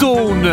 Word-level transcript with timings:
Stone. 0.00 0.48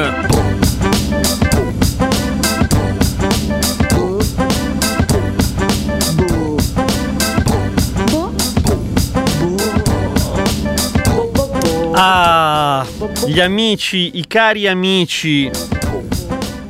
Ah, 11.94 12.86
gli 13.26 13.40
amici, 13.40 14.18
i 14.18 14.28
cari 14.28 14.68
amici 14.68 15.50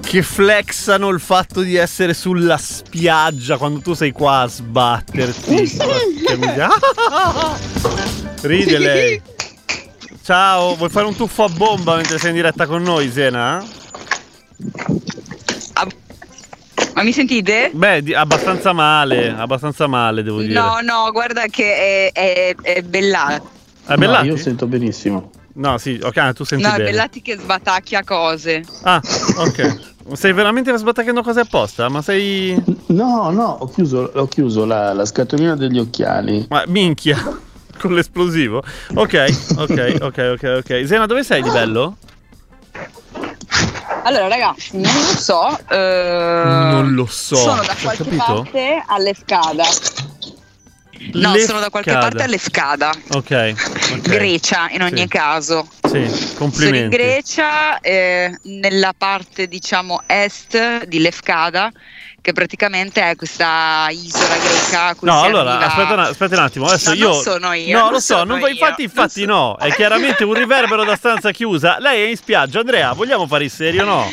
che 0.02 0.21
flexano 0.21 1.09
il 1.09 1.20
fatto 1.20 1.62
di 1.62 1.75
essere 1.77 2.13
sulla 2.13 2.57
spiaggia 2.57 3.57
quando 3.57 3.80
tu 3.80 3.95
sei 3.95 4.12
qua 4.12 4.41
a 4.41 4.48
sbatterti. 4.48 5.55
Ride 8.41 8.77
lei. 8.77 9.35
Ciao, 10.27 10.76
vuoi 10.76 10.90
fare 10.90 11.05
un 11.05 11.16
tuffo 11.16 11.45
a 11.45 11.48
bomba 11.48 11.95
mentre 11.95 12.17
sei 12.17 12.31
in 12.31 12.35
diretta 12.35 12.66
con 12.68 12.81
noi, 12.84 13.09
Zena? 13.09 13.66
Ma 16.94 17.02
mi 17.02 17.13
sentite? 17.13 17.72
Beh, 17.73 18.04
di- 18.04 18.13
abbastanza 18.13 18.73
male, 18.73 19.30
abbastanza 19.30 19.88
male, 19.88 20.23
devo 20.23 20.41
dire. 20.41 20.52
No, 20.52 20.80
no, 20.82 21.09
guarda 21.13 21.45
che 21.45 22.12
è, 22.12 22.12
è, 22.12 22.55
è 22.62 22.82
Bellati. 22.82 23.48
È 23.85 23.95
Bellati? 23.95 24.27
No, 24.27 24.34
io 24.34 24.38
sento 24.38 24.68
benissimo. 24.68 25.32
No, 25.54 25.77
sì, 25.77 25.98
ok, 26.04 26.34
tu 26.34 26.44
senti 26.44 26.66
No, 26.66 26.73
è 26.73 26.76
bene. 26.76 26.90
Bellati 26.90 27.21
che 27.21 27.38
sbatacchia 27.38 28.04
cose. 28.04 28.66
Ah, 28.82 29.02
ok. 29.38 29.80
Stai 30.12 30.34
veramente 30.34 30.76
sbattaccando 30.76 31.23
cose 31.23 31.40
apposta? 31.40 31.88
Ma 31.88 32.02
sei... 32.02 32.62
No, 32.88 33.30
no, 33.30 33.57
ho 33.62 33.70
chiuso, 33.70 34.12
ho 34.13 34.27
chiuso 34.27 34.66
la, 34.66 34.91
la 34.91 35.05
scatolina 35.05 35.55
degli 35.55 35.80
occhiali. 35.80 36.48
Ma 36.49 36.66
minchia, 36.68 37.18
con 37.80 37.94
l'esplosivo. 37.94 38.63
Ok, 38.95 39.26
ok, 39.58 39.95
ok, 40.02 40.18
ok, 40.34 40.44
ok. 40.63 40.85
Zena, 40.85 41.05
dove 41.05 41.23
sei 41.23 41.41
di 41.41 41.49
bello? 41.49 41.98
Allora, 44.04 44.27
ragazzi, 44.27 44.77
non 44.77 44.93
lo 44.93 45.18
so. 45.18 45.57
eh, 45.70 46.43
Non 46.71 46.93
lo 46.93 47.05
so. 47.05 47.35
Sono 47.35 47.63
da 47.63 47.76
qualche 47.82 48.16
parte 48.16 48.84
all'Escada. 48.85 49.63
No, 51.13 51.32
Lefcada. 51.32 51.46
sono 51.46 51.60
da 51.60 51.70
qualche 51.70 51.91
parte 51.91 52.24
all'Escada. 52.24 52.91
Ok, 53.10 53.54
ok. 53.91 53.99
Grecia, 54.01 54.68
in 54.71 54.82
ogni 54.82 55.01
Sì. 55.01 55.07
caso. 55.07 55.68
Sì, 55.84 55.90
Sono 55.90 56.05
in 56.05 56.35
complimenti. 56.35 56.96
Grecia, 56.96 57.79
eh, 57.79 58.35
nella 58.44 58.94
parte 58.98 59.48
diciamo 59.48 60.01
est 60.05 60.85
di 60.85 60.99
Lefkada, 60.99 61.71
che 62.27 62.33
praticamente 62.33 63.01
è 63.09 63.15
questa 63.15 63.87
isola 63.89 64.35
greca. 64.35 64.95
No, 65.00 65.22
allora, 65.22 65.51
arriva- 65.53 65.66
aspetta, 65.67 65.94
un- 65.94 66.00
aspetta 66.00 66.35
un 66.35 66.44
attimo. 66.44 66.66
Adesso 66.66 66.89
No, 66.89 66.95
io. 66.97 67.07
non 67.07 67.22
sono 67.22 67.53
io, 67.53 67.78
No, 67.78 67.83
non 67.85 67.91
lo 67.94 68.00
so, 68.01 68.23
non 68.25 68.39
infatti, 68.39 68.59
non 68.59 68.75
infatti, 68.81 69.25
no. 69.25 69.56
È 69.57 69.72
chiaramente 69.72 70.25
un 70.25 70.33
riverbero 70.33 70.83
da 70.83 70.97
stanza 70.97 71.31
chiusa. 71.31 71.78
Lei 71.79 72.03
è 72.03 72.09
in 72.09 72.17
spiaggia. 72.17 72.59
Andrea, 72.59 72.91
vogliamo 72.91 73.28
fare 73.28 73.45
il 73.45 73.50
serio? 73.50 73.85
No. 73.85 74.09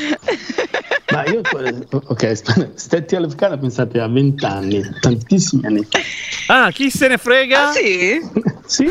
Ma 1.13 1.25
io, 1.27 1.41
ok, 1.91 2.37
st- 2.37 2.75
stetti 2.75 3.17
scala 3.31 3.59
pensate 3.59 4.01
a 4.01 4.07
vent'anni, 4.09 4.81
tantissimi 5.01 5.67
anni 5.67 5.85
fa. 5.89 5.99
Ah, 6.47 6.71
chi 6.71 6.91
se 6.91 7.09
ne 7.09 7.19
frega? 7.19 7.69
Ah, 7.71 7.73
sì? 7.73 8.21
Sì, 8.67 8.91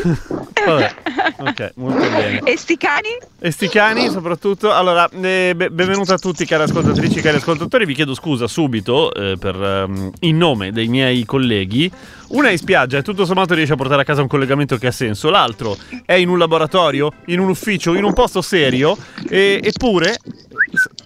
Vabbè, 0.64 0.94
ok, 1.38 1.72
molto 1.74 1.98
bene. 2.10 2.38
E 2.44 2.56
sti 2.56 2.76
cani? 2.76 3.08
E 3.40 3.50
sti 3.50 3.68
cani 3.68 4.08
soprattutto. 4.08 4.72
Allora, 4.72 5.08
eh, 5.10 5.52
be- 5.56 5.68
benvenuti 5.68 6.12
a 6.12 6.16
tutti 6.18 6.46
cari 6.46 6.62
ascoltatrici, 6.62 7.20
cari 7.20 7.38
ascoltatori. 7.38 7.84
Vi 7.84 7.92
chiedo 7.94 8.14
scusa 8.14 8.46
subito 8.46 9.12
eh, 9.14 9.36
per, 9.38 9.54
ehm, 9.54 10.10
in 10.20 10.36
nome 10.36 10.72
dei 10.72 10.88
miei 10.88 11.24
colleghi. 11.24 11.90
Una 12.28 12.48
è 12.48 12.52
in 12.52 12.58
spiaggia 12.58 12.98
e 12.98 13.02
tutto 13.02 13.24
sommato 13.24 13.54
riesce 13.54 13.74
a 13.74 13.76
portare 13.76 14.02
a 14.02 14.04
casa 14.04 14.22
un 14.22 14.28
collegamento 14.28 14.76
che 14.76 14.88
ha 14.88 14.92
senso. 14.92 15.30
L'altro 15.30 15.76
è 16.04 16.14
in 16.14 16.28
un 16.28 16.38
laboratorio, 16.38 17.12
in 17.26 17.38
un 17.38 17.48
ufficio, 17.48 17.94
in 17.94 18.04
un 18.04 18.12
posto 18.12 18.42
serio. 18.42 18.96
E- 19.28 19.60
eppure, 19.62 20.16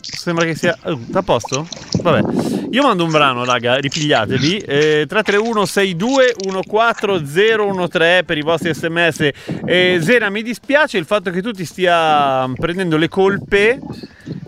sembra 0.00 0.44
che 0.44 0.54
sia... 0.54 0.76
Uh, 0.84 0.98
a 1.12 1.22
posto? 1.22 1.66
Vabbè. 2.02 2.66
Io 2.70 2.82
mando 2.82 3.04
un 3.04 3.10
brano, 3.10 3.44
raga, 3.44 3.76
ripigliatevi. 3.76 4.58
Eh, 4.58 5.04
331 5.06 5.64
62 5.64 6.34
14013 6.66 8.24
per 8.24 8.38
i 8.38 8.42
vostri 8.42 8.74
sms. 8.74 9.30
Eh, 9.64 9.98
Zena, 10.00 10.30
mi 10.30 10.42
dispiace 10.42 10.98
il 10.98 11.04
fatto 11.04 11.30
che 11.30 11.42
tu 11.42 11.50
ti 11.52 11.64
stia 11.64 12.50
prendendo 12.54 12.96
le 12.96 13.08
colpe 13.08 13.80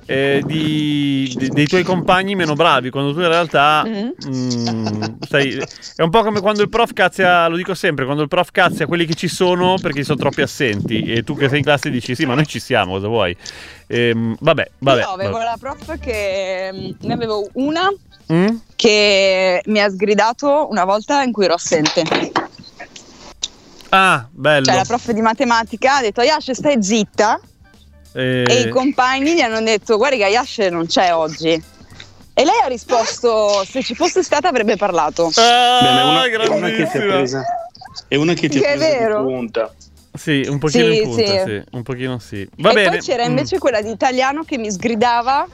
eh, 0.06 0.42
di- 0.44 1.34
di- 1.36 1.48
dei 1.50 1.66
tuoi 1.66 1.82
compagni 1.84 2.34
meno 2.34 2.54
bravi, 2.54 2.90
quando 2.90 3.12
tu 3.12 3.20
in 3.20 3.28
realtà 3.28 3.84
mm, 3.86 5.04
stai- 5.24 5.62
è 5.96 6.02
un 6.02 6.10
po' 6.10 6.22
come 6.22 6.40
quando 6.40 6.62
il 6.62 6.68
prof 6.68 6.92
cazzia, 6.92 7.46
lo 7.48 7.56
dico 7.56 7.74
sempre, 7.74 8.04
quando 8.04 8.22
il 8.22 8.28
prof 8.28 8.50
cazzia 8.50 8.86
quelli 8.86 9.06
che 9.06 9.14
ci 9.14 9.28
sono 9.28 9.76
perché 9.80 10.02
sono 10.02 10.18
troppi 10.18 10.42
assenti 10.42 11.02
e 11.04 11.22
tu 11.22 11.36
che 11.36 11.48
sei 11.48 11.58
in 11.58 11.64
classe 11.64 11.90
dici 11.90 12.14
sì, 12.14 12.24
ma 12.26 12.34
noi 12.34 12.46
ci 12.46 12.58
siamo, 12.60 12.92
cosa 12.92 13.06
vuoi? 13.08 13.36
Ehm, 13.86 14.36
vabbè, 14.40 14.70
vabbè. 14.78 15.00
Io 15.00 15.08
avevo 15.08 15.32
vabbè. 15.32 15.44
la 15.44 15.56
prof 15.58 15.98
che 15.98 16.70
mm, 16.72 16.90
ne 17.00 17.12
avevo 17.12 17.48
una 17.54 17.88
Mm? 18.32 18.54
che 18.76 19.60
mi 19.64 19.80
ha 19.80 19.88
sgridato 19.88 20.68
una 20.70 20.84
volta 20.84 21.22
in 21.24 21.32
cui 21.32 21.46
ero 21.46 21.54
assente. 21.54 22.04
Ah, 23.88 24.28
bello. 24.30 24.64
Cioè 24.66 24.76
la 24.76 24.84
prof 24.84 25.10
di 25.10 25.20
matematica 25.20 25.96
ha 25.96 26.00
detto 26.00 26.22
Yashe 26.22 26.54
stai 26.54 26.80
zitta 26.80 27.40
Eh, 28.12 28.44
e 28.48 28.60
i 28.62 28.68
compagni 28.68 29.34
gli 29.34 29.40
hanno 29.40 29.60
detto 29.62 29.96
guarda 29.96 30.16
che 30.16 30.24
Yashe 30.30 30.68
non 30.70 30.86
c'è 30.86 31.14
oggi. 31.14 31.50
E 32.32 32.44
lei 32.44 32.60
ha 32.64 32.68
risposto 32.68 33.64
se 33.64 33.82
ci 33.82 33.94
fosse 33.94 34.22
stata 34.22 34.48
avrebbe 34.48 34.76
parlato. 34.76 35.30
Ah, 35.34 35.80
Beh, 35.82 35.88
è 35.88 36.02
una, 36.02 36.24
è 36.44 36.46
una 36.48 36.68
che 36.70 36.74
ti 36.76 36.96
ha 36.96 37.00
grandissima. 37.00 37.04
presa. 37.04 37.42
È 38.08 38.14
una 38.16 38.32
che 38.34 38.48
ti 38.48 38.58
ha 38.58 38.60
presa 38.60 38.84
di 38.86 38.90
vero. 38.98 39.22
punta. 39.24 39.74
Sì, 40.12 40.44
un 40.48 40.58
pochino 40.58 40.86
Sì, 40.86 40.96
in 40.96 41.02
punta, 41.08 41.24
sì. 41.24 41.38
sì. 41.44 41.62
un 41.70 41.82
pochino 41.82 42.18
sì. 42.18 42.48
Va 42.56 42.70
e 42.70 42.74
bene. 42.74 42.88
poi 42.88 42.98
c'era 43.00 43.24
Mm. 43.24 43.28
invece 43.30 43.58
quella 43.58 43.80
di 43.80 43.90
italiano 43.90 44.42
che 44.42 44.58
mi 44.58 44.70
sgridava 44.70 45.46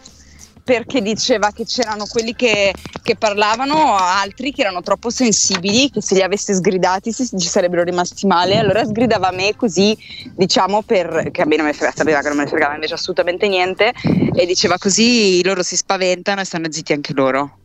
perché 0.66 1.00
diceva 1.00 1.53
che 1.53 1.65
c'erano 1.65 2.06
quelli 2.06 2.34
che, 2.34 2.75
che 3.00 3.15
parlavano, 3.15 3.94
altri 3.97 4.50
che 4.53 4.62
erano 4.62 4.82
troppo 4.82 5.10
sensibili, 5.10 5.91
che 5.91 6.03
se 6.03 6.16
li 6.16 6.22
avesse 6.22 6.54
sgridati 6.54 7.12
si- 7.12 7.28
ci 7.38 7.47
sarebbero 7.47 7.84
rimasti 7.84 8.27
male. 8.27 8.59
Allora 8.59 8.84
sgridava 8.84 9.31
me 9.31 9.55
così, 9.55 9.97
diciamo, 10.34 10.82
per, 10.82 11.28
che 11.31 11.43
a 11.43 11.47
me 11.47 11.55
non 11.55 11.66
me 11.66 11.71
ne 11.71 11.76
frega, 11.76 11.93
sapeva 11.94 12.21
che 12.21 12.28
non 12.28 12.38
me 12.38 12.49
fregava 12.49 12.75
invece 12.75 12.94
assolutamente 12.94 13.47
niente, 13.47 13.93
e 14.34 14.44
diceva 14.44 14.76
così 14.76 15.41
loro 15.44 15.62
si 15.62 15.76
spaventano 15.76 16.41
e 16.41 16.44
stanno 16.44 16.66
zitti 16.69 16.93
anche 16.93 17.12
loro. 17.12 17.59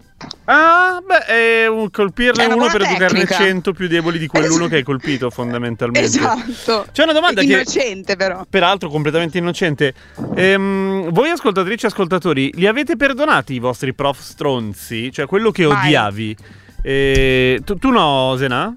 Ah, 0.45 1.01
beh, 1.05 1.25
è 1.25 1.67
un 1.67 1.89
colpirne 1.89 2.45
uno 2.45 2.67
per 2.67 2.81
educarne 2.81 3.19
tecnica. 3.25 3.35
100 3.35 3.73
più 3.73 3.87
deboli 3.87 4.19
di 4.19 4.27
quell'uno 4.27 4.67
che 4.67 4.77
hai 4.77 4.83
colpito, 4.83 5.29
fondamentalmente. 5.29 6.07
Esatto. 6.07 6.87
C'è 6.91 7.03
una 7.03 7.13
domanda 7.13 7.41
che, 7.41 7.53
Innocente 7.53 8.15
però. 8.15 8.45
peraltro, 8.49 8.89
completamente 8.89 9.37
innocente. 9.37 9.93
Ehm, 10.35 11.09
voi, 11.11 11.29
ascoltatrici 11.29 11.85
e 11.85 11.87
ascoltatori, 11.89 12.51
li 12.55 12.67
avete 12.67 12.95
perdonati 12.97 13.53
i 13.53 13.59
vostri 13.59 13.93
prof 13.93 14.19
stronzi? 14.19 15.11
Cioè, 15.11 15.25
quello 15.25 15.51
che 15.51 15.65
Mai. 15.65 15.85
odiavi? 15.87 16.35
Eh, 16.83 17.61
tu, 17.63 17.75
tu 17.75 17.89
no, 17.89 18.35
Zena? 18.37 18.73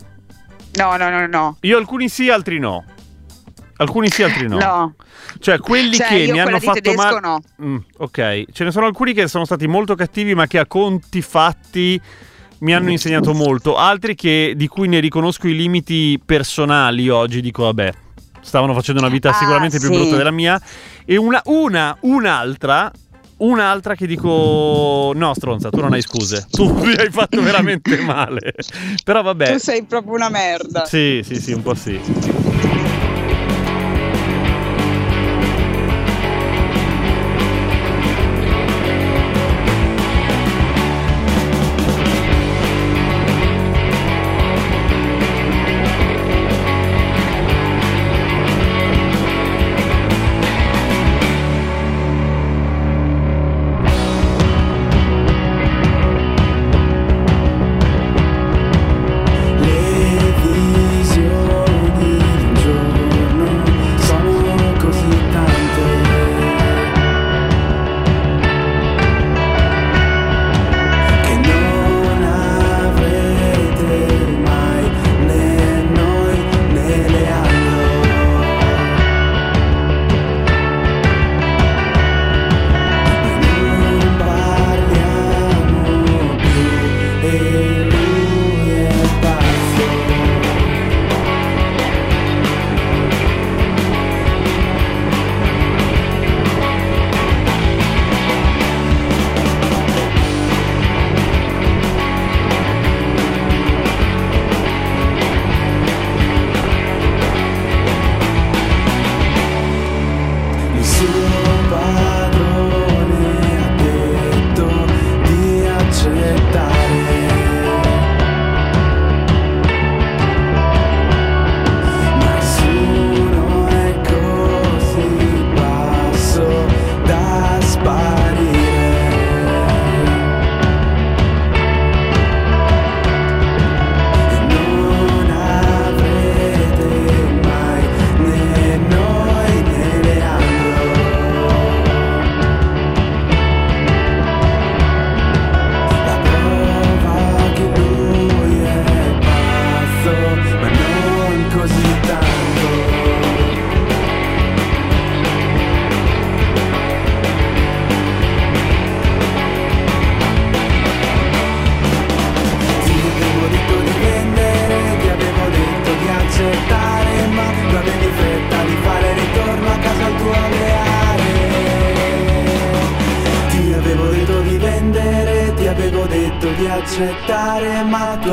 No, 0.76 0.96
no, 0.96 1.08
no, 1.10 1.26
no. 1.26 1.56
Io 1.60 1.78
alcuni 1.78 2.08
sì, 2.08 2.28
altri 2.30 2.58
no. 2.58 2.84
Alcuni 3.76 4.08
sì, 4.10 4.22
altri 4.22 4.48
no. 4.48 4.58
No. 4.58 4.94
Cioè, 5.40 5.58
quelli 5.58 5.96
Cioè, 5.96 6.06
che 6.06 6.32
mi 6.32 6.40
hanno 6.40 6.60
fatto 6.60 6.92
male. 6.94 7.20
no. 7.20 7.40
Mm, 7.62 7.76
ok, 7.98 8.44
ce 8.52 8.64
ne 8.64 8.70
sono 8.70 8.86
alcuni 8.86 9.12
che 9.12 9.26
sono 9.26 9.44
stati 9.44 9.66
molto 9.66 9.94
cattivi, 9.94 10.34
ma 10.34 10.46
che 10.46 10.58
a 10.58 10.66
conti 10.66 11.22
fatti 11.22 12.00
mi 12.60 12.72
hanno 12.74 12.90
insegnato 12.90 13.34
molto. 13.34 13.76
Altri 13.76 14.14
che, 14.14 14.54
di 14.56 14.68
cui 14.68 14.86
ne 14.88 15.00
riconosco 15.00 15.48
i 15.48 15.56
limiti 15.56 16.20
personali 16.24 17.08
oggi, 17.08 17.40
dico, 17.40 17.64
vabbè, 17.64 17.92
stavano 18.40 18.74
facendo 18.74 19.00
una 19.00 19.10
vita 19.10 19.30
Ah, 19.30 19.34
sicuramente 19.34 19.78
più 19.78 19.88
sì. 19.88 19.94
brutta 19.94 20.16
della 20.16 20.30
mia. 20.30 20.60
E 21.04 21.16
una, 21.16 21.40
una, 21.46 21.96
un'altra. 22.00 22.90
Un'altra 23.36 23.96
che 23.96 24.06
dico: 24.06 25.10
No, 25.16 25.34
stronza, 25.34 25.68
tu 25.68 25.80
non 25.80 25.92
hai 25.92 26.00
scuse. 26.02 26.46
Tu 26.50 26.72
mi 26.84 26.94
hai 26.94 27.10
fatto 27.10 27.42
veramente 27.42 27.98
male. 28.00 28.54
Però 29.04 29.22
vabbè. 29.22 29.52
Tu 29.52 29.58
sei 29.58 29.82
proprio 29.82 30.14
una 30.14 30.28
merda. 30.28 30.84
Sì, 30.86 31.20
sì, 31.24 31.34
sì, 31.40 31.52
un 31.52 31.62
po' 31.62 31.74
sì. 31.74 32.00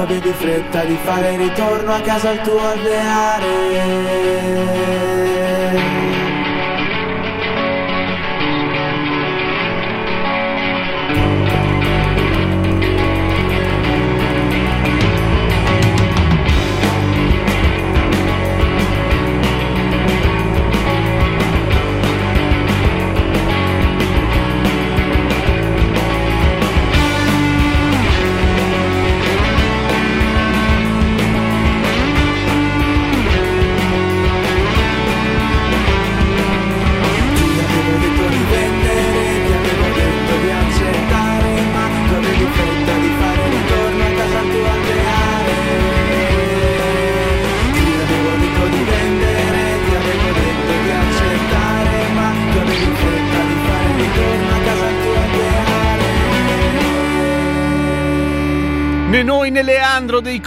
Ma 0.01 0.07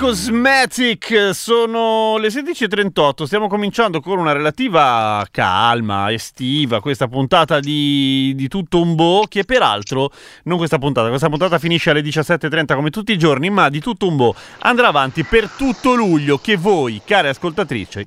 Cosmetic 0.04 1.30
sono 1.32 2.18
le 2.18 2.28
16.38 2.28 3.22
stiamo 3.22 3.48
cominciando 3.48 4.00
con 4.00 4.18
una 4.18 4.32
relativa 4.32 5.26
calma 5.30 6.12
estiva 6.12 6.82
questa 6.82 7.08
puntata 7.08 7.58
di, 7.58 8.34
di 8.36 8.46
tutto 8.48 8.82
un 8.82 8.96
bo 8.96 9.24
che 9.26 9.44
peraltro 9.44 10.10
non 10.42 10.58
questa 10.58 10.76
puntata 10.76 11.08
questa 11.08 11.30
puntata 11.30 11.58
finisce 11.58 11.88
alle 11.88 12.02
17.30 12.02 12.74
come 12.74 12.90
tutti 12.90 13.12
i 13.12 13.18
giorni 13.18 13.48
ma 13.48 13.70
di 13.70 13.80
tutto 13.80 14.06
un 14.06 14.16
bo 14.16 14.34
andrà 14.58 14.88
avanti 14.88 15.24
per 15.24 15.48
tutto 15.48 15.94
luglio 15.94 16.36
che 16.36 16.56
voi 16.58 17.00
care 17.02 17.30
ascoltatrici 17.30 18.06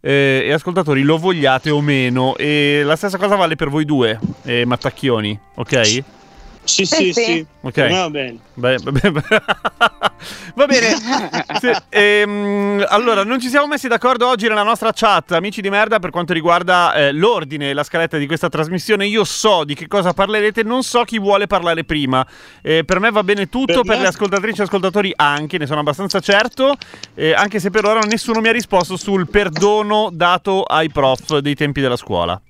eh, 0.00 0.44
e 0.46 0.52
ascoltatori 0.52 1.02
lo 1.02 1.18
vogliate 1.18 1.70
o 1.70 1.80
meno 1.80 2.36
e 2.36 2.82
la 2.84 2.94
stessa 2.94 3.18
cosa 3.18 3.34
vale 3.34 3.56
per 3.56 3.68
voi 3.68 3.84
due 3.84 4.16
eh, 4.44 4.64
mattacchioni 4.64 5.36
ok? 5.56 6.21
Sì, 6.64 6.84
sì, 6.84 7.12
sì. 7.12 7.22
sì. 7.22 7.46
Ok. 7.62 7.88
Va 7.90 8.10
bene. 8.10 8.38
Beh, 8.54 8.78
beh, 8.78 9.10
beh. 9.10 9.42
Va 10.54 10.66
bene. 10.66 10.94
Sì, 11.58 11.70
ehm, 11.88 12.84
allora, 12.88 13.24
non 13.24 13.40
ci 13.40 13.48
siamo 13.48 13.66
messi 13.66 13.88
d'accordo 13.88 14.28
oggi 14.28 14.46
nella 14.48 14.62
nostra 14.62 14.92
chat, 14.92 15.32
amici 15.32 15.60
di 15.60 15.70
merda, 15.70 15.98
per 15.98 16.10
quanto 16.10 16.32
riguarda 16.32 16.94
eh, 16.94 17.12
l'ordine 17.12 17.70
e 17.70 17.72
la 17.72 17.82
scaletta 17.82 18.16
di 18.16 18.26
questa 18.26 18.48
trasmissione. 18.48 19.06
Io 19.06 19.24
so 19.24 19.64
di 19.64 19.74
che 19.74 19.88
cosa 19.88 20.12
parlerete, 20.12 20.62
non 20.62 20.82
so 20.82 21.02
chi 21.02 21.18
vuole 21.18 21.46
parlare 21.46 21.84
prima. 21.84 22.24
Eh, 22.62 22.84
per 22.84 23.00
me 23.00 23.10
va 23.10 23.24
bene 23.24 23.48
tutto, 23.48 23.82
per, 23.82 23.94
per 23.94 24.00
le 24.00 24.06
ascoltatrici 24.06 24.60
e 24.60 24.64
ascoltatori 24.64 25.12
anche, 25.16 25.58
ne 25.58 25.66
sono 25.66 25.80
abbastanza 25.80 26.20
certo, 26.20 26.76
eh, 27.14 27.32
anche 27.34 27.58
se 27.58 27.70
per 27.70 27.84
ora 27.84 28.00
nessuno 28.00 28.40
mi 28.40 28.48
ha 28.48 28.52
risposto 28.52 28.96
sul 28.96 29.28
perdono 29.28 30.10
dato 30.12 30.62
ai 30.62 30.90
prof 30.90 31.38
dei 31.38 31.54
tempi 31.54 31.80
della 31.80 31.96
scuola. 31.96 32.40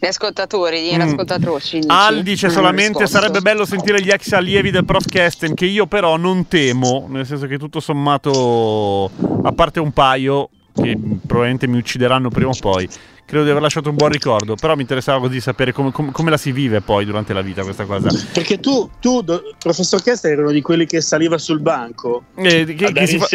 Gli 0.00 0.06
ascoltatori, 0.06 0.90
gli 0.90 0.96
mm. 0.96 1.00
ascoltatrici. 1.00 1.80
Al 1.88 2.22
dice 2.22 2.50
solamente 2.50 3.06
sarebbe 3.06 3.40
bello 3.40 3.64
sentire 3.64 4.00
gli 4.00 4.10
ex 4.10 4.32
allievi 4.32 4.70
del 4.70 4.84
prof 4.84 5.04
Kesten, 5.06 5.54
che 5.54 5.66
io 5.66 5.86
però 5.86 6.16
non 6.16 6.46
temo, 6.46 7.06
nel 7.08 7.26
senso 7.26 7.46
che 7.46 7.58
tutto 7.58 7.80
sommato, 7.80 9.10
a 9.42 9.52
parte 9.52 9.80
un 9.80 9.90
paio, 9.90 10.50
che 10.72 10.96
probabilmente 11.26 11.66
mi 11.66 11.78
uccideranno 11.78 12.28
prima 12.28 12.50
o 12.50 12.56
poi, 12.60 12.88
credo 13.28 13.44
di 13.44 13.50
aver 13.50 13.60
lasciato 13.60 13.90
un 13.90 13.96
buon 13.96 14.10
ricordo, 14.10 14.54
però 14.54 14.74
mi 14.74 14.82
interessava 14.82 15.18
così 15.18 15.40
sapere 15.40 15.72
come, 15.72 15.90
come, 15.90 16.12
come, 16.12 16.30
la 16.30 16.36
si 16.36 16.52
vive 16.52 16.80
poi 16.80 17.04
durante 17.04 17.32
la 17.32 17.42
vita 17.42 17.62
questa 17.62 17.84
cosa. 17.84 18.08
Perché 18.32 18.60
tu, 18.60 18.88
tu 19.00 19.24
professor 19.58 20.00
Kester, 20.00 20.32
eri 20.32 20.40
uno 20.40 20.52
di 20.52 20.62
quelli 20.62 20.86
che 20.86 21.00
saliva 21.00 21.36
sul 21.38 21.60
banco 21.60 22.22
eh, 22.36 22.64
che, 22.64 22.92
che, 22.92 23.06
si 23.06 23.18
fa- 23.18 23.26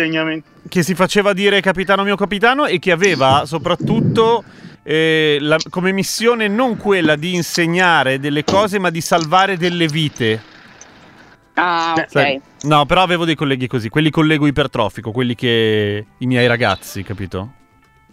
che 0.68 0.82
si 0.82 0.96
faceva 0.96 1.34
dire 1.34 1.62
capitano 1.62 2.04
mio 2.04 2.16
capitano 2.16 2.66
e 2.66 2.80
che 2.80 2.92
aveva 2.92 3.44
soprattutto 3.46 4.44
eh, 4.84 5.38
la, 5.40 5.58
come 5.70 5.92
missione 5.92 6.48
non 6.48 6.78
quella 6.78 7.16
di 7.16 7.34
insegnare 7.34 8.20
delle 8.20 8.44
cose, 8.44 8.80
ma 8.80 8.90
di 8.90 9.02
salvare 9.02 9.58
delle 9.58 9.88
vite. 9.88 10.42
Ah, 11.56 11.94
ok. 11.98 12.10
Sai, 12.10 12.42
no, 12.64 12.86
però 12.86 13.02
avevo 13.02 13.26
dei 13.26 13.36
colleghi 13.36 13.68
così, 13.68 13.90
quelli 13.90 14.10
collego 14.10 14.46
ipertrofico, 14.46 15.12
quelli 15.12 15.36
che 15.36 16.06
i 16.18 16.26
miei 16.26 16.48
ragazzi, 16.48 17.04
capito? 17.04 17.54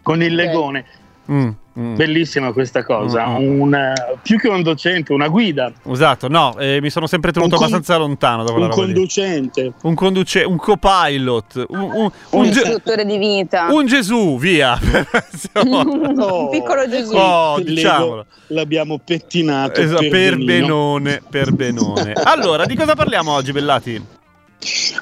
Con 0.03 0.23
il 0.23 0.35
legone. 0.35 0.85
Mm. 1.33 1.51
Mm. 1.79 1.95
Bellissima 1.95 2.53
questa 2.53 2.85
cosa, 2.85 3.27
mm, 3.27 3.43
mm. 3.43 3.61
un, 3.61 3.93
più 4.23 4.39
che 4.39 4.49
un 4.49 4.61
docente, 4.63 5.13
una 5.13 5.29
guida. 5.29 5.73
Esatto, 5.89 6.27
no, 6.27 6.59
eh, 6.59 6.81
mi 6.81 6.91
sono 6.91 7.07
sempre 7.07 7.31
tenuto 7.31 7.55
con, 7.55 7.65
abbastanza 7.65 7.97
lontano 7.97 8.43
da 8.43 8.51
quella 8.51 8.67
un 8.67 8.73
conducente. 8.73 9.73
Un 9.83 9.95
conducente, 9.95 10.49
un 10.49 10.57
copilot, 10.57 11.67
un, 11.69 11.79
un, 11.79 11.93
un, 11.95 12.11
un 12.31 12.45
istruttore 12.45 13.07
di 13.07 13.17
vita. 13.19 13.69
Un 13.71 13.87
Gesù, 13.87 14.37
via. 14.37 14.79
un 15.63 16.49
piccolo 16.51 16.89
Gesù. 16.89 17.15
Oh, 17.15 17.61
diciamolo. 17.61 18.27
L'abbiamo 18.49 18.99
pettinato 18.99 19.81
esatto, 19.81 20.01
per, 20.01 20.11
per 20.11 20.45
benone, 20.45 21.23
per 21.31 21.53
benone. 21.53 22.13
allora, 22.25 22.67
di 22.67 22.75
cosa 22.75 22.95
parliamo 22.95 23.33
oggi, 23.33 23.53
Bellati? 23.53 24.19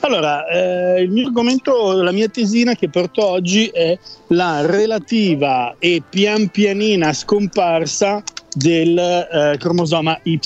Allora, 0.00 0.46
eh, 0.46 1.02
il 1.02 1.10
mio 1.10 1.26
argomento, 1.26 2.00
la 2.02 2.12
mia 2.12 2.28
tesina 2.28 2.74
che 2.74 2.88
porto 2.88 3.26
oggi 3.26 3.66
è 3.66 3.98
la 4.28 4.64
relativa 4.64 5.74
e 5.78 6.02
pian 6.08 6.48
pianina 6.48 7.12
scomparsa 7.12 8.22
del 8.54 8.96
eh, 8.98 9.56
cromosoma 9.58 10.18
Y. 10.22 10.38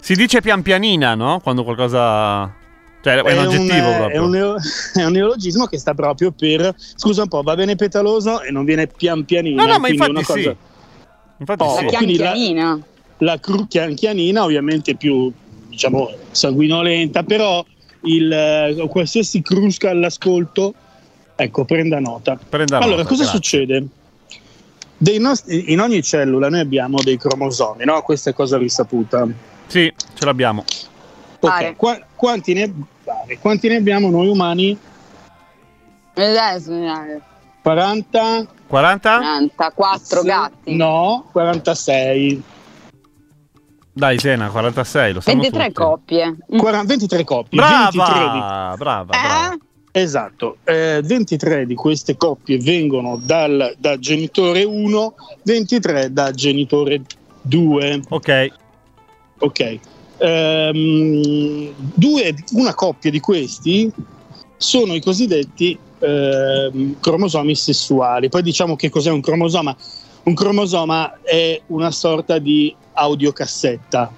Si 0.00 0.14
dice 0.14 0.40
pian 0.40 0.62
pianina, 0.62 1.14
no? 1.14 1.40
Quando 1.40 1.62
qualcosa... 1.64 2.62
Cioè, 3.00 3.14
è, 3.14 3.22
è 3.22 3.32
un 3.32 3.38
aggettivo 3.38 3.88
un, 3.88 3.96
proprio. 3.96 4.08
È 4.08 4.18
un, 4.18 4.30
neo, 4.30 4.56
è 4.94 5.04
un, 5.04 5.12
neologismo 5.12 5.66
che 5.66 5.78
sta 5.78 5.94
proprio 5.94 6.32
per... 6.32 6.74
Scusa 6.76 7.22
un 7.22 7.28
po', 7.28 7.42
va 7.42 7.54
bene 7.54 7.76
petaloso 7.76 8.42
e 8.42 8.50
non 8.50 8.64
viene 8.64 8.86
pian 8.86 9.24
pianina. 9.24 9.64
No, 9.64 9.72
no, 9.72 9.78
ma 9.78 9.88
infatti 9.88 10.12
cosa... 10.12 10.32
sì. 10.34 10.56
Infatti 11.38 11.62
oh, 11.62 11.76
sì. 11.76 11.84
La 11.84 11.90
chianchianina. 11.90 12.68
La, 13.18 13.32
la 13.32 13.38
cru- 13.38 13.68
chianchianina 13.68 14.42
ovviamente 14.42 14.96
più, 14.96 15.32
diciamo, 15.68 16.10
sanguinolenta, 16.30 17.22
però 17.22 17.64
il, 18.04 18.32
eh, 18.32 18.86
qualsiasi 18.88 19.42
crusca 19.42 19.90
all'ascolto, 19.90 20.74
ecco, 21.34 21.64
prenda 21.64 21.98
nota. 22.00 22.38
Prenda 22.48 22.78
allora, 22.78 22.96
nota, 22.96 23.08
cosa 23.08 23.22
grazie. 23.22 23.38
succede? 23.40 23.86
Nostri, 25.18 25.72
in 25.72 25.80
ogni 25.80 26.02
cellula 26.02 26.48
noi 26.48 26.60
abbiamo 26.60 26.98
dei 27.02 27.18
cromosomi, 27.18 27.84
no? 27.84 28.00
Questa 28.02 28.30
è 28.30 28.32
cosa 28.32 28.56
risaputa. 28.56 29.26
Sì, 29.66 29.92
ce 30.14 30.24
l'abbiamo. 30.24 30.64
Ok, 31.40 31.76
Qu- 31.76 32.04
quanti, 32.14 32.54
ne, 32.54 32.72
quanti 33.40 33.68
ne 33.68 33.76
abbiamo 33.76 34.08
noi 34.08 34.28
umani? 34.28 34.78
40 37.62 38.46
40? 38.66 39.18
44 39.18 40.22
gatti. 40.22 40.74
No, 40.76 41.28
46. 41.32 42.42
Dai, 43.96 44.18
Sena, 44.18 44.48
46, 44.50 45.12
lo 45.12 45.20
sanno 45.20 45.40
23 45.40 45.66
tutti. 45.66 45.74
coppie. 45.74 46.36
40, 46.48 46.84
23 46.84 47.24
coppie. 47.24 47.58
Brava, 47.58 47.90
23 47.90 48.20
di... 48.20 48.38
brava, 48.76 49.04
brava. 49.04 49.52
Eh? 49.52 49.58
Esatto, 49.96 50.56
eh, 50.64 51.00
23 51.04 51.66
di 51.66 51.76
queste 51.76 52.16
coppie 52.16 52.58
vengono 52.58 53.16
dal, 53.16 53.76
da 53.78 53.96
genitore 54.00 54.64
1, 54.64 55.14
23 55.44 56.12
da 56.12 56.32
genitore 56.32 57.02
2. 57.42 58.02
Ok. 58.08 58.48
Ok. 59.38 59.78
Um, 60.18 61.72
due, 61.76 62.34
una 62.54 62.74
coppia 62.74 63.12
di 63.12 63.20
questi 63.20 63.92
sono 64.56 64.94
i 64.94 65.00
cosiddetti 65.00 65.78
eh, 66.00 66.94
cromosomi 66.98 67.54
sessuali. 67.54 68.28
Poi 68.28 68.42
diciamo 68.42 68.74
che 68.74 68.90
cos'è 68.90 69.10
un 69.10 69.20
cromosoma. 69.20 69.76
Un 70.24 70.34
cromosoma 70.34 71.20
è 71.22 71.60
una 71.66 71.90
sorta 71.90 72.38
di 72.38 72.74
audiocassetta. 72.94 74.10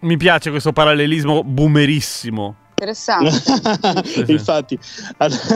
Mi 0.00 0.16
piace 0.16 0.50
questo 0.50 0.72
parallelismo 0.72 1.44
boomerissimo. 1.44 2.54
Interessante. 2.70 4.24
Infatti, 4.32 4.78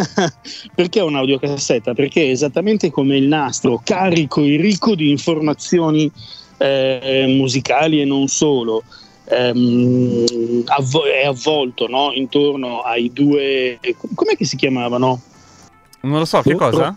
perché 0.74 1.00
un 1.00 1.16
audiocassetta? 1.16 1.94
Perché 1.94 2.30
esattamente 2.30 2.90
come 2.90 3.16
il 3.16 3.26
nastro, 3.26 3.80
carico 3.84 4.40
e 4.42 4.56
ricco 4.56 4.94
di 4.94 5.10
informazioni 5.10 6.10
eh, 6.56 7.24
musicali 7.28 8.00
e 8.00 8.04
non 8.04 8.28
solo, 8.28 8.84
ehm, 9.24 10.62
avvo- 10.66 11.04
è 11.04 11.26
avvolto 11.26 11.88
no? 11.88 12.12
intorno 12.12 12.82
ai 12.82 13.12
due... 13.12 13.80
com'è 14.14 14.36
che 14.36 14.44
si 14.44 14.56
chiamavano? 14.56 15.20
Non 16.02 16.18
lo 16.18 16.24
so, 16.24 16.40
che 16.40 16.54
cosa? 16.54 16.96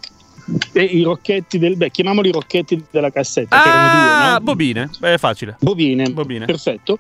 E 0.72 0.84
i 0.84 1.02
rocchetti 1.04 1.58
del. 1.58 1.78
Beh, 1.78 1.92
chiamiamoli 1.92 2.32
rocchetti 2.32 2.84
della 2.92 3.12
cassetta. 3.12 3.64
Ah, 3.64 3.68
erano 3.68 4.18
due, 4.18 4.32
no? 4.32 4.40
bobine. 4.42 4.90
È 5.00 5.18
facile. 5.18 5.56
Bobine. 5.60 6.10
Bobine. 6.12 6.46
Perfetto. 6.46 6.98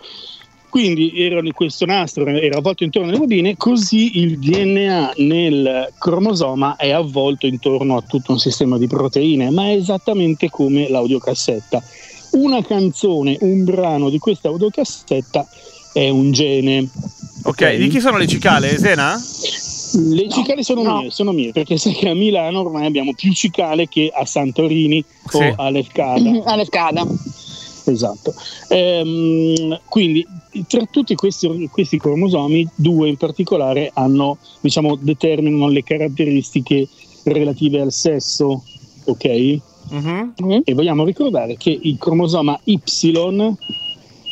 Quindi 0.74 1.14
era, 1.22 1.40
questo 1.54 1.86
nastro 1.86 2.26
era 2.26 2.58
avvolto 2.58 2.84
intorno 2.84 3.10
alle 3.10 3.20
bobine, 3.20 3.56
così 3.56 4.18
il 4.18 4.40
DNA 4.40 5.14
nel 5.18 5.94
cromosoma 6.00 6.78
è 6.78 6.90
avvolto 6.90 7.46
intorno 7.46 7.96
a 7.96 8.02
tutto 8.02 8.32
un 8.32 8.40
sistema 8.40 8.80
di 8.80 8.88
proteine, 8.88 9.52
ma 9.52 9.68
è 9.68 9.76
esattamente 9.76 10.50
come 10.50 10.90
l'audiocassetta. 10.90 11.80
Una 12.32 12.64
canzone, 12.64 13.38
un 13.42 13.64
brano 13.64 14.10
di 14.10 14.18
questa 14.18 14.48
audiocassetta 14.48 15.48
è 15.94 16.10
un 16.10 16.32
gene. 16.32 16.90
Ok, 17.44 17.76
di 17.76 17.88
chi 17.90 18.00
sono 18.00 18.18
le 18.18 18.26
cicale? 18.26 18.76
Sena? 18.80 19.16
Le 19.96 20.28
cicale 20.30 20.64
sono 20.64 20.82
No. 20.82 20.98
mie, 21.00 21.12
sono 21.12 21.32
mie, 21.32 21.52
perché 21.52 21.78
sai 21.78 21.94
che 21.94 22.10
a 22.10 22.14
Milano 22.16 22.62
ormai 22.62 22.86
abbiamo 22.86 23.14
più 23.14 23.32
cicale 23.34 23.88
che 23.88 24.12
a 24.14 24.26
Santorini 24.26 25.04
Sì. 25.30 25.38
o 25.38 25.54
a 25.56 25.70
Lefkada. 25.70 26.42
A 26.46 26.56
Lefkada. 26.58 27.06
Esatto. 27.86 28.34
Ehm, 28.70 29.80
quindi 29.90 30.26
tra 30.68 30.86
tutti 30.90 31.14
questi, 31.16 31.70
questi 31.72 32.00
cromosomi, 32.00 32.68
due 32.76 33.10
in 33.10 33.18
particolare 33.18 33.92
hanno, 33.94 34.38
diciamo, 34.62 34.96
determinano 34.96 35.68
le 35.68 35.84
caratteristiche 35.84 36.88
relative 37.24 37.82
al 37.82 37.92
sesso, 37.92 38.64
ok? 39.06 39.58
Mhm. 39.90 40.62
E 40.64 40.74
vogliamo 40.74 41.04
ricordare 41.04 41.56
che 41.58 41.78
il 41.80 41.98
cromosoma 41.98 42.58
Y, 42.64 42.80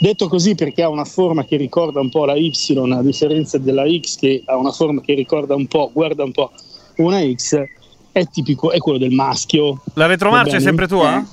detto 0.01 0.27
così 0.27 0.55
perché 0.55 0.81
ha 0.81 0.89
una 0.89 1.05
forma 1.05 1.45
che 1.45 1.57
ricorda 1.57 1.99
un 1.99 2.09
po' 2.09 2.25
la 2.25 2.35
Y, 2.35 2.51
a 2.91 3.01
differenza 3.03 3.59
della 3.59 3.83
X 3.87 4.17
che 4.17 4.41
ha 4.45 4.57
una 4.57 4.71
forma 4.71 4.99
che 4.99 5.13
ricorda 5.13 5.53
un 5.53 5.67
po', 5.67 5.91
guarda 5.93 6.23
un 6.23 6.31
po' 6.31 6.51
una 6.97 7.21
X, 7.21 7.63
è 8.11 8.25
tipico, 8.25 8.71
è 8.71 8.79
quello 8.79 8.97
del 8.97 9.11
maschio. 9.11 9.81
La 9.93 10.07
retromarcia 10.07 10.57
è 10.57 10.59
sempre 10.59 10.87
tua? 10.87 11.23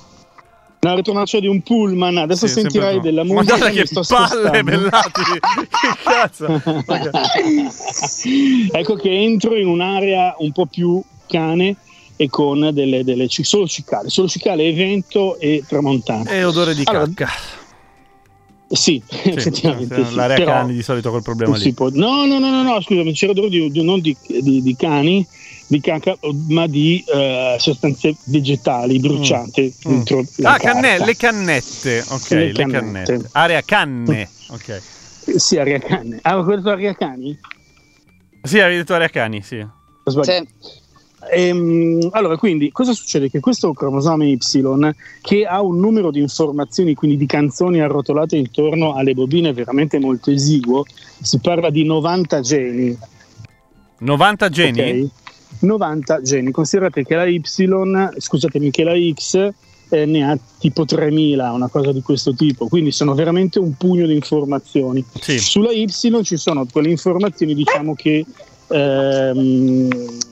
La 0.81 0.93
retromarcia 0.93 1.39
di 1.39 1.47
un 1.47 1.61
pullman, 1.61 2.17
adesso 2.17 2.47
Sì, 2.47 2.53
sentirai 2.53 3.01
della 3.01 3.23
musica. 3.23 3.57
guarda 3.57 3.69
mi 3.69 3.75
che 3.75 3.85
sto 3.87 4.01
palle 4.07 4.27
spostando. 4.27 4.63
bellati! 4.63 5.21
che 5.69 5.89
cazzo! 6.03 6.61
Ecco 8.71 8.95
che 8.95 9.11
entro 9.11 9.55
in 9.55 9.67
un'area 9.67 10.35
un 10.37 10.51
po' 10.51 10.67
più 10.67 11.01
cane 11.27 11.75
e 12.15 12.29
con 12.29 12.69
delle, 12.71 13.03
delle 13.03 13.27
solo 13.29 13.67
cicale, 13.67 14.09
solo 14.09 14.27
cicale 14.27 14.67
e 14.67 14.73
vento 14.73 15.37
e 15.39 15.63
tramontana. 15.67 16.29
E 16.29 16.43
odore 16.43 16.75
di 16.75 16.83
Allora, 16.85 17.05
cacca. 17.05 17.27
Sì, 18.71 19.01
Sì, 19.07 19.15
effettivamente. 19.29 20.05
sì, 20.05 20.15
L'area 20.15 20.37
però 20.37 20.51
cani 20.51 20.73
di 20.73 20.83
solito 20.83 21.09
col 21.09 21.23
problema 21.23 21.55
si 21.57 21.65
lì. 21.65 21.73
può- 21.73 21.89
No, 21.91 22.25
no, 22.25 22.37
no, 22.37 22.49
no, 22.51 22.61
no, 22.61 22.79
scusami, 22.81 23.13
c'era 23.13 23.31
odore 23.31 23.49
di, 23.49 23.71
di- 23.71 23.83
non 23.83 23.99
di, 23.99 24.15
di- 24.27 24.61
di 24.61 24.75
cani, 24.75 25.25
di 25.65 25.79
caca, 25.79 26.15
ma 26.49 26.67
di 26.67 27.03
eh, 27.07 27.55
sostanze 27.57 28.15
vegetali 28.25 28.99
bruciate 28.99 29.73
Mm. 29.87 29.91
dentro 29.91 30.23
la 30.37 30.53
Ah, 30.53 30.57
canne- 30.57 31.03
le 31.03 31.15
cannette. 31.15 32.03
Ok, 32.09 32.29
Le 32.29 32.45
le 32.45 32.51
cannette. 32.53 32.77
cannette. 33.11 33.29
Area 33.33 33.61
canne. 33.63 34.29
Ok. 34.49 34.81
Sì, 35.35 35.57
aria 35.57 35.79
cani. 35.79 36.17
Ah, 36.21 36.43
questo 36.43 36.69
aria 36.69 36.93
cani? 36.93 37.37
Sì, 38.43 38.59
avevi 38.59 38.77
detto 38.77 38.93
area 38.93 39.09
cani, 39.09 39.41
sì. 39.41 39.59
Ho 39.59 40.09
sbagliato. 40.11 40.47
Sì. 40.59 40.67
Ehm, 41.31 42.09
allora, 42.11 42.37
quindi, 42.37 42.71
cosa 42.71 42.93
succede? 42.93 43.29
Che 43.29 43.39
questo 43.39 43.73
cromosoma 43.73 44.23
Y, 44.23 44.37
che 45.21 45.45
ha 45.45 45.61
un 45.61 45.79
numero 45.79 46.11
di 46.11 46.19
informazioni, 46.19 46.93
quindi 46.93 47.17
di 47.17 47.25
canzoni 47.25 47.81
arrotolate 47.81 48.37
intorno 48.37 48.93
alle 48.93 49.13
bobine 49.13 49.53
veramente 49.53 49.99
molto 49.99 50.31
esiguo, 50.31 50.85
si 51.21 51.39
parla 51.39 51.69
di 51.69 51.83
90 51.83 52.39
geni. 52.41 52.97
90 53.99 54.49
geni? 54.49 55.01
ok? 55.01 55.09
90 55.59 56.21
geni. 56.21 56.51
Considerate 56.51 57.03
che 57.03 57.15
la 57.15 57.25
Y, 57.25 57.41
scusatemi, 58.17 58.71
che 58.71 58.83
la 58.83 58.93
X 59.13 59.51
eh, 59.89 60.05
ne 60.05 60.23
ha 60.23 60.37
tipo 60.59 60.85
3000, 60.85 61.51
una 61.51 61.67
cosa 61.67 61.91
di 61.91 62.01
questo 62.01 62.33
tipo, 62.33 62.67
quindi 62.67 62.91
sono 62.91 63.13
veramente 63.13 63.59
un 63.59 63.75
pugno 63.75 64.05
di 64.05 64.13
informazioni. 64.13 65.03
Sì. 65.19 65.37
Sulla 65.37 65.71
Y 65.71 65.87
ci 66.23 66.37
sono 66.37 66.65
quelle 66.71 66.89
informazioni, 66.89 67.53
diciamo 67.55 67.93
che 67.95 68.23
ehm, 68.67 69.87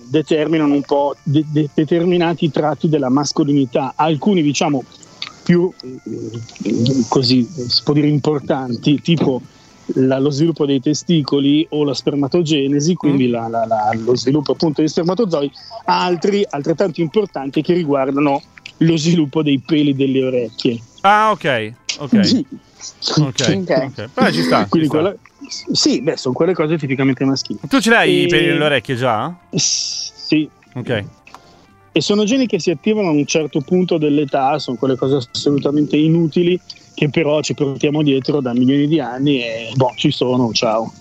determinano 0.09 0.73
un 0.73 0.81
po' 0.81 1.15
de- 1.23 1.45
de- 1.47 1.69
determinati 1.73 2.49
tratti 2.51 2.89
della 2.89 3.09
mascolinità, 3.09 3.93
alcuni 3.95 4.41
diciamo 4.41 4.83
più 5.43 5.71
eh, 5.81 7.05
così 7.07 7.43
si 7.45 7.81
può 7.83 7.93
dire 7.93 8.07
importanti, 8.07 8.99
tipo 9.01 9.41
la- 9.93 10.19
lo 10.19 10.29
sviluppo 10.29 10.65
dei 10.65 10.81
testicoli 10.81 11.65
o 11.69 11.83
la 11.85 11.93
spermatogenesi, 11.93 12.95
quindi 12.95 13.27
Mm. 13.27 13.31
la- 13.31 13.47
la- 13.47 13.91
lo 14.03 14.15
sviluppo 14.17 14.51
appunto 14.51 14.81
dei 14.81 14.89
spermatozoi, 14.89 15.49
altri 15.85 16.45
altrettanto 16.49 16.99
importanti 17.01 17.61
che 17.61 17.73
riguardano 17.73 18.41
lo 18.79 18.97
sviluppo 18.97 19.41
dei 19.41 19.59
peli 19.65 19.95
delle 19.95 20.23
orecchie. 20.25 20.79
Ah, 21.01 21.31
ok. 21.31 21.73
Ok. 21.99 22.25
Sì. 22.25 22.45
Ok. 23.17 23.25
Ok. 23.25 23.91
ok. 23.95 24.09
Beh, 24.13 24.31
ci 24.33 24.41
sta. 24.43 24.63
ci 24.63 24.69
Quindi 24.69 24.87
sta. 24.87 24.97
quella- 24.99 25.15
sì, 25.47 26.01
beh, 26.01 26.17
sono 26.17 26.33
quelle 26.33 26.53
cose 26.53 26.77
tipicamente 26.77 27.23
maschili. 27.25 27.59
Tu 27.67 27.79
ce 27.79 27.89
l'hai 27.89 28.23
E- 28.23 28.27
peli 28.27 28.47
nelle 28.47 28.63
orecchie 28.65 28.95
già? 28.95 29.33
Sì, 29.51 30.47
Ok. 30.73 31.03
e 31.91 32.01
sono 32.01 32.23
geni 32.25 32.45
che 32.47 32.59
si 32.59 32.69
attivano 32.69 33.07
a 33.07 33.11
un 33.11 33.25
certo 33.25 33.61
punto 33.61 33.97
dell'età, 33.97 34.59
sono 34.59 34.77
quelle 34.77 34.95
cose 34.95 35.27
assolutamente 35.31 35.95
inutili 35.97 36.59
che 36.93 37.09
però 37.09 37.41
ci 37.41 37.53
portiamo 37.53 38.01
dietro 38.03 38.41
da 38.41 38.53
milioni 38.53 38.87
di 38.87 38.99
anni 38.99 39.41
e 39.41 39.71
boh, 39.75 39.93
ci 39.95 40.11
sono, 40.11 40.51
ciao. 40.51 40.91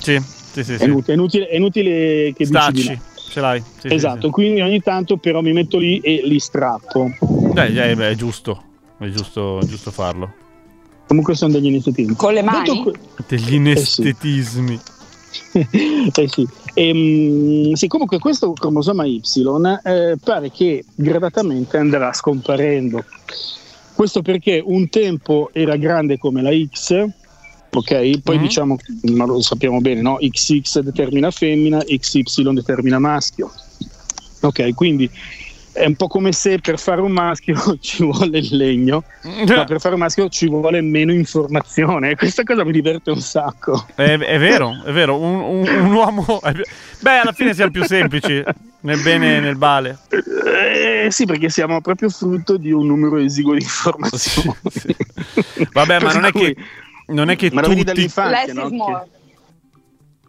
Sì, 0.00 0.20
sì, 0.20 0.62
sì. 0.64 0.74
È, 0.74 0.78
sì. 0.78 0.84
inutile, 0.84 1.12
è 1.12 1.14
inutile- 1.14 1.48
è 1.48 1.56
inutile 1.56 1.92
che 2.34 2.44
dici 2.44 2.46
Stacci. 2.46 2.88
no. 2.90 3.00
Ce 3.30 3.40
l'hai. 3.40 3.60
Sì, 3.78 3.88
sì, 3.88 3.94
esatto, 3.94 4.30
quindi 4.30 4.60
ogni 4.60 4.80
tanto 4.80 5.16
però 5.16 5.40
mi 5.40 5.52
metto 5.52 5.78
lì 5.78 5.98
e 6.00 6.20
li 6.24 6.38
strappo. 6.38 7.10
sì. 7.18 7.52
Dai, 7.52 7.72
dai, 7.72 7.94
beh, 7.96 8.10
è 8.10 8.14
giusto. 8.14 8.62
È 8.98 9.06
giusto, 9.08 9.60
è 9.60 9.64
giusto 9.64 9.90
farlo. 9.90 10.32
Comunque 11.06 11.34
sono 11.34 11.52
degli 11.52 11.66
iniziativi. 11.66 12.14
Con 12.14 12.32
le 12.32 12.42
mani? 12.42 12.68
Detto 12.68 12.82
que- 12.82 12.98
Degli 13.28 13.54
inestetismi. 13.54 14.78
eh 15.52 16.28
sì. 16.28 16.46
Ehm, 16.74 17.72
sì, 17.74 17.86
comunque 17.86 18.18
questo 18.18 18.52
cromosoma 18.52 19.04
Y 19.04 19.20
eh, 19.84 20.16
pare 20.22 20.50
che 20.50 20.84
gradatamente 20.94 21.76
andrà 21.76 22.12
scomparendo. 22.12 23.04
Questo 23.94 24.22
perché 24.22 24.60
un 24.64 24.88
tempo 24.88 25.50
era 25.52 25.76
grande 25.76 26.18
come 26.18 26.42
la 26.42 26.50
X, 26.52 27.04
ok? 27.70 28.20
Poi 28.20 28.36
Mhm. 28.36 28.42
diciamo, 28.42 28.76
ma 29.12 29.24
lo 29.24 29.40
sappiamo 29.40 29.80
bene, 29.80 30.00
no? 30.00 30.16
XX 30.20 30.80
determina 30.80 31.30
femmina, 31.30 31.78
XY 31.84 32.52
determina 32.54 32.98
maschio. 32.98 33.52
Ok, 34.40 34.74
quindi 34.74 35.08
è 35.74 35.84
un 35.84 35.96
po' 35.96 36.06
come 36.06 36.32
se 36.32 36.58
per 36.60 36.78
fare 36.78 37.00
un 37.00 37.10
maschio 37.12 37.56
ci 37.80 38.02
vuole 38.04 38.38
il 38.38 38.56
legno, 38.56 39.02
ma 39.46 39.64
per 39.64 39.80
fare 39.80 39.94
un 39.94 40.00
maschio 40.00 40.28
ci 40.28 40.48
vuole 40.48 40.80
meno 40.80 41.12
informazione. 41.12 42.14
Questa 42.16 42.44
cosa 42.44 42.64
mi 42.64 42.72
diverte 42.72 43.10
un 43.10 43.20
sacco. 43.20 43.86
È, 43.94 44.02
è 44.18 44.38
vero, 44.38 44.82
è 44.84 44.92
vero. 44.92 45.18
Un, 45.18 45.40
un- 45.40 45.68
un 45.68 45.92
uomo. 45.92 46.40
Beh, 47.00 47.18
alla 47.18 47.32
fine 47.32 47.52
siamo 47.54 47.70
più 47.72 47.84
semplici. 47.84 48.42
Nel 48.80 49.00
bene 49.00 49.36
e 49.36 49.40
nel 49.40 49.56
male. 49.56 49.98
Eh, 50.10 51.10
sì, 51.10 51.24
perché 51.24 51.48
siamo 51.48 51.80
proprio 51.80 52.10
frutto 52.10 52.56
di 52.58 52.70
un 52.70 52.86
numero 52.86 53.16
esiguo 53.16 53.54
di 53.54 53.62
informazioni. 53.62 54.54
Sì, 54.70 54.94
sì. 55.54 55.66
Vabbè, 55.72 56.00
ma 56.00 56.12
non 56.12 56.24
è 56.26 56.32
che. 56.32 56.56
Non 57.06 57.30
è 57.30 57.36
che 57.36 57.50
Ma 57.52 57.62
tutti. 57.62 57.82
dall'infanzia, 57.84 58.52
no? 58.54 59.06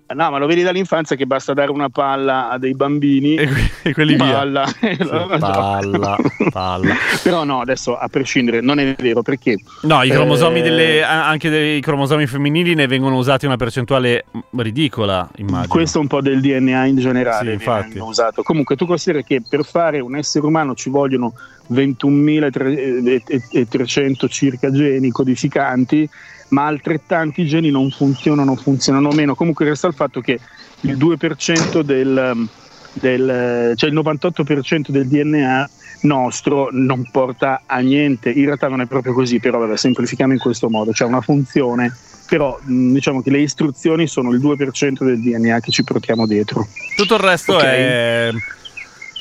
No, 0.08 0.30
ma 0.30 0.38
lo 0.38 0.46
vedi 0.46 0.62
dall'infanzia 0.62 1.16
che 1.16 1.26
basta 1.26 1.56
dare 1.56 1.72
una 1.72 1.90
palla 1.90 2.52
a 2.52 2.60
dei 2.60 2.76
bambini. 2.76 3.34
E, 3.36 3.48
que- 3.48 3.72
e 3.90 3.94
quelli 3.94 4.14
via. 4.16 4.34
palla, 4.34 4.64
e 4.80 4.96
Sì, 4.96 5.02
loro 5.04 5.36
palla, 5.40 6.16
palla. 6.52 6.94
Però 7.24 7.44
no, 7.44 7.62
adesso 7.62 7.98
a 7.98 8.08
prescindere, 8.08 8.62
non 8.62 8.78
è 8.80 8.94
vero 9.00 9.24
perché 9.24 9.58
No, 9.82 10.04
i 10.04 10.10
cromosomi 10.12 10.60
Eh, 10.60 10.62
delle, 10.62 11.04
anche 11.04 11.50
dei 11.50 11.82
cromosomi 11.82 12.28
femminili 12.28 12.76
ne 12.76 12.86
vengono 12.86 13.18
usati 13.18 13.48
una 13.48 13.58
percentuale 13.58 14.26
ridicola, 14.58 15.28
immagino. 15.38 15.74
questo 15.74 15.98
è 15.98 16.02
un 16.02 16.08
po' 16.08 16.22
del 16.22 16.40
DNA 16.40 16.86
in 16.86 16.98
generale. 16.98 17.38
Sì, 17.38 17.44
viene 17.58 17.64
infatti. 17.64 17.98
usato. 17.98 18.44
Comunque 18.44 18.76
tu 18.76 18.86
consideri 18.86 19.24
che 19.24 19.42
per 19.48 19.66
fare 19.66 20.00
un 20.02 20.16
essere 20.16 20.46
umano 20.46 20.76
ci 20.76 20.92
vogliono 20.92 21.34
21.300 21.74 24.30
circa 24.30 24.72
geni 24.72 25.10
codificanti, 25.10 26.08
ma 26.56 26.68
altrettanti 26.68 27.46
geni 27.46 27.70
non 27.70 27.92
funzionano, 27.92 28.56
funzionano 28.56 29.12
meno. 29.12 29.36
Comunque 29.36 29.66
resta 29.66 29.88
il 29.88 29.94
fatto 29.94 30.22
che 30.22 30.40
il 30.82 30.96
2% 30.98 31.82
del, 31.82 32.48
del 32.94 33.74
cioè 33.76 33.90
il 33.90 33.96
98% 33.96 34.90
del 34.90 35.06
DNA 35.08 35.70
nostro 36.02 36.70
non 36.72 37.04
porta 37.12 37.64
a 37.66 37.80
niente. 37.80 38.30
In 38.30 38.46
realtà 38.46 38.70
non 38.70 38.80
è 38.80 38.86
proprio 38.86 39.12
così, 39.14 39.40
però 39.40 39.60
vabbè, 39.60 39.76
semplifichiamo 39.76 40.32
in 40.32 40.40
questo 40.40 40.70
modo, 40.70 40.92
c'è 40.92 41.04
una 41.04 41.20
funzione, 41.20 41.94
però 42.26 42.58
mh, 42.62 42.94
diciamo 42.94 43.22
che 43.22 43.32
le 43.32 43.40
istruzioni 43.40 44.08
sono 44.08 44.32
il 44.32 44.40
2% 44.40 45.04
del 45.04 45.20
DNA 45.20 45.60
che 45.60 45.72
ci 45.72 45.84
portiamo 45.84 46.26
dietro. 46.26 46.66
Tutto 46.96 47.16
il 47.16 47.20
resto 47.20 47.56
Ok. 47.56 47.64
è. 47.64 48.32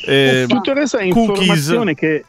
eh, 0.06 0.44
Tutto 0.46 0.70
il 0.70 0.76
resto 0.76 0.98
è 0.98 1.08
cookies. 1.08 1.36
informazione 1.36 1.94
che 1.94 2.24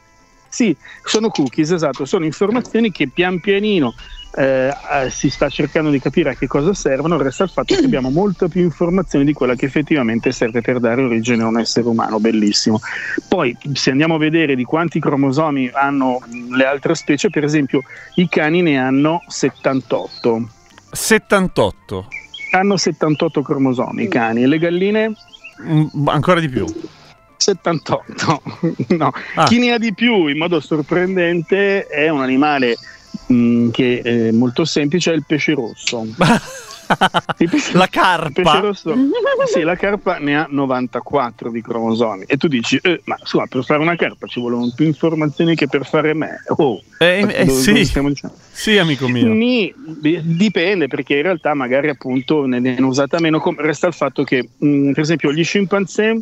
sì, 0.47 0.75
sono 1.03 1.29
cookies, 1.29 1.71
esatto, 1.71 2.05
sono 2.05 2.23
informazioni 2.23 2.89
che 2.89 3.09
pian 3.09 3.39
pianino 3.41 3.93
eh, 4.35 4.67
eh, 4.67 5.09
si 5.09 5.29
sta 5.29 5.49
cercando 5.49 5.89
di 5.89 5.99
capire 5.99 6.31
a 6.31 6.33
che 6.33 6.47
cosa 6.47 6.73
servono, 6.73 7.17
resta 7.17 7.43
il 7.43 7.49
fatto 7.49 7.75
che 7.75 7.83
abbiamo 7.85 8.09
molta 8.09 8.47
più 8.47 8.61
informazioni 8.61 9.25
di 9.25 9.33
quella 9.33 9.55
che 9.55 9.65
effettivamente 9.65 10.31
serve 10.31 10.61
per 10.61 10.79
dare 10.79 11.03
origine 11.03 11.43
a 11.43 11.47
un 11.47 11.59
essere 11.59 11.87
umano, 11.87 12.19
bellissimo. 12.19 12.79
Poi 13.27 13.55
se 13.73 13.91
andiamo 13.91 14.15
a 14.15 14.19
vedere 14.19 14.55
di 14.55 14.63
quanti 14.63 14.99
cromosomi 14.99 15.69
hanno 15.73 16.21
le 16.55 16.65
altre 16.65 16.95
specie, 16.95 17.29
per 17.29 17.43
esempio 17.43 17.81
i 18.15 18.27
cani 18.27 18.61
ne 18.61 18.77
hanno 18.77 19.23
78. 19.27 20.49
78. 20.91 22.07
Hanno 22.51 22.77
78 22.77 23.41
cromosomi 23.41 24.03
i 24.03 24.07
cani 24.07 24.43
e 24.43 24.47
le 24.47 24.59
galline 24.59 25.13
Mm, 25.63 26.07
ancora 26.07 26.39
di 26.39 26.49
più. 26.49 26.65
78. 27.37 28.41
no. 28.97 29.11
Ah. 29.35 29.45
Chi 29.45 29.59
ne 29.59 29.71
ha 29.71 29.77
di 29.77 29.93
più 29.93 30.27
in 30.27 30.37
modo 30.37 30.59
sorprendente 30.59 31.87
è 31.87 32.09
un 32.09 32.21
animale 32.21 32.75
mh, 33.27 33.69
che 33.69 34.01
è 34.01 34.31
molto 34.31 34.65
semplice, 34.65 35.11
è 35.11 35.15
il 35.15 35.23
pesce 35.25 35.53
rosso. 35.53 36.05
Pesce- 37.35 37.75
La 37.75 37.87
carpa. 37.87 38.59
rosso, 38.59 38.93
sì, 39.51 39.61
la 39.61 39.75
carpa 39.75 40.19
ne 40.19 40.37
ha 40.37 40.45
94 40.47 41.49
di 41.49 41.59
cromosomi 41.59 42.25
e 42.27 42.37
tu 42.37 42.47
dici, 42.47 42.77
eh, 42.79 43.01
ma 43.05 43.17
scusa, 43.23 43.47
per 43.47 43.63
fare 43.63 43.79
una 43.81 43.95
carpa 43.95 44.27
ci 44.27 44.39
vogliono 44.39 44.71
più 44.75 44.85
informazioni 44.85 45.55
che 45.55 45.67
per 45.67 45.83
fare 45.83 46.13
me. 46.13 46.43
Oh, 46.57 46.79
Eh, 46.99 47.21
eh, 47.27 47.45
dove- 47.45 47.49
sì. 47.59 47.71
dove 47.71 47.85
stiamo 47.85 48.09
dicendo? 48.09 48.35
Sì, 48.51 48.77
amico 48.77 49.07
mio. 49.07 49.33
Di- 49.33 50.21
dipende 50.23 50.85
perché 50.87 51.15
in 51.15 51.23
realtà 51.23 51.55
magari 51.55 51.89
appunto 51.89 52.45
ne 52.45 52.59
viene 52.61 52.83
usata 52.85 53.19
meno. 53.19 53.41
Resta 53.57 53.87
il 53.87 53.93
fatto 53.93 54.23
che, 54.23 54.47
mh, 54.55 54.91
per 54.91 54.99
esempio, 55.01 55.33
gli 55.33 55.43
scimpanzé 55.43 56.21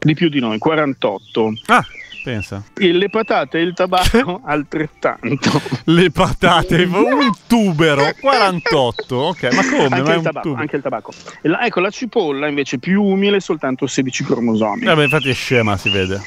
di 0.00 0.12
più 0.14 0.28
di 0.28 0.38
noi, 0.38 0.58
48. 0.58 1.52
Ah, 1.66 1.84
pensa. 2.28 2.62
E 2.76 2.92
le 2.92 3.08
patate 3.08 3.58
e 3.58 3.62
il 3.62 3.72
tabacco 3.72 4.40
altrettanto. 4.44 5.62
Le 5.84 6.10
patate, 6.10 6.82
un 6.92 7.30
tubero, 7.46 8.12
48. 8.20 9.16
Ok, 9.16 9.42
ma 9.54 9.62
come? 9.66 9.96
Anche 9.96 10.02
ma 10.02 10.14
il, 10.14 10.22
tabacco, 10.22 10.54
anche 10.54 10.76
il 10.76 10.82
tabacco. 10.82 11.12
La- 11.42 11.64
ecco, 11.64 11.80
la 11.80 11.90
cipolla 11.90 12.46
invece 12.48 12.78
più 12.78 13.02
umile, 13.02 13.40
soltanto 13.40 13.86
16 13.86 14.24
cromosomi. 14.24 14.84
Vabbè, 14.84 15.04
infatti 15.04 15.30
è 15.30 15.34
scema, 15.34 15.76
si 15.78 15.88
vede. 15.88 16.20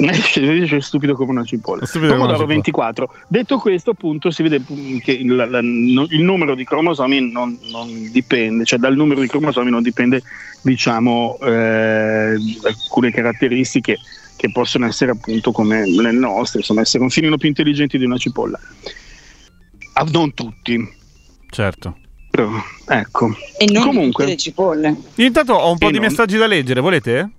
È 0.00 0.80
stupido 0.80 1.14
come 1.14 1.30
una 1.30 1.44
cipolla. 1.44 1.86
Stupido 1.86 2.12
come 2.12 2.24
una 2.24 2.32
cipolla. 2.32 2.48
24. 2.48 3.14
Detto 3.28 3.58
questo, 3.58 3.90
appunto, 3.90 4.30
si 4.30 4.42
vede 4.42 4.60
che 5.02 5.12
il, 5.12 5.34
la- 5.34 5.60
il 5.60 6.22
numero 6.22 6.54
di 6.56 6.64
cromosomi 6.64 7.30
non, 7.30 7.56
non 7.70 8.10
dipende, 8.10 8.64
cioè 8.64 8.78
dal 8.78 8.96
numero 8.96 9.20
di 9.20 9.28
cromosomi 9.28 9.70
non 9.70 9.82
dipende, 9.82 10.20
diciamo, 10.62 11.38
eh, 11.42 12.34
alcune 12.64 13.10
caratteristiche 13.12 13.98
che 14.38 14.50
possono 14.52 14.86
essere 14.86 15.10
appunto 15.10 15.50
come 15.52 15.84
le 15.84 16.12
nostre, 16.12 16.60
insomma, 16.60 16.80
essere 16.82 17.02
un 17.02 17.10
filino 17.10 17.36
più 17.36 17.48
intelligenti 17.48 17.98
di 17.98 18.04
una 18.04 18.16
cipolla. 18.16 18.58
Ah, 19.94 20.06
non 20.12 20.32
tutti, 20.32 20.78
Certo. 21.50 21.96
però, 22.30 22.48
ecco, 22.86 23.34
E 23.58 23.64
non 23.72 23.82
Comunque. 23.82 24.10
tutte 24.24 24.26
le 24.26 24.36
cipolle. 24.36 24.96
Intanto 25.16 25.54
ho 25.54 25.70
un 25.72 25.78
po' 25.78 25.88
E 25.88 25.92
di 25.92 25.98
non- 25.98 26.06
messaggi 26.06 26.36
da 26.36 26.46
leggere, 26.46 26.80
volete? 26.80 27.30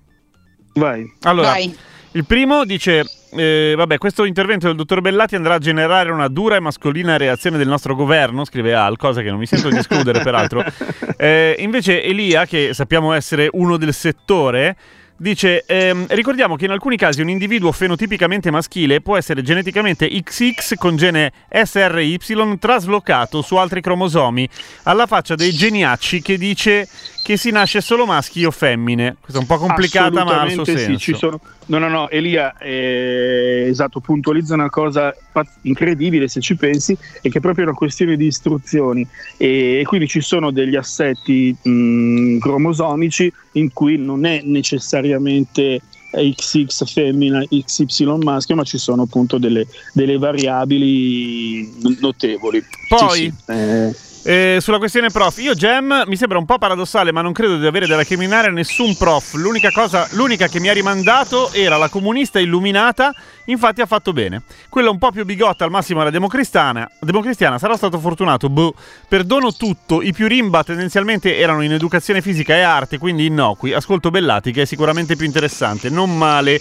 vai. 0.74 1.10
Allora, 1.22 1.48
Vai. 1.52 1.74
il 2.12 2.24
primo 2.26 2.64
dice: 2.66 3.02
eh, 3.32 3.72
Vabbè, 3.76 3.96
questo 3.96 4.24
intervento 4.24 4.66
del 4.66 4.76
dottor 4.76 5.00
Bellati 5.00 5.36
andrà 5.36 5.54
a 5.54 5.58
generare 5.58 6.10
una 6.10 6.28
dura 6.28 6.56
e 6.56 6.60
mascolina 6.60 7.16
reazione 7.16 7.56
del 7.56 7.68
nostro 7.68 7.94
governo, 7.94 8.44
scrive 8.44 8.74
Al, 8.74 8.98
cosa 8.98 9.22
che 9.22 9.30
non 9.30 9.38
mi 9.38 9.46
sento 9.46 9.70
di 9.70 9.78
escludere, 9.78 10.20
peraltro. 10.22 10.62
Eh, 11.20 11.56
invece, 11.58 12.02
Elia, 12.02 12.46
che 12.46 12.70
sappiamo 12.72 13.12
essere 13.12 13.48
uno 13.52 13.76
del 13.76 13.92
settore. 13.92 14.74
Dice, 15.20 15.64
ehm, 15.66 16.06
ricordiamo 16.08 16.56
che 16.56 16.64
in 16.64 16.70
alcuni 16.70 16.96
casi 16.96 17.20
un 17.20 17.28
individuo 17.28 17.72
fenotipicamente 17.72 18.50
maschile 18.50 19.02
può 19.02 19.18
essere 19.18 19.42
geneticamente 19.42 20.08
XX 20.08 20.76
con 20.76 20.96
gene 20.96 21.30
SRY 21.52 22.16
traslocato 22.58 23.42
su 23.42 23.56
altri 23.56 23.82
cromosomi, 23.82 24.48
alla 24.84 25.04
faccia 25.04 25.34
dei 25.34 25.52
geniacci 25.52 26.22
che 26.22 26.38
dice 26.38 26.88
che 27.22 27.36
si 27.36 27.50
nasce 27.50 27.80
solo 27.80 28.06
maschi 28.06 28.44
o 28.44 28.50
femmine. 28.50 29.16
Questa 29.20 29.38
è 29.38 29.40
un 29.40 29.46
po' 29.46 29.58
complicata, 29.58 30.24
ma 30.24 30.40
ha 30.40 30.46
il 30.46 30.52
suo 30.52 30.64
senso. 30.64 30.90
sì, 30.90 30.98
ci 30.98 31.14
sono... 31.14 31.40
No, 31.66 31.78
no, 31.78 31.88
no, 31.88 32.10
Elia, 32.10 32.56
eh, 32.58 33.66
esatto, 33.68 34.00
puntualizza 34.00 34.54
una 34.54 34.70
cosa 34.70 35.14
incredibile 35.62 36.26
se 36.26 36.40
ci 36.40 36.56
pensi, 36.56 36.96
è 37.20 37.28
che 37.28 37.38
è 37.38 37.40
proprio 37.40 37.66
una 37.66 37.74
questione 37.74 38.16
di 38.16 38.26
istruzioni 38.26 39.06
e, 39.36 39.78
e 39.80 39.84
quindi 39.84 40.08
ci 40.08 40.20
sono 40.20 40.50
degli 40.50 40.74
assetti 40.74 41.54
mh, 41.62 42.38
cromosomici 42.38 43.32
in 43.52 43.72
cui 43.72 43.96
non 43.96 44.24
è 44.24 44.40
necessariamente 44.42 45.80
XX 46.12 46.84
femmina, 46.90 47.44
XY 47.46 48.18
maschio, 48.22 48.56
ma 48.56 48.64
ci 48.64 48.78
sono 48.78 49.02
appunto 49.02 49.38
delle, 49.38 49.66
delle 49.92 50.18
variabili 50.18 51.70
notevoli. 52.00 52.64
Poi, 52.88 53.08
Sì, 53.08 53.32
sì, 53.44 53.52
eh, 53.52 53.94
Eh, 54.22 54.58
sulla 54.60 54.76
questione 54.76 55.08
prof, 55.08 55.38
io 55.38 55.54
Gem 55.54 56.04
mi 56.06 56.14
sembra 56.14 56.36
un 56.36 56.44
po' 56.44 56.58
paradossale, 56.58 57.10
ma 57.10 57.22
non 57.22 57.32
credo 57.32 57.56
di 57.56 57.66
avere 57.66 57.86
da 57.86 57.96
recriminare 57.96 58.48
a 58.48 58.50
nessun 58.50 58.94
prof. 58.94 59.32
L'unica 59.34 59.70
cosa, 59.70 60.06
l'unica 60.10 60.46
che 60.46 60.60
mi 60.60 60.68
ha 60.68 60.74
rimandato 60.74 61.50
era 61.52 61.78
la 61.78 61.88
comunista 61.88 62.38
illuminata, 62.38 63.14
infatti 63.46 63.80
ha 63.80 63.86
fatto 63.86 64.12
bene. 64.12 64.42
Quella 64.68 64.90
un 64.90 64.98
po' 64.98 65.10
più 65.10 65.24
bigotta 65.24 65.64
al 65.64 65.70
massimo 65.70 66.02
era 66.02 66.10
democristiana, 66.10 66.90
democristiana 67.00 67.58
sarà 67.58 67.78
stato 67.78 67.98
fortunato, 67.98 68.50
boh. 68.50 68.74
Perdono 69.08 69.54
tutto, 69.54 70.02
i 70.02 70.12
più 70.12 70.28
rimba 70.28 70.62
tendenzialmente 70.64 71.38
erano 71.38 71.62
in 71.62 71.72
educazione 71.72 72.20
fisica 72.20 72.54
e 72.54 72.60
arte, 72.60 72.98
quindi 72.98 73.24
innocui. 73.24 73.72
Ascolto 73.72 74.10
Bellati 74.10 74.52
che 74.52 74.62
è 74.62 74.66
sicuramente 74.66 75.16
più 75.16 75.24
interessante, 75.24 75.88
non 75.88 76.14
male. 76.14 76.60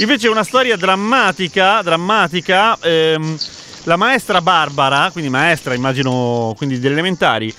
Invece 0.00 0.28
una 0.28 0.44
storia 0.44 0.76
drammatica, 0.76 1.80
drammatica, 1.80 2.78
ehm, 2.82 3.36
la 3.88 3.96
maestra 3.96 4.42
Barbara, 4.42 5.08
quindi 5.10 5.30
maestra 5.30 5.74
immagino 5.74 6.52
quindi 6.58 6.78
delle 6.78 6.92
elementari, 6.92 7.52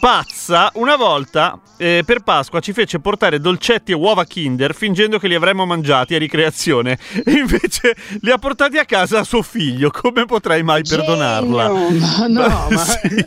pazza, 0.00 0.70
una 0.74 0.96
volta 0.96 1.60
eh, 1.76 2.02
per 2.06 2.20
Pasqua 2.20 2.60
ci 2.60 2.72
fece 2.72 3.00
portare 3.00 3.38
dolcetti 3.38 3.92
e 3.92 3.94
uova 3.94 4.24
Kinder 4.24 4.74
fingendo 4.74 5.18
che 5.18 5.28
li 5.28 5.34
avremmo 5.34 5.66
mangiati 5.66 6.14
a 6.14 6.18
ricreazione 6.18 6.98
e 7.24 7.30
invece 7.32 7.94
li 8.22 8.30
ha 8.30 8.38
portati 8.38 8.78
a 8.78 8.84
casa 8.86 9.18
a 9.20 9.24
suo 9.24 9.42
figlio. 9.42 9.90
Come 9.90 10.24
potrei 10.24 10.62
mai 10.62 10.82
perdonarla? 10.88 11.66
Genio. 11.66 11.98
ma 12.06 12.26
no, 12.26 12.66
ma 12.70 12.84
Sì, 12.84 13.24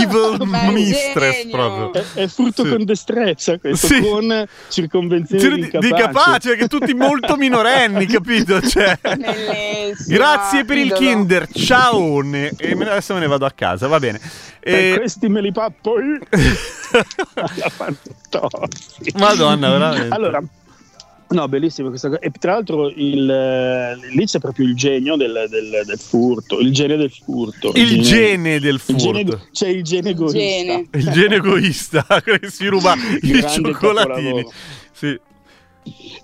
Evil 0.00 0.36
Ma 0.44 0.70
mistress 0.70 1.36
genio. 1.36 1.50
proprio. 1.56 2.02
È, 2.14 2.22
è 2.22 2.26
frutto 2.26 2.64
Sì. 2.64 2.70
con 2.70 2.84
destrezza 2.84 3.58
questo, 3.58 3.86
Sì. 3.86 4.00
con 4.00 4.44
circonvenzione 4.68 5.42
Sì, 5.42 5.48
di 5.54 5.60
Di, 5.62 5.68
capace. 5.70 5.86
di 5.88 6.00
capace, 6.00 6.56
che 6.56 6.66
tutti 6.68 6.94
molto 6.94 7.36
minorenni, 7.36 8.06
capito? 8.06 8.60
Cioè, 8.60 8.98
grazie 10.06 10.64
per 10.64 10.76
il 10.78 10.86
Idolo. 10.86 11.00
Kinder, 11.00 11.48
ciao! 11.52 12.22
E 12.22 12.72
adesso 12.72 13.14
me 13.14 13.20
ne 13.20 13.26
vado 13.28 13.46
a 13.46 13.50
casa, 13.52 13.86
va 13.86 13.98
bene. 13.98 14.20
E- 14.64 14.94
questi 14.96 15.28
me 15.28 15.40
li 15.40 15.50
pappo 15.50 15.91
io. 16.00 16.18
La 17.56 17.68
fantossi. 17.68 19.12
Madonna, 19.14 19.70
veramente. 19.70 20.14
Allora, 20.14 20.42
no, 21.28 21.48
bellissima 21.48 21.88
questa 21.88 22.08
cosa. 22.08 22.20
E 22.20 22.30
tra 22.38 22.52
l'altro 22.52 22.88
il, 22.88 23.28
eh, 23.30 23.96
lì 24.14 24.24
c'è 24.26 24.38
proprio 24.38 24.66
il 24.66 24.74
genio 24.76 25.16
del, 25.16 25.46
del- 25.48 25.82
del 25.86 25.98
furto, 25.98 26.58
il 26.60 26.72
genio 26.72 26.96
del 26.96 27.10
furto. 27.10 27.72
il 27.74 28.02
gene 28.02 28.60
del 28.60 28.80
il 28.86 28.96
gene- 28.96 29.24
furto. 29.24 29.46
c'è 29.52 29.68
il 29.68 29.82
gene 29.82 30.10
egoista. 30.10 30.38
Gene. 30.38 30.86
Il 30.92 31.10
gene 31.10 31.34
egoista 31.36 32.04
che 32.24 32.40
si 32.50 32.66
ruba 32.66 32.94
i 33.22 33.44
cioccolatini. 33.48 34.46
Sì. 34.92 35.18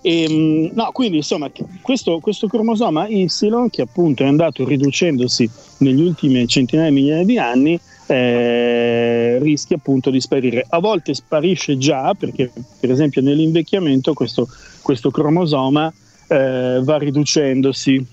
E, 0.01 0.29
mh, 0.29 0.71
no, 0.73 0.89
quindi 0.93 1.17
insomma, 1.17 1.51
questo, 1.81 2.19
questo 2.19 2.47
cromosoma 2.47 3.07
Y, 3.09 3.27
che 3.69 3.81
appunto 3.81 4.23
è 4.23 4.27
andato 4.27 4.65
riducendosi 4.65 5.49
negli 5.79 5.99
ultimi 6.01 6.47
centinaia 6.47 6.87
di 6.87 6.95
migliaia 6.95 7.25
di 7.25 7.37
anni, 7.37 7.77
eh, 8.09 9.37
rischia 9.39 9.75
appunto 9.77 10.09
di 10.09 10.19
sparire. 10.19 10.65
A 10.67 10.79
volte 10.79 11.13
sparisce 11.13 11.77
già, 11.77 12.13
perché 12.13 12.51
per 12.79 12.91
esempio 12.91 13.21
nell'invecchiamento 13.21 14.13
questo, 14.13 14.47
questo 14.81 15.11
cromosoma 15.11 15.91
eh, 16.27 16.79
va 16.81 16.97
riducendosi, 16.97 18.03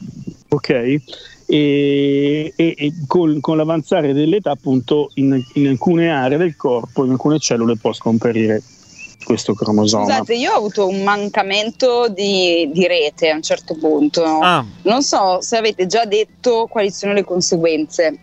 ok? 0.49 0.71
E, 1.49 2.53
e- 2.57 2.75
e 2.77 2.93
col- 3.07 3.41
con 3.41 3.57
l'avanzare 3.57 4.13
dell'età, 4.13 4.51
appunto, 4.51 5.11
in, 5.15 5.41
in 5.55 5.69
alcune 5.69 6.11
aree 6.11 6.39
del 6.39 6.57
corpo, 6.57 7.05
in 7.05 7.13
alcune 7.13 7.39
cellule 7.39 7.77
può 7.77 7.93
scomparire 7.93 8.63
questo 9.25 9.55
cromosoma. 9.55 10.05
Scusate, 10.05 10.35
io 10.35 10.53
ho 10.53 10.57
avuto 10.57 10.87
un 10.87 11.03
mancamento 11.03 12.09
di, 12.09 12.69
di 12.73 12.87
rete 12.87 13.31
a 13.31 13.35
un 13.35 13.43
certo 13.43 13.75
punto. 13.75 14.23
Ah, 14.25 14.65
Non 14.83 15.03
so 15.03 15.41
se 15.41 15.57
avete 15.57 15.87
già 15.87 16.05
detto 16.05 16.67
quali 16.69 16.91
sono 16.91 17.13
le 17.13 17.25
conseguenze. 17.25 18.19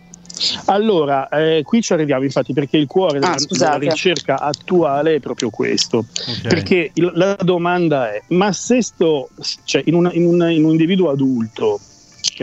Allora, 0.66 1.28
eh, 1.28 1.62
qui 1.62 1.80
ci 1.82 1.92
arriviamo 1.92 2.24
infatti 2.24 2.52
perché 2.52 2.76
il 2.76 2.86
cuore 2.86 3.18
della, 3.20 3.34
Ah, 3.34 3.38
della 3.48 3.76
ricerca 3.76 4.40
attuale 4.40 5.14
è 5.16 5.20
proprio 5.20 5.50
questo. 5.50 5.98
ok. 5.98 6.40
Perché 6.48 6.90
il- 6.94 7.12
la 7.14 7.36
domanda 7.40 8.12
è, 8.12 8.22
ma 8.28 8.52
se 8.52 8.82
sto, 8.82 9.28
cioè 9.64 9.82
in, 9.86 9.94
una- 9.94 10.12
in 10.12 10.26
una- 10.26 10.50
in 10.50 10.64
un 10.64 10.70
individuo 10.72 11.10
adulto, 11.10 11.78
ok? 12.32 12.40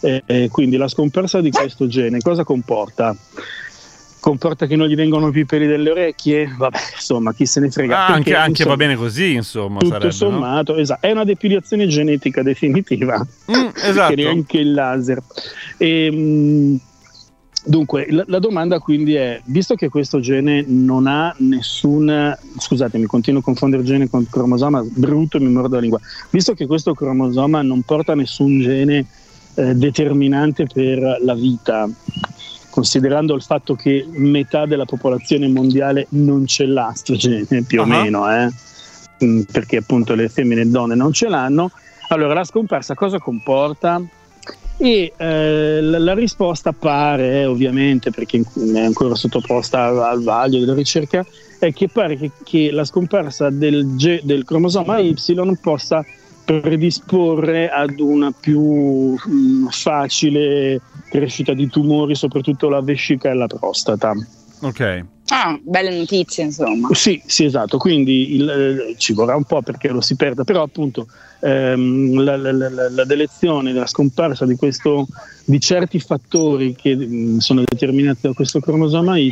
Eh, 0.00 0.22
eh, 0.26 0.48
quindi 0.50 0.76
la 0.76 0.88
scomparsa 0.88 1.40
di 1.40 1.50
questo 1.50 1.86
gene 1.86 2.20
cosa 2.20 2.44
comporta? 2.44 3.16
Comporta 4.20 4.66
che 4.66 4.74
non 4.74 4.86
gli 4.88 4.94
vengono 4.94 5.30
più 5.30 5.42
i 5.42 5.46
peli 5.46 5.66
delle 5.66 5.90
orecchie? 5.90 6.52
Vabbè, 6.56 6.78
insomma, 6.94 7.34
chi 7.34 7.44
se 7.44 7.60
ne 7.60 7.70
frega. 7.70 7.94
Ah, 7.94 7.98
Perché, 7.98 8.12
anche, 8.14 8.34
anche 8.34 8.50
insomma, 8.50 8.70
va 8.70 8.76
bene 8.76 8.96
così, 8.96 9.32
insomma. 9.34 9.78
Tutto 9.80 9.86
sarebbe, 9.92 10.04
no? 10.06 10.10
sommato, 10.12 10.76
esatto, 10.76 11.06
è 11.06 11.10
una 11.10 11.24
depilazione 11.24 11.86
genetica 11.86 12.42
definitiva 12.42 13.18
Mm, 13.50 13.68
esatto. 13.82 14.14
che 14.14 14.22
neanche 14.22 14.58
il 14.58 14.72
laser. 14.72 15.22
E, 15.76 16.10
mh, 16.10 16.80
dunque, 17.64 18.06
la, 18.10 18.24
la 18.26 18.38
domanda 18.38 18.78
quindi 18.78 19.14
è: 19.14 19.40
visto 19.44 19.74
che 19.74 19.88
questo 19.88 20.20
gene 20.20 20.64
non 20.66 21.06
ha 21.06 21.34
nessuna, 21.38 22.38
scusatemi, 22.58 23.06
continuo 23.06 23.40
a 23.40 23.42
confondere 23.42 23.82
gene 23.82 24.08
con 24.08 24.26
cromosoma, 24.28 24.84
brutto 24.84 25.40
mi 25.40 25.48
mordo 25.50 25.74
la 25.74 25.80
lingua, 25.80 26.00
visto 26.30 26.54
che 26.54 26.66
questo 26.66 26.94
cromosoma 26.94 27.62
non 27.62 27.82
porta 27.82 28.14
nessun 28.14 28.60
gene 28.60 29.06
eh, 29.54 29.74
determinante 29.74 30.66
per 30.72 31.18
la 31.22 31.34
vita, 31.34 31.88
considerando 32.70 33.34
il 33.34 33.42
fatto 33.42 33.74
che 33.74 34.06
metà 34.10 34.66
della 34.66 34.84
popolazione 34.84 35.46
mondiale 35.48 36.06
non 36.10 36.46
ce 36.46 36.66
l'ha 36.66 36.92
sto 36.94 37.14
gene, 37.14 37.62
più 37.66 37.80
o 37.80 37.84
Ah. 37.84 37.86
meno, 37.86 38.30
eh, 38.30 38.50
mm, 39.24 39.40
perché 39.52 39.76
appunto 39.78 40.14
le 40.14 40.28
femmine 40.28 40.62
e 40.62 40.64
le 40.64 40.70
donne 40.70 40.94
non 40.94 41.12
ce 41.12 41.28
l'hanno, 41.28 41.70
allora 42.08 42.34
la 42.34 42.44
scomparsa 42.44 42.94
cosa 42.94 43.18
comporta? 43.18 44.02
E 44.84 45.14
eh, 45.16 45.80
la, 45.80 45.98
la 45.98 46.12
risposta 46.12 46.72
pare, 46.72 47.40
eh, 47.40 47.46
ovviamente, 47.46 48.10
perché 48.10 48.42
è 48.74 48.80
ancora 48.80 49.14
sottoposta 49.14 49.84
al, 49.84 49.98
al 49.98 50.22
vaglio 50.22 50.58
della 50.58 50.74
ricerca, 50.74 51.24
è 51.58 51.72
che 51.72 51.88
pare 51.88 52.18
che, 52.18 52.30
che 52.44 52.70
la 52.70 52.84
scomparsa 52.84 53.48
del, 53.48 53.96
ge- 53.96 54.20
del 54.24 54.44
cromosoma 54.44 54.98
Y 54.98 55.14
possa 55.58 56.04
predisporre 56.44 57.70
ad 57.70 57.98
una 57.98 58.30
più 58.38 59.16
mm, 59.26 59.68
facile 59.68 60.82
crescita 61.08 61.54
di 61.54 61.66
tumori, 61.68 62.14
soprattutto 62.14 62.68
la 62.68 62.82
vescica 62.82 63.30
e 63.30 63.34
la 63.34 63.46
prostata. 63.46 64.12
Ok. 64.66 65.04
Ah, 65.28 65.58
belle 65.62 65.96
notizie, 65.96 66.44
insomma. 66.44 66.88
Sì, 66.92 67.20
sì, 67.26 67.44
esatto, 67.44 67.78
quindi 67.78 68.34
il- 68.34 68.48
eh, 68.48 68.94
ci 68.98 69.12
vorrà 69.14 69.34
un 69.36 69.44
po' 69.44 69.62
perché 69.62 69.88
lo 69.88 70.00
si 70.00 70.16
perda, 70.16 70.44
però 70.44 70.62
appunto 70.62 71.06
ehm, 71.40 72.22
la, 72.22 72.36
la- 72.36 72.52
la- 72.52 72.88
la- 72.90 73.04
delezione, 73.04 73.72
la 73.74 73.86
scomparsa 73.86 74.46
di, 74.46 74.56
questo, 74.56 75.06
di 75.44 75.60
certi 75.60 75.98
fattori 76.00 76.74
che 76.74 76.94
mh, 76.96 77.38
sono 77.38 77.62
determinati 77.66 78.20
da 78.22 78.32
questo 78.32 78.60
cromosoma 78.60 79.18
Y 79.18 79.30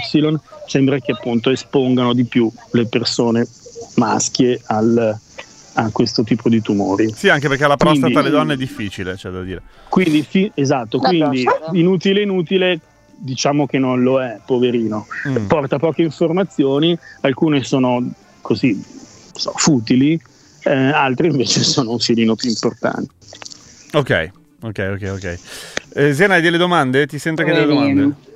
sembra 0.67 0.99
che 0.99 1.13
appunto 1.13 1.49
espongano 1.51 2.13
di 2.13 2.25
più 2.25 2.51
le 2.73 2.87
persone 2.87 3.47
maschie 3.97 4.61
al- 4.67 5.19
a 5.75 5.89
questo 5.91 6.23
tipo 6.23 6.51
di 6.51 6.61
tumori. 6.61 7.11
Sì, 7.15 7.31
anche 7.31 7.49
perché 7.49 7.67
la 7.67 7.77
prostata 7.77 8.09
Quindi- 8.11 8.19
alle 8.19 8.31
donne 8.31 8.55
è 8.55 8.57
difficile, 8.59 9.15
c'è 9.15 9.31
da 9.31 9.41
dire. 9.43 9.63
Quindi, 9.89 10.23
fi- 10.23 10.51
esatto, 10.55 10.99
quindi 10.99 11.45
inutile, 11.73 12.21
inutile, 12.23 12.79
diciamo 13.23 13.67
che 13.67 13.79
non 13.79 14.03
lo 14.03 14.21
è, 14.21 14.41
poverino. 14.45 15.07
Mm. 15.29 15.47
porta 15.47 15.79
poche 15.79 16.03
informazioni, 16.03 16.97
alcune 17.21 17.63
sono 17.63 18.05
così 18.41 18.83
so, 19.33 19.53
futili, 19.57 20.21
eh, 20.65 20.73
altre 20.73 21.29
invece 21.29 21.63
sono 21.65 21.93
un 21.93 21.99
filino 22.01 22.35
più 22.35 22.49
importanti. 22.49 23.09
Ok, 23.93 24.31
ok, 24.63 24.91
ok, 24.95 25.11
ok. 25.15 25.39
Eh, 25.95 26.15
Siena, 26.15 26.35
hai 26.35 26.41
delle 26.43 26.57
domande? 26.59 27.07
Ti 27.07 27.19
sento 27.19 27.45
che 27.45 27.51
hai 27.51 27.57
delle 27.57 27.73
Poverino. 27.73 28.01
domande? 28.01 28.31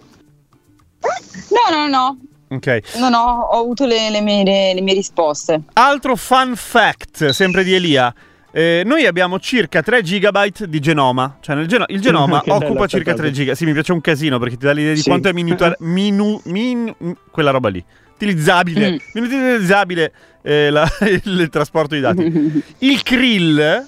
No, 1.50 1.76
no, 1.76 1.88
no. 1.88 2.18
Ok. 2.48 2.80
No, 2.98 3.08
no, 3.08 3.18
ho 3.50 3.58
avuto 3.60 3.86
le, 3.86 4.08
le 4.10 4.20
mie, 4.20 4.44
le- 4.44 4.74
le 4.74 4.80
mie 4.80 4.94
risposte. 4.94 5.62
Altro 5.72 6.14
fun 6.14 6.54
fact, 6.54 7.30
sempre 7.30 7.64
di 7.64 7.74
Elia. 7.74 8.14
Eh, 8.56 8.84
noi 8.86 9.04
abbiamo 9.04 9.38
circa 9.38 9.82
3 9.82 10.00
gigabyte 10.00 10.66
di 10.66 10.80
genoma, 10.80 11.36
cioè 11.40 11.62
geno- 11.66 11.84
il 11.88 12.00
genoma 12.00 12.40
occupa 12.48 12.86
circa 12.86 13.10
cosa. 13.10 13.24
3 13.24 13.30
giga. 13.32 13.54
Sì, 13.54 13.66
mi 13.66 13.74
piace 13.74 13.92
un 13.92 14.00
casino 14.00 14.38
perché 14.38 14.56
ti 14.56 14.64
dà 14.64 14.72
l'idea 14.72 14.94
di 14.94 15.00
Sì. 15.00 15.08
quanto 15.10 15.28
è 15.28 15.32
minuta- 15.34 15.76
minu- 15.80 16.40
min- 16.46 16.94
quella 17.30 17.50
roba 17.50 17.68
lì. 17.68 17.84
Utilizzabile, 18.14 18.92
Mm. 18.92 18.96
minuto 19.12 19.34
utilizzabile 19.36 20.12
eh, 20.40 20.70
la- 20.70 20.88
il 21.24 21.48
trasporto 21.50 21.94
di 21.96 22.00
dati. 22.00 22.62
Il 22.78 23.02
krill, 23.02 23.86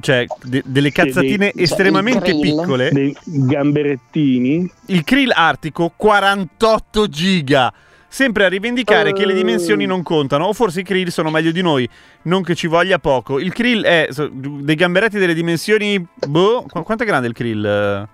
cioè 0.00 0.24
de- 0.42 0.62
delle 0.64 0.90
cazzatine 0.90 1.52
dei- 1.54 1.64
estremamente 1.64 2.30
il 2.30 2.38
krill. 2.40 2.60
piccole, 2.60 2.90
Dei 2.92 3.14
gamberettini, 3.26 4.70
il 4.86 5.04
krill 5.04 5.30
artico 5.34 5.92
48 5.94 7.08
giga. 7.08 7.70
Sempre 8.14 8.44
a 8.44 8.48
rivendicare 8.48 9.12
che 9.12 9.26
le 9.26 9.32
Oh. 9.32 9.36
dimensioni 9.36 9.86
non 9.86 10.04
contano, 10.04 10.44
o 10.44 10.52
forse 10.52 10.78
i 10.80 10.82
krill 10.84 11.08
sono 11.08 11.30
meglio 11.30 11.50
di 11.50 11.62
noi, 11.62 11.88
non 12.22 12.44
che 12.44 12.54
ci 12.54 12.68
voglia 12.68 13.00
poco. 13.00 13.40
Il 13.40 13.52
krill 13.52 13.82
è 13.82 14.06
so- 14.10 14.30
dei 14.32 14.76
gamberetti 14.76 15.18
delle 15.18 15.34
dimensioni. 15.34 16.00
Boh, 16.28 16.64
qu- 16.68 16.84
quanto 16.84 17.02
è 17.02 17.06
grande 17.06 17.26
il 17.26 17.34
krill? 17.34 17.64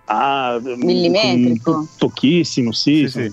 ah, 0.06 0.58
Millimetrico. 0.76 1.70
po- 1.72 1.88
pochissimo, 1.98 2.72
sì, 2.72 3.06
Sì, 3.10 3.30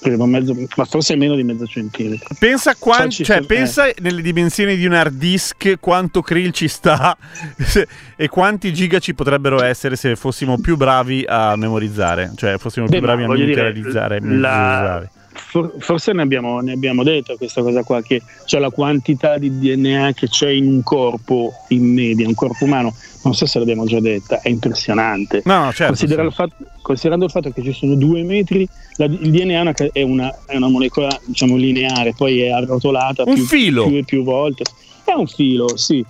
credo 0.00 0.24
mezzo, 0.24 0.56
ma 0.76 0.84
forse 0.86 1.16
meno 1.16 1.34
di 1.34 1.42
mezzo 1.44 1.66
centimetro. 1.66 2.34
Pensa, 2.38 2.74
quan- 2.78 3.00
Facci 3.02 3.24
cioè, 3.24 3.36
sul- 3.36 3.46
pensa 3.46 3.90
nelle 3.98 4.22
dimensioni 4.22 4.74
di 4.74 4.86
un 4.86 4.94
hard 4.94 5.16
disk 5.18 5.74
quanto 5.80 6.22
krill 6.22 6.50
ci 6.52 6.68
sta 6.68 7.14
e 8.16 8.28
quanti 8.28 8.72
giga 8.72 9.00
ci 9.00 9.14
potrebbero 9.14 9.62
essere 9.62 9.96
se 9.96 10.16
fossimo 10.16 10.58
più 10.58 10.78
bravi 10.78 11.26
a 11.28 11.56
memorizzare, 11.56 12.32
cioè 12.36 12.56
fossimo 12.56 12.86
più 12.86 12.94
Beh, 12.94 13.00
ma 13.00 13.06
bravi 13.08 13.24
a 13.24 13.26
voglio 13.26 13.44
dire, 13.44 13.60
monitorizzare 13.64 14.16
e 14.16 14.20
la- 14.20 14.26
memorizzare. 14.26 15.10
For- 15.38 15.74
forse 15.78 16.12
ne 16.12 16.22
abbiamo, 16.22 16.60
ne 16.60 16.72
abbiamo 16.72 17.02
detto 17.02 17.36
questa 17.36 17.62
cosa 17.62 17.82
qua, 17.82 18.02
che 18.02 18.20
c'è 18.44 18.58
la 18.58 18.70
quantità 18.70 19.38
di 19.38 19.58
DNA 19.58 20.12
che 20.12 20.28
c'è 20.28 20.50
in 20.50 20.66
un 20.66 20.82
corpo 20.82 21.52
in 21.68 21.84
media, 21.94 22.26
un 22.26 22.34
corpo 22.34 22.64
umano, 22.64 22.94
non 23.22 23.34
so 23.34 23.46
se 23.46 23.58
l'abbiamo 23.58 23.86
già 23.86 24.00
detta, 24.00 24.40
è 24.42 24.48
impressionante. 24.48 25.42
No, 25.44 25.70
certo. 25.72 25.86
Considera 25.86 26.22
sì. 26.22 26.28
il 26.28 26.34
fatto- 26.34 26.54
considerando 26.82 27.24
il 27.24 27.30
fatto 27.30 27.50
che 27.50 27.62
ci 27.62 27.72
sono 27.72 27.94
due 27.94 28.22
metri, 28.24 28.68
la- 28.96 29.06
il 29.06 29.30
DNA 29.30 29.72
è 29.92 30.02
una, 30.02 30.34
è 30.46 30.56
una- 30.56 30.68
molecola 30.68 31.08
diciamo, 31.24 31.56
lineare, 31.56 32.12
poi 32.14 32.40
è 32.42 32.50
arrotolata 32.50 33.22
Un 33.26 33.34
più, 33.34 33.44
filo. 33.44 33.86
più 33.86 33.96
e 33.96 34.04
più 34.04 34.22
volte. 34.24 34.64
È 35.04 35.12
un 35.12 35.26
filo, 35.26 35.76
sì. 35.76 36.04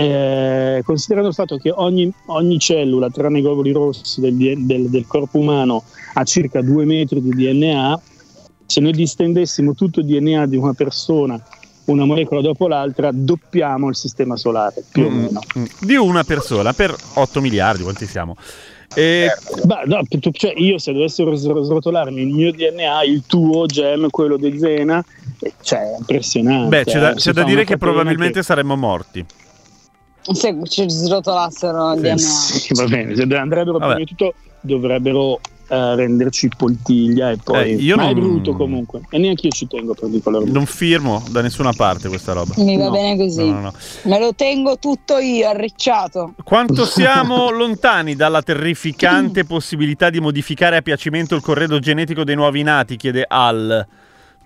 Eh, 0.00 0.80
considerando 0.84 1.30
il 1.30 1.34
fatto 1.34 1.56
che 1.56 1.72
ogni, 1.74 2.08
ogni 2.26 2.58
cellula, 2.60 3.10
tranne 3.10 3.38
i 3.38 3.42
globuli 3.42 3.72
rossi 3.72 4.20
del, 4.20 4.34
del- 4.36 4.88
del 4.88 5.06
corpo 5.08 5.38
umano, 5.38 5.82
ha 6.14 6.22
circa 6.22 6.62
due 6.62 6.84
metri 6.84 7.20
di 7.20 7.30
DNA, 7.30 8.00
se 8.70 8.80
noi 8.80 8.92
distendessimo 8.92 9.72
tutto 9.74 10.00
il 10.00 10.06
DNA 10.06 10.44
di 10.44 10.56
una 10.58 10.74
persona, 10.74 11.40
una 11.86 12.04
molecola 12.04 12.42
dopo 12.42 12.68
l'altra, 12.68 13.08
doppiamo 13.10 13.88
il 13.88 13.96
sistema 13.96 14.36
solare, 14.36 14.84
più 14.92 15.06
o 15.06 15.08
Mm, 15.08 15.16
meno. 15.16 15.40
mm. 15.58 15.64
Di 15.80 15.94
una 15.96 16.22
persona 16.22 16.74
per 16.74 16.94
8 17.14 17.40
miliardi, 17.40 17.82
quanti 17.82 18.06
siamo? 18.06 18.36
E 18.94 19.30
Beh, 19.64 19.84
no, 19.86 20.02
tu- 20.06 20.30
cioè 20.32 20.52
io 20.56 20.76
se 20.78 20.92
dovessero 20.92 21.34
sr- 21.34 21.62
srotolarmi 21.62 22.20
il 22.20 22.28
mio 22.28 22.52
DNA, 22.52 23.04
il 23.04 23.22
tuo 23.26 23.64
gem, 23.64 24.08
quello 24.10 24.36
di 24.36 24.58
Zena, 24.58 25.02
eh, 25.40 25.54
cioè 25.62 25.94
è 25.94 25.96
impressionante. 25.98 26.68
beh, 26.68 26.84
c'è 26.84 26.98
da, 27.00 27.10
eh. 27.12 27.14
c'è 27.14 27.32
da 27.32 27.44
dire 27.44 27.64
che 27.64 27.78
probabilmente 27.78 28.42
saremmo 28.42 28.76
morti. 28.76 29.24
Se 30.30 30.54
ci 30.64 30.90
srotolassero 30.90 31.92
il 31.94 31.96
Sì, 32.00 32.02
DNA. 32.02 32.16
Sì, 32.18 32.74
va 32.74 32.84
bene, 32.84 33.36
andrebbero 33.38 33.78
prima 33.78 33.94
di 33.94 34.04
tutto 34.04 34.34
dovrebbero 34.60 35.40
eh, 35.68 35.94
renderci 35.96 36.48
poltiglia 36.56 37.30
e 37.30 37.36
poi 37.42 37.72
Eh, 37.72 37.74
io 37.74 37.96
ma 37.96 38.08
è 38.08 38.12
non- 38.12 38.20
brutto 38.20 38.54
comunque 38.54 39.00
e 39.10 39.18
neanche 39.18 39.46
io 39.46 39.52
ci 39.52 39.66
tengo 39.66 39.94
particolarmente 39.94 40.56
Non 40.56 40.66
firmo 40.66 41.22
da 41.30 41.42
nessuna 41.42 41.72
parte 41.72 42.08
questa 42.08 42.32
roba. 42.32 42.54
Mi 42.56 42.76
va 42.76 42.84
No, 42.84 42.90
bene 42.90 43.16
così. 43.16 43.44
No, 43.44 43.52
no, 43.52 43.60
no. 43.60 43.72
Me 44.04 44.18
lo 44.18 44.32
tengo 44.34 44.78
tutto 44.78 45.18
io, 45.18 45.48
arricciato. 45.48 46.34
Quanto 46.42 46.84
siamo 46.86 47.50
lontani 47.50 48.16
dalla 48.16 48.42
terrificante 48.42 49.44
possibilità 49.46 50.10
di 50.10 50.20
modificare 50.20 50.76
a 50.76 50.82
piacimento 50.82 51.34
il 51.34 51.42
corredo 51.42 51.78
genetico 51.78 52.24
dei 52.24 52.34
nuovi 52.34 52.62
nati? 52.62 52.96
Chiede 52.96 53.24
Al. 53.28 53.86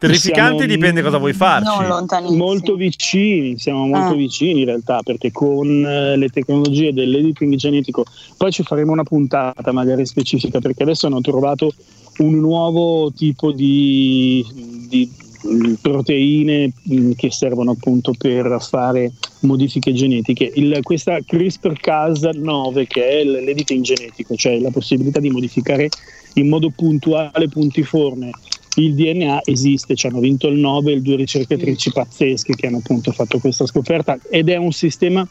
Terrificante 0.07 0.59
Siamo- 0.59 0.73
dipende 0.75 1.01
cosa 1.03 1.19
vuoi 1.19 1.33
farci. 1.33 1.69
Non 1.79 1.87
lontanissimo. 1.87 2.45
molto 2.45 2.75
vicini, 2.75 3.57
siamo 3.59 3.87
molto 3.87 4.15
Ah. 4.15 4.17
vicini 4.17 4.61
in 4.61 4.67
realtà 4.67 5.01
perché 5.03 5.31
con 5.31 5.69
eh, 5.87 6.17
le 6.17 6.29
tecnologie 6.29 6.93
dell'editing 6.93 7.55
genetico, 7.55 8.05
poi 8.37 8.51
ci 8.51 8.65
faremo 8.65 8.91
una 8.91 9.05
puntata 9.05 9.71
magari 9.71 10.05
specifica 10.05 10.59
perché 10.59 10.83
adesso 10.83 11.07
hanno 11.07 11.21
trovato 11.21 11.73
un 12.19 12.35
nuovo 12.41 13.13
tipo 13.13 13.53
di, 13.53 14.45
di, 14.89 15.09
mm, 15.47 15.75
proteine 15.81 16.73
mm, 16.93 17.13
che 17.13 17.31
servono 17.31 17.71
appunto 17.71 18.13
per 18.19 18.59
fare 18.61 19.13
modifiche 19.43 19.93
genetiche. 19.93 20.51
Il- 20.55 20.81
questa 20.83 21.19
CRISPR-Cas9 21.21 22.87
che 22.87 23.09
è 23.21 23.25
l'editing 23.25 23.83
genetico, 23.85 24.35
cioè 24.37 24.59
la 24.59 24.71
possibilità 24.71 25.21
di 25.21 25.31
modificare 25.31 25.89
in 26.35 26.49
modo 26.49 26.71
puntuale, 26.75 27.49
puntiforme 27.49 28.31
il 28.77 28.95
DNA 28.95 29.41
esiste, 29.45 29.95
ci 29.95 30.07
hanno 30.07 30.21
vinto 30.21 30.49
il 30.49 30.59
Nobel 30.59 31.03
due 31.03 31.17
ricercatrici 31.17 31.93
pazzesche 31.93 32.55
che 32.55 32.67
hanno 32.69 32.79
appunto 32.79 33.13
fatto 33.13 33.39
questa 33.39 33.67
scoperta 33.67 34.19
ed 34.31 34.49
è 34.49 34.57
un 34.57 34.73
sistema 34.73 35.27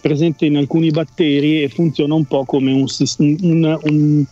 presente 0.00 0.46
in 0.46 0.56
alcuni 0.56 0.90
batteri 0.90 1.62
e 1.62 1.68
funziona 1.68 2.14
un 2.14 2.24
po' 2.24 2.44
come 2.44 2.72
un, 2.72 2.86
un- 3.18 3.36
un- 3.40 3.78
un, 3.82 4.24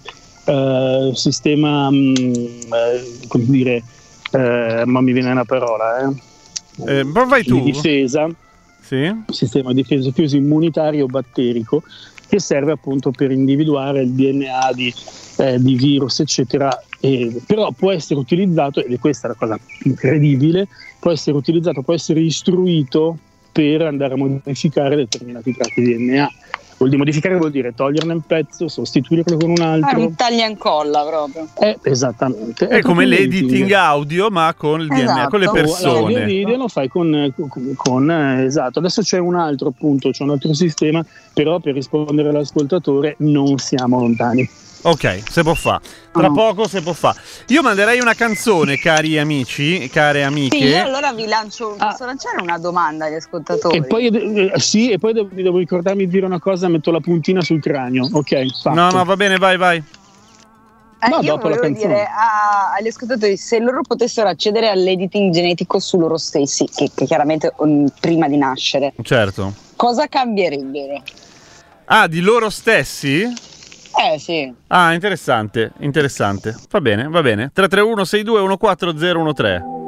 eh, 0.46 1.10
sistema, 1.14 1.90
mm, 1.90 2.14
eh, 2.14 3.18
come 3.28 3.44
dire, 3.46 3.82
eh, 4.32 4.82
ma 4.86 5.00
mi 5.02 5.12
viene 5.12 5.30
una 5.30 5.44
parola, 5.44 6.08
eh, 6.08 7.00
Eh, 7.00 7.04
vai 7.04 7.42
di 7.42 7.48
tu. 7.48 7.60
difesa, 7.62 8.28
Sì? 8.80 9.10
sistema 9.30 9.70
di 9.72 9.82
difesa 9.82 10.04
diffuso 10.08 10.36
immunitario 10.36 11.06
batterico 11.06 11.82
che 12.28 12.38
serve 12.40 12.72
appunto 12.72 13.10
per 13.10 13.30
individuare 13.30 14.02
il 14.02 14.10
DNA 14.10 14.72
di, 14.74 14.92
eh, 15.38 15.58
di 15.60 15.74
virus, 15.74 16.20
eccetera. 16.20 16.70
E, 17.00 17.40
però 17.46 17.70
può 17.72 17.92
essere 17.92 18.18
utilizzato, 18.18 18.84
ed 18.84 18.92
è 18.92 18.98
questa 18.98 19.28
la 19.28 19.34
cosa 19.34 19.58
incredibile, 19.84 20.66
può 20.98 21.10
essere 21.12 21.36
utilizzato, 21.36 21.82
può 21.82 21.94
essere 21.94 22.20
istruito 22.20 23.16
per 23.52 23.82
andare 23.82 24.14
a 24.14 24.16
modificare 24.16 24.96
determinati 24.96 25.52
tratti 25.54 25.82
di 25.82 25.96
DNA. 25.96 26.30
Vuol 26.78 26.90
dire 26.90 27.02
modificare 27.02 27.36
vuol 27.36 27.50
dire 27.50 27.74
toglierne 27.74 28.12
un 28.12 28.20
pezzo, 28.20 28.68
sostituirlo 28.68 29.36
con 29.36 29.50
un 29.50 29.60
Ah, 29.60 29.72
altro. 29.72 29.98
un 29.98 30.14
taglia 30.14 30.46
e 30.46 30.50
incolla 30.50 31.04
proprio. 31.04 31.48
Eh, 31.58 31.76
esattamente. 31.82 32.68
È 32.68 32.80
come 32.82 33.04
proprio 33.04 33.08
l'editing 33.08 33.72
audio, 33.72 34.30
ma 34.30 34.54
con 34.56 34.80
il 34.82 34.86
DNA, 34.86 35.02
Esatto. 35.02 35.28
con 35.30 35.38
le 35.40 35.44
L'audio 35.46 35.62
L'audio 35.64 36.06
persone. 36.06 36.24
video 36.24 36.56
lo 36.56 36.68
fai 36.68 36.86
con, 36.88 37.34
con- 37.36 37.72
con- 37.74 38.10
eh, 38.12 38.44
esatto. 38.44 38.78
Adesso 38.78 39.02
c'è 39.02 39.18
un 39.18 39.34
altro 39.34 39.68
appunto, 39.70 40.10
c'è 40.10 40.22
un 40.22 40.30
altro 40.30 40.54
sistema, 40.54 41.04
però 41.34 41.58
per 41.58 41.74
rispondere 41.74 42.28
all'ascoltatore 42.28 43.16
non 43.18 43.58
siamo 43.58 43.98
lontani. 43.98 44.48
Ok, 44.82 45.22
se 45.28 45.42
può 45.42 45.54
fa. 45.54 45.80
Tra 46.12 46.28
Oh. 46.28 46.32
poco 46.32 46.68
se 46.68 46.80
può 46.82 46.92
fa. 46.92 47.14
Io 47.48 47.62
manderei 47.62 47.98
una 48.00 48.14
canzone, 48.14 48.76
cari 48.78 49.18
amici, 49.18 49.88
care 49.88 50.22
amiche. 50.22 50.56
Sì, 50.56 50.64
io 50.64 50.82
allora 50.82 51.12
vi 51.12 51.26
lancio, 51.26 51.74
posso 51.78 52.04
lanciare 52.04 52.40
una 52.40 52.58
domanda 52.58 53.06
agli 53.06 53.14
ascoltatori? 53.14 53.76
E 53.76 53.82
poi, 53.84 54.06
eh, 54.06 54.52
sì, 54.60 54.90
e 54.90 54.98
poi 54.98 55.12
devo, 55.12 55.28
devo 55.32 55.58
ricordarmi 55.58 56.04
di 56.04 56.10
dire 56.12 56.26
una 56.26 56.38
cosa, 56.38 56.68
metto 56.68 56.90
la 56.92 57.00
puntina 57.00 57.40
sul 57.42 57.60
cranio. 57.60 58.08
Ok, 58.12 58.46
fatto. 58.62 58.74
No, 58.78 58.90
no, 58.90 59.04
va 59.04 59.16
bene, 59.16 59.36
vai, 59.36 59.56
vai. 59.56 59.76
Eh, 61.00 61.08
No, 61.08 61.16
io 61.20 61.34
dopo 61.34 61.48
la 61.48 61.54
volevo 61.56 61.60
canzone. 61.62 61.86
dire 61.94 62.04
a- 62.06 62.72
agli 62.76 62.88
ascoltatori 62.88 63.36
se 63.36 63.58
loro 63.60 63.82
potessero 63.82 64.28
accedere 64.28 64.68
all'editing 64.68 65.32
genetico 65.32 65.78
su 65.78 65.96
loro 65.98 66.16
stessi, 66.16 66.66
che, 66.72 66.90
che 66.94 67.04
chiaramente 67.04 67.52
mm, 67.64 67.86
prima 68.00 68.26
di 68.28 68.36
nascere, 68.36 68.92
Certo. 69.02 69.54
cosa 69.76 70.06
cambierebbero? 70.08 71.02
Ah, 71.84 72.08
di 72.08 72.20
loro 72.20 72.50
stessi? 72.50 73.32
Eh 74.00 74.18
sì. 74.18 74.54
Ah, 74.68 74.92
interessante, 74.92 75.72
interessante. 75.80 76.54
Va 76.70 76.80
bene, 76.80 77.08
va 77.08 77.20
bene. 77.20 77.50
331 77.52 78.04
62 78.04 78.40
14013. 78.40 79.87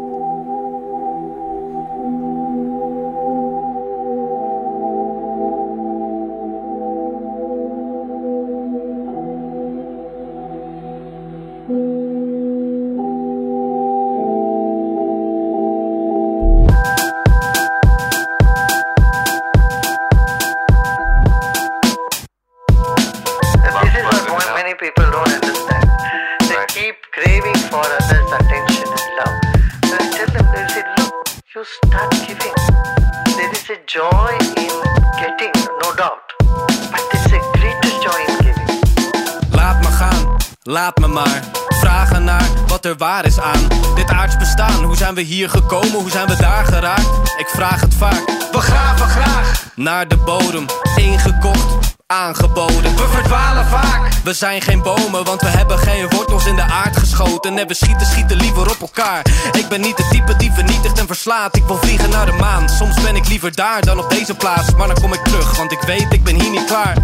We 45.21 45.27
hier 45.27 45.51
gekomen, 45.51 45.93
hoe 45.93 46.11
zijn 46.11 46.27
we 46.27 46.37
daar 46.37 46.65
geraakt? 46.65 47.09
Ik 47.37 47.49
vraag 47.49 47.81
het 47.81 47.95
vaak. 47.95 48.25
We 48.53 48.61
graven 48.61 49.09
graag 49.09 49.65
naar 49.75 50.09
de 50.09 50.17
bodem, 50.17 50.67
ingekocht, 50.97 51.95
aangeboden. 52.07 52.97
We 52.97 53.09
verdwalen 53.13 53.67
vaak. 53.67 54.09
We 54.25 54.33
zijn 54.33 54.63
geen 54.63 54.83
bomen, 54.83 55.25
want 55.25 55.41
we 55.41 55.47
hebben 55.47 55.79
geen 55.79 56.09
wortels 56.09 56.47
in 56.47 56.57
de 56.57 56.63
aard 56.63 56.97
geschoten. 56.97 57.59
En 57.59 57.67
we 57.67 57.75
schieten, 57.75 58.07
schieten 58.07 58.37
liever 58.37 58.71
op 58.71 58.81
elkaar. 58.81 59.27
Ik 59.53 59.69
ben 59.69 59.81
niet 59.81 59.97
de 59.97 60.07
type 60.11 60.37
die 60.37 60.53
vernietigt 60.53 60.99
en 60.99 61.07
verslaat. 61.07 61.57
Ik 61.57 61.65
wil 61.65 61.77
vliegen 61.77 62.11
naar 62.11 62.27
de 62.27 62.33
maan. 62.33 62.69
Soms 62.69 63.03
ben 63.03 63.17
ik 63.17 63.29
liever 63.29 63.55
daar 63.55 63.81
dan 63.81 63.99
op 63.99 64.11
deze 64.11 64.35
plaats. 64.35 64.75
Maar 64.75 64.87
dan 64.87 65.01
kom 65.01 65.13
ik 65.13 65.25
terug, 65.25 65.57
want 65.57 65.73
ik 65.73 65.81
weet, 65.81 66.07
ik 66.11 66.25
ben 66.25 66.41
hier 66.41 66.51
niet 66.51 66.65
klaar. 66.65 66.97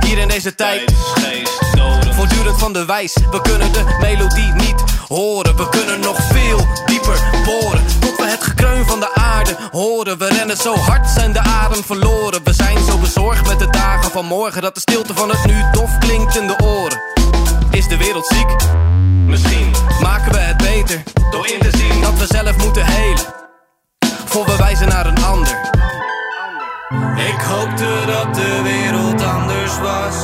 Hier 0.00 0.18
in 0.18 0.28
deze 0.28 0.54
tijd. 0.54 0.92
Voortdurend 2.18 2.58
van 2.58 2.72
de 2.72 2.84
wijs, 2.84 3.16
we 3.30 3.40
kunnen 3.40 3.72
de 3.72 3.96
melodie 4.00 4.52
niet 4.52 4.84
horen. 5.08 5.56
We 5.56 5.68
kunnen 5.68 6.00
nog 6.00 6.16
veel 6.22 6.66
dieper 6.86 7.42
boren. 7.44 7.84
Tot 8.00 8.16
we 8.16 8.26
het 8.26 8.44
gekreun 8.44 8.86
van 8.86 9.00
de 9.00 9.14
aarde 9.14 9.56
horen. 9.70 10.18
We 10.18 10.28
rennen 10.28 10.56
zo 10.56 10.74
hard, 10.74 11.08
zijn 11.08 11.32
de 11.32 11.38
adem 11.38 11.84
verloren. 11.84 12.44
We 12.44 12.52
zijn 12.52 12.78
zo 12.84 12.98
bezorgd 12.98 13.46
met 13.46 13.58
de 13.58 13.70
dagen 13.70 14.10
van 14.10 14.24
morgen. 14.24 14.62
Dat 14.62 14.74
de 14.74 14.80
stilte 14.80 15.14
van 15.14 15.28
het 15.28 15.46
nu 15.46 15.64
dof 15.72 15.98
klinkt 15.98 16.36
in 16.36 16.46
de 16.46 16.56
oren. 16.62 17.00
Is 17.70 17.88
de 17.88 17.96
wereld 17.96 18.26
ziek? 18.26 18.56
Misschien 19.26 19.70
maken 20.00 20.32
we 20.32 20.38
het 20.38 20.56
beter 20.56 21.02
door 21.30 21.46
in 21.46 21.60
te 21.60 21.76
zien 21.76 22.00
dat 22.00 22.18
we 22.18 22.26
zelf 22.26 22.56
moeten 22.56 22.86
helen. 22.86 23.24
Voor 24.24 24.44
we 24.44 24.56
wijzen 24.56 24.88
naar 24.88 25.06
een 25.06 25.24
ander. 25.24 25.58
Ik 27.16 27.40
hoopte 27.40 28.02
dat 28.06 28.34
de 28.34 28.60
wereld 28.62 29.22
anders 29.22 29.78
was. 29.78 30.14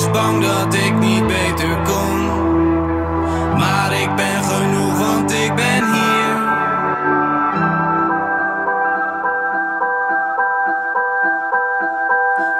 Was 0.00 0.10
bang 0.10 0.42
dat 0.42 0.74
ik 0.74 0.94
niet 0.98 1.26
beter 1.26 1.76
kon. 1.84 2.26
Maar 3.58 3.92
ik 3.92 4.16
ben 4.16 4.44
genoeg, 4.44 4.98
want 4.98 5.32
ik 5.32 5.54
ben 5.54 5.92
hier. 5.92 6.36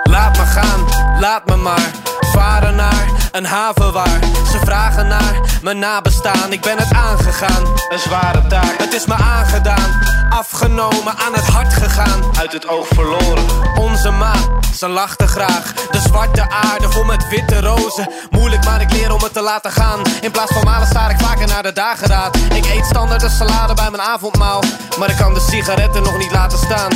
Laat 0.03 0.37
me 0.37 0.45
gaan, 0.45 0.81
laat 1.21 1.47
me 1.47 1.57
maar 1.57 1.91
varen 2.33 2.77
naar 2.77 3.10
een 3.33 3.45
haven 3.45 3.93
waar 3.93 4.19
ze 4.51 4.59
vragen 4.65 5.09
naar 5.09 5.41
mijn 5.63 5.79
nabestaan. 5.79 6.53
Ik 6.53 6.61
ben 6.61 6.79
het 6.79 6.93
aangegaan, 6.93 7.65
een 7.89 7.99
zware 7.99 8.47
taak. 8.47 8.75
Het 8.79 8.95
is 8.95 9.07
me 9.07 9.15
aangedaan, 9.15 10.01
afgenomen, 10.31 11.17
aan 11.17 11.35
het 11.35 11.47
hart 11.47 11.73
gegaan, 11.73 12.23
uit 12.39 12.53
het 12.53 12.69
oog 12.69 12.89
verloren. 12.89 13.45
Onze 13.79 14.11
ma, 14.11 14.33
ze 14.75 14.89
lachte 14.89 15.27
graag. 15.27 15.73
De 15.91 16.01
zwarte 16.01 16.51
aarde 16.51 16.91
vol 16.91 17.05
met 17.05 17.29
witte 17.29 17.61
rozen. 17.61 18.09
Moeilijk, 18.31 18.65
maar 18.65 18.81
ik 18.81 18.93
leer 18.93 19.13
om 19.13 19.23
het 19.23 19.33
te 19.33 19.43
laten 19.43 19.73
gaan. 19.73 20.03
In 20.21 20.31
plaats 20.31 20.53
van 20.53 20.65
malen 20.65 20.87
staar 20.87 21.11
ik 21.11 21.19
vaker 21.21 21.47
naar 21.47 21.63
de 21.63 21.73
dageraad. 21.73 22.37
Ik 22.37 22.65
eet 22.65 22.87
standaard 22.87 23.23
een 23.23 23.31
salade 23.31 23.75
bij 23.75 23.91
mijn 23.91 24.03
avondmaal, 24.03 24.63
maar 24.99 25.11
ik 25.11 25.17
kan 25.17 25.35
de 25.35 25.41
sigaretten 25.41 26.03
nog 26.03 26.19
niet 26.19 26.33
laten 26.33 26.59
staan. 26.59 26.91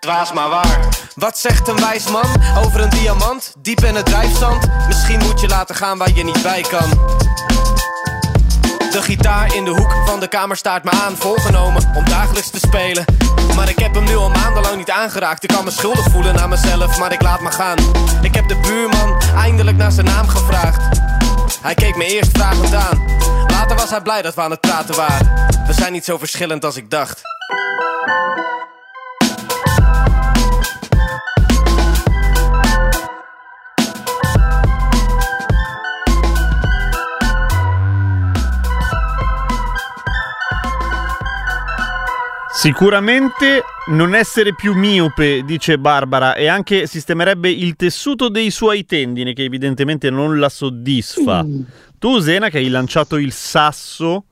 Dwaas 0.00 0.32
maar 0.32 0.48
waar. 0.48 0.78
Wat 1.18 1.38
zegt 1.38 1.68
een 1.68 1.80
wijs 1.80 2.08
man 2.10 2.26
over 2.64 2.80
een 2.80 2.90
diamant 2.90 3.54
diep 3.58 3.80
in 3.80 3.94
het 3.94 4.06
drijfzand? 4.06 4.68
Misschien 4.86 5.18
moet 5.18 5.40
je 5.40 5.48
laten 5.48 5.74
gaan 5.74 5.98
waar 5.98 6.12
je 6.14 6.24
niet 6.24 6.42
bij 6.42 6.60
kan. 6.60 6.90
De 8.90 9.02
gitaar 9.02 9.54
in 9.54 9.64
de 9.64 9.70
hoek 9.70 9.94
van 10.06 10.20
de 10.20 10.28
kamer 10.28 10.56
staat 10.56 10.84
me 10.84 10.90
aan, 10.90 11.16
volgenomen 11.16 11.92
om 11.94 12.04
dagelijks 12.04 12.50
te 12.50 12.58
spelen. 12.58 13.04
Maar 13.56 13.68
ik 13.68 13.78
heb 13.78 13.94
hem 13.94 14.04
nu 14.04 14.16
al 14.16 14.30
maandenlang 14.30 14.76
niet 14.76 14.90
aangeraakt. 14.90 15.42
Ik 15.42 15.48
kan 15.48 15.64
me 15.64 15.70
schuldig 15.70 16.10
voelen 16.10 16.34
naar 16.34 16.48
mezelf, 16.48 16.98
maar 16.98 17.12
ik 17.12 17.22
laat 17.22 17.40
me 17.40 17.50
gaan. 17.50 17.78
Ik 18.22 18.34
heb 18.34 18.48
de 18.48 18.56
buurman 18.56 19.20
eindelijk 19.36 19.76
naar 19.76 19.92
zijn 19.92 20.06
naam 20.06 20.28
gevraagd. 20.28 20.98
Hij 21.62 21.74
keek 21.74 21.96
me 21.96 22.04
eerst 22.04 22.30
vragend 22.30 22.74
aan. 22.74 23.04
Later 23.46 23.76
was 23.76 23.90
hij 23.90 24.00
blij 24.00 24.22
dat 24.22 24.34
we 24.34 24.40
aan 24.40 24.50
het 24.50 24.60
praten 24.60 24.96
waren. 24.96 25.46
We 25.66 25.72
zijn 25.72 25.92
niet 25.92 26.04
zo 26.04 26.18
verschillend 26.18 26.64
als 26.64 26.76
ik 26.76 26.90
dacht. 26.90 27.22
Sicuramente 42.58 43.62
non 43.90 44.16
essere 44.16 44.52
più 44.52 44.74
miope, 44.74 45.42
dice 45.44 45.78
Barbara, 45.78 46.34
e 46.34 46.48
anche 46.48 46.88
sistemerebbe 46.88 47.48
il 47.48 47.76
tessuto 47.76 48.28
dei 48.28 48.50
suoi 48.50 48.84
tendini, 48.84 49.32
che 49.32 49.44
evidentemente 49.44 50.10
non 50.10 50.40
la 50.40 50.48
soddisfa. 50.48 51.46
Tu, 52.00 52.18
Zena, 52.18 52.48
che 52.50 52.58
hai 52.58 52.68
lanciato 52.68 53.14
il 53.14 53.30
sasso. 53.30 54.24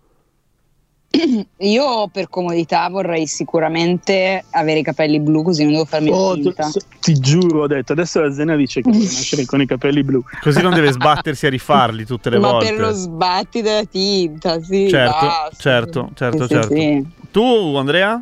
Io 1.58 2.08
per 2.08 2.28
comodità 2.28 2.88
vorrei 2.88 3.28
sicuramente 3.28 4.44
avere 4.50 4.80
i 4.80 4.82
capelli 4.82 5.20
blu 5.20 5.44
così 5.44 5.62
non 5.62 5.72
devo 5.74 5.84
farmi 5.84 6.10
Oh, 6.12 6.34
finta. 6.34 6.68
ti, 6.68 6.80
ti 7.00 7.20
giuro, 7.20 7.62
ho 7.62 7.66
detto. 7.68 7.92
Adesso 7.92 8.20
la 8.22 8.32
Zena 8.32 8.56
dice 8.56 8.82
che 8.82 8.90
vuole 8.90 9.04
nascere 9.06 9.44
con 9.44 9.60
i 9.60 9.66
capelli 9.66 10.02
blu. 10.02 10.20
Così 10.40 10.60
non 10.62 10.74
deve 10.74 10.90
sbattersi 10.90 11.46
a 11.46 11.50
rifarli 11.50 12.04
tutte 12.04 12.28
le 12.30 12.40
Ma 12.40 12.50
volte. 12.50 12.70
per 12.72 12.80
lo 12.80 12.90
sbatti 12.90 13.62
della 13.62 13.84
tinta, 13.84 14.60
sì. 14.60 14.88
Certo, 14.90 15.12
basta. 15.26 15.56
certo, 15.56 16.10
certo, 16.14 16.42
Sì, 16.42 16.48
sì, 16.48 16.54
certo. 16.54 16.74
sì. 16.74 17.15
Tu, 17.36 17.76
Andrea? 17.76 18.18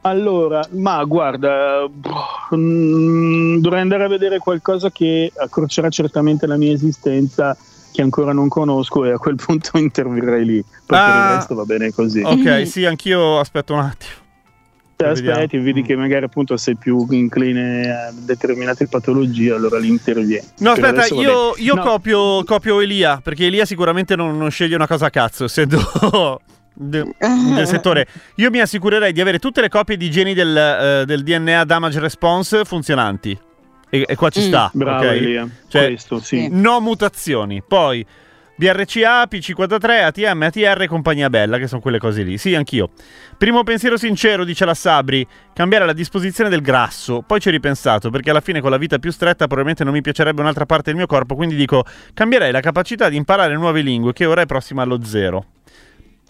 Allora, 0.00 0.66
ma 0.70 1.04
guarda, 1.04 1.86
boh, 1.90 2.56
mm, 2.56 3.58
dovrei 3.58 3.82
andare 3.82 4.04
a 4.04 4.08
vedere 4.08 4.38
qualcosa 4.38 4.90
che 4.90 5.30
accorcerà 5.36 5.90
certamente 5.90 6.46
la 6.46 6.56
mia 6.56 6.72
esistenza 6.72 7.54
che 7.92 8.00
ancora 8.00 8.32
non 8.32 8.48
conosco 8.48 9.04
e 9.04 9.10
a 9.12 9.18
quel 9.18 9.34
punto 9.44 9.76
interverrei 9.76 10.46
lì. 10.46 10.62
Poi 10.62 10.70
per 10.86 10.98
Ah. 10.98 11.28
il 11.32 11.34
resto 11.36 11.54
va 11.54 11.64
bene 11.64 11.92
così. 11.92 12.22
Ok, 12.22 12.66
sì, 12.66 12.86
anch'io 12.86 13.38
aspetto 13.38 13.74
un 13.74 13.80
attimo. 13.80 14.12
Vediamo. 14.96 15.32
aspetti, 15.32 15.58
vedi 15.58 15.82
che 15.82 15.94
magari 15.94 16.24
appunto 16.24 16.56
sei 16.56 16.76
più 16.76 17.06
incline 17.10 17.90
a 17.90 18.10
determinate 18.14 18.86
patologie, 18.86 19.52
allora 19.52 19.78
lì 19.78 19.88
intervieni. 19.88 20.46
No, 20.60 20.72
Per 20.72 20.82
aspetta, 20.84 21.14
io, 21.14 21.52
io 21.58 21.74
No, 21.74 21.82
copio, 21.82 22.42
copio 22.44 22.80
Elia, 22.80 23.20
perché 23.22 23.44
Elia 23.44 23.66
sicuramente 23.66 24.16
non, 24.16 24.38
non 24.38 24.50
sceglie 24.50 24.76
una 24.76 24.86
cosa 24.86 25.06
a 25.06 25.10
cazzo, 25.10 25.44
essendo 25.44 26.40
de- 26.80 27.14
del 27.54 27.66
settore. 27.66 28.06
Io 28.36 28.50
mi 28.50 28.60
assicurerei 28.60 29.12
di 29.12 29.20
avere 29.20 29.38
tutte 29.38 29.60
le 29.60 29.68
copie 29.68 29.96
di 29.96 30.10
geni 30.10 30.32
del, 30.34 30.56
eh, 30.56 31.04
del 31.04 31.22
DNA 31.22 31.64
damage 31.64 32.00
response 32.00 32.64
funzionanti. 32.64 33.38
E, 33.90 34.04
e 34.08 34.14
qua 34.16 34.30
ci 34.30 34.40
Mm. 34.40 34.46
sta. 34.46 34.70
Bravo 34.72 35.04
ok? 35.04 35.10
Elia, 35.10 35.48
Cioè, 35.68 35.86
questo 35.88 36.20
sì. 36.20 36.48
No 36.50 36.80
mutazioni. 36.80 37.62
Poi 37.66 38.06
BRCA, 38.56 39.26
PC53, 39.26 40.02
ATM, 40.04 40.42
ATR 40.42 40.82
e 40.82 40.86
compagnia 40.86 41.30
bella, 41.30 41.56
che 41.58 41.66
sono 41.66 41.80
quelle 41.80 41.98
cose 41.98 42.22
lì. 42.22 42.36
Sì, 42.36 42.54
anch'io. 42.54 42.90
Primo 43.38 43.62
pensiero 43.64 43.96
sincero, 43.96 44.44
dice 44.44 44.64
la 44.66 44.74
Sabri, 44.74 45.26
cambiare 45.54 45.86
la 45.86 45.94
disposizione 45.94 46.50
del 46.50 46.60
grasso. 46.60 47.22
Poi 47.26 47.40
ci 47.40 47.48
ho 47.48 47.50
ripensato, 47.50 48.10
perché 48.10 48.28
alla 48.30 48.42
fine 48.42 48.60
con 48.60 48.70
la 48.70 48.76
vita 48.76 48.98
più 48.98 49.10
stretta 49.12 49.46
probabilmente 49.46 49.82
non 49.82 49.94
mi 49.94 50.02
piacerebbe 50.02 50.42
un'altra 50.42 50.66
parte 50.66 50.90
del 50.90 50.96
mio 50.96 51.06
corpo, 51.06 51.34
quindi 51.36 51.56
dico, 51.56 51.84
cambierei 52.12 52.52
la 52.52 52.60
capacità 52.60 53.08
di 53.08 53.16
imparare 53.16 53.54
nuove 53.54 53.80
lingue, 53.80 54.12
che 54.12 54.26
ora 54.26 54.42
è 54.42 54.46
prossima 54.46 54.82
allo 54.82 55.02
zero. 55.04 55.46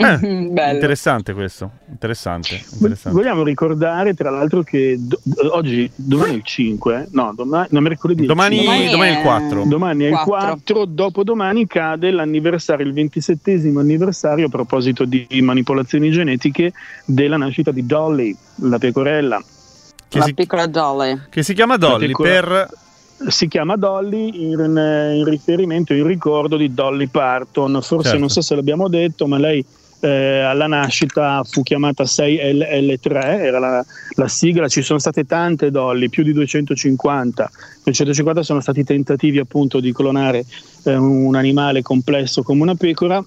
Eh, 0.60 0.72
interessante 0.72 1.34
questo, 1.34 1.70
interessante. 1.90 2.60
interessante. 2.72 3.10
Vogliamo 3.18 3.42
ricordare, 3.42 4.14
tra 4.14 4.30
l'altro, 4.30 4.62
che 4.62 4.96
do- 4.98 5.20
oggi, 5.50 5.90
domani 5.94 6.32
è 6.32 6.36
il 6.36 6.42
5, 6.42 7.08
no, 7.12 7.32
domani, 7.36 7.66
no, 7.70 7.80
mercoledì. 7.80 8.20
è 8.20 8.22
il 8.22 8.28
Domani, 8.28 8.56
5. 8.58 8.74
Domani 8.74 8.90
domani 8.90 9.08
è 9.08 9.12
il 9.12 9.18
è- 9.18 9.22
4. 9.22 9.64
Domani 9.66 10.04
è 10.04 10.08
il 10.08 10.14
Quattro. 10.14 10.48
4, 10.74 10.84
dopodomani 10.86 11.66
cade 11.66 12.10
l'anniversario, 12.10 12.86
il 12.86 12.92
27 12.94 13.52
anniversario 13.76 14.46
a 14.46 14.48
proposito 14.48 15.04
di 15.04 15.26
manipolazioni 15.42 16.10
genetiche 16.10 16.72
della 17.04 17.36
nascita 17.36 17.70
di 17.70 17.84
Dolly, 17.84 18.34
la 18.62 18.78
pecorella. 18.78 19.42
Che 20.08 20.18
La 20.18 20.24
si, 20.24 20.34
piccola 20.34 20.66
Dolly. 20.66 21.20
che 21.30 21.42
si 21.42 21.52
chiama 21.54 21.76
Dolly 21.76 22.06
piccola- 22.06 22.28
per... 22.28 22.68
Si 23.28 23.48
chiama 23.48 23.76
Dolly 23.76 24.50
in, 24.50 24.60
in 25.14 25.24
riferimento, 25.24 25.92
in 25.92 26.06
ricordo 26.06 26.56
di 26.56 26.72
Dolly 26.72 27.06
Parton. 27.08 27.72
Forse 27.82 28.04
Certo. 28.04 28.18
non 28.18 28.30
so 28.30 28.40
se 28.40 28.54
l'abbiamo 28.54 28.88
detto, 28.88 29.26
ma 29.26 29.36
lei 29.36 29.62
eh, 30.00 30.40
alla 30.40 30.66
nascita 30.66 31.42
fu 31.44 31.62
chiamata 31.62 32.04
6LL3, 32.04 33.12
era 33.12 33.58
la, 33.58 33.84
la 34.14 34.28
sigla. 34.28 34.68
Ci 34.68 34.82
sono 34.82 34.98
state 34.98 35.24
tante 35.24 35.70
Dolly, 35.70 36.08
più 36.08 36.22
di 36.22 36.32
250. 36.32 37.50
250 37.84 38.42
sono 38.42 38.60
stati 38.60 38.84
tentativi 38.84 39.38
appunto 39.38 39.80
di 39.80 39.92
clonare 39.92 40.44
eh, 40.84 40.96
un 40.96 41.34
animale 41.34 41.82
complesso 41.82 42.42
come 42.42 42.62
una 42.62 42.74
pecora. 42.74 43.24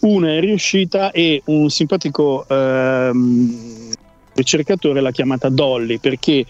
Una 0.00 0.28
è 0.28 0.40
riuscita 0.40 1.10
e 1.10 1.42
un 1.46 1.68
simpatico 1.68 2.46
ehm, 2.48 3.92
ricercatore 4.32 5.00
l'ha 5.00 5.10
chiamata 5.10 5.48
Dolly 5.48 5.98
perché 5.98 6.44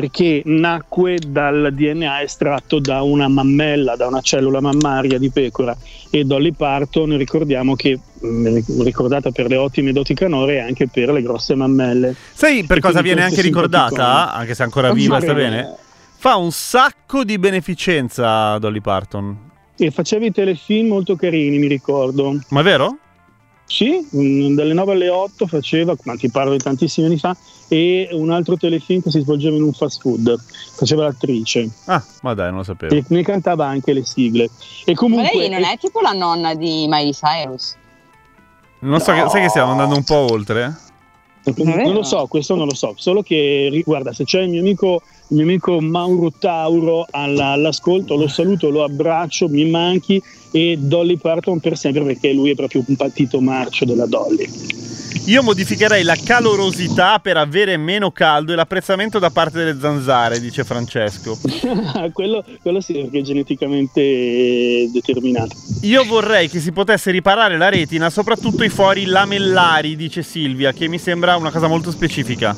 perché 0.00 0.42
nacque 0.44 1.18
dal 1.26 1.70
DNA 1.72 2.20
estratto 2.20 2.80
da 2.80 3.00
una 3.00 3.28
mammella, 3.28 3.96
da 3.96 4.06
una 4.06 4.20
cellula 4.20 4.60
mammaria 4.60 5.18
di 5.18 5.30
pecora 5.30 5.74
e 6.10 6.24
Dolly 6.24 6.52
Parton 6.52 7.16
ricordiamo 7.16 7.74
che 7.74 7.98
mh, 8.20 8.82
ricordata 8.82 9.30
per 9.30 9.46
le 9.46 9.56
ottime 9.56 9.92
doti 9.92 10.12
canore 10.12 10.56
e 10.56 10.58
anche 10.58 10.86
per 10.88 11.10
le 11.10 11.22
grosse 11.22 11.54
mammelle. 11.54 12.14
Sai 12.32 12.64
per 12.64 12.76
E 12.76 12.80
cosa 12.80 13.00
viene 13.00 13.22
anche 13.22 13.40
ricordata? 13.40 14.34
Anche 14.34 14.54
se 14.54 14.62
ancora 14.62 14.92
viva, 14.92 15.18
sta 15.18 15.32
bene? 15.32 15.74
Fa 16.18 16.36
un 16.36 16.52
sacco 16.52 17.24
di 17.24 17.38
beneficenza 17.38 18.58
Dolly 18.58 18.80
Parton. 18.80 19.44
E 19.78 19.90
faceva 19.90 20.26
i 20.26 20.30
telefilm 20.30 20.88
molto 20.88 21.16
carini, 21.16 21.58
mi 21.58 21.68
ricordo. 21.68 22.38
Ma 22.50 22.60
è 22.60 22.62
vero? 22.62 22.98
Sì, 23.68 24.06
dalle 24.10 24.72
9 24.72 24.92
alle 24.92 25.08
8 25.08 25.46
faceva, 25.48 25.94
ma 26.04 26.14
ti 26.14 26.30
parlo 26.30 26.52
di 26.52 26.58
tantissimi 26.58 27.06
anni 27.08 27.18
fa, 27.18 27.36
e 27.68 28.08
un 28.12 28.30
altro 28.30 28.56
telefilm 28.56 29.02
che 29.02 29.10
si 29.10 29.20
svolgeva 29.20 29.56
in 29.56 29.62
un 29.64 29.72
fast 29.72 30.00
food. 30.00 30.36
Faceva 30.76 31.02
l'attrice 31.02 31.68
Ah, 31.86 32.02
ma 32.22 32.34
dai, 32.34 32.48
non 32.48 32.58
lo 32.58 32.62
sapevo. 32.62 32.94
e 32.94 33.04
ne 33.08 33.22
cantava 33.22 33.66
anche 33.66 33.92
le 33.92 34.04
sigle. 34.04 34.44
E 34.84 34.92
Ma 34.92 34.94
comunque 34.94 35.36
lei 35.36 35.48
non 35.48 35.64
è 35.64 35.76
tipo 35.78 36.00
la 36.00 36.12
nonna 36.12 36.54
di 36.54 36.86
Miley 36.88 37.12
Cyrus? 37.12 37.74
Non 38.78 39.00
so, 39.00 39.12
che, 39.12 39.28
sai 39.28 39.42
che 39.42 39.48
stiamo 39.48 39.72
andando 39.72 39.96
un 39.96 40.04
po' 40.04 40.26
oltre? 40.30 40.76
Non 41.54 41.92
lo 41.92 42.02
so, 42.02 42.26
questo 42.26 42.56
non 42.56 42.66
lo 42.66 42.74
so, 42.74 42.94
solo 42.96 43.22
che 43.22 43.68
ri- 43.70 43.82
guarda, 43.82 44.12
se 44.12 44.24
c'è 44.24 44.42
il 44.42 44.50
mio 44.50 44.60
amico, 44.60 45.02
il 45.28 45.36
mio 45.36 45.44
amico 45.44 45.80
Mauro 45.80 46.32
Tauro 46.36 47.06
alla- 47.08 47.50
all'ascolto, 47.50 48.16
lo 48.16 48.26
saluto, 48.26 48.68
lo 48.68 48.82
abbraccio, 48.82 49.48
mi 49.48 49.64
manchi 49.70 50.20
e 50.50 50.76
Dolly 50.76 51.16
Parton 51.16 51.60
per 51.60 51.76
sempre 51.76 52.02
perché 52.02 52.32
lui 52.32 52.50
è 52.50 52.54
proprio 52.56 52.82
un 52.84 52.96
partito 52.96 53.40
marcio 53.40 53.84
della 53.84 54.06
Dolly. 54.06 54.48
Io 55.26 55.42
modificherei 55.42 56.04
la 56.04 56.14
calorosità 56.14 57.18
per 57.18 57.36
avere 57.36 57.76
meno 57.76 58.12
caldo 58.12 58.52
e 58.52 58.54
l'apprezzamento 58.54 59.18
da 59.18 59.30
parte 59.30 59.58
delle 59.58 59.76
zanzare, 59.80 60.38
dice 60.38 60.62
Francesco. 60.62 61.36
quello, 62.14 62.44
quello 62.62 62.80
sì, 62.80 62.92
perché 62.92 63.18
è 63.18 63.22
geneticamente 63.22 64.88
determinato. 64.92 65.56
Io 65.82 66.04
vorrei 66.04 66.48
che 66.48 66.60
si 66.60 66.70
potesse 66.70 67.10
riparare 67.10 67.56
la 67.56 67.68
retina, 67.68 68.08
soprattutto 68.08 68.62
i 68.62 68.68
fori 68.68 69.04
lamellari, 69.06 69.96
dice 69.96 70.22
Silvia, 70.22 70.72
che 70.72 70.86
mi 70.86 70.98
sembra 70.98 71.34
una 71.34 71.50
cosa 71.50 71.66
molto 71.66 71.90
specifica. 71.90 72.56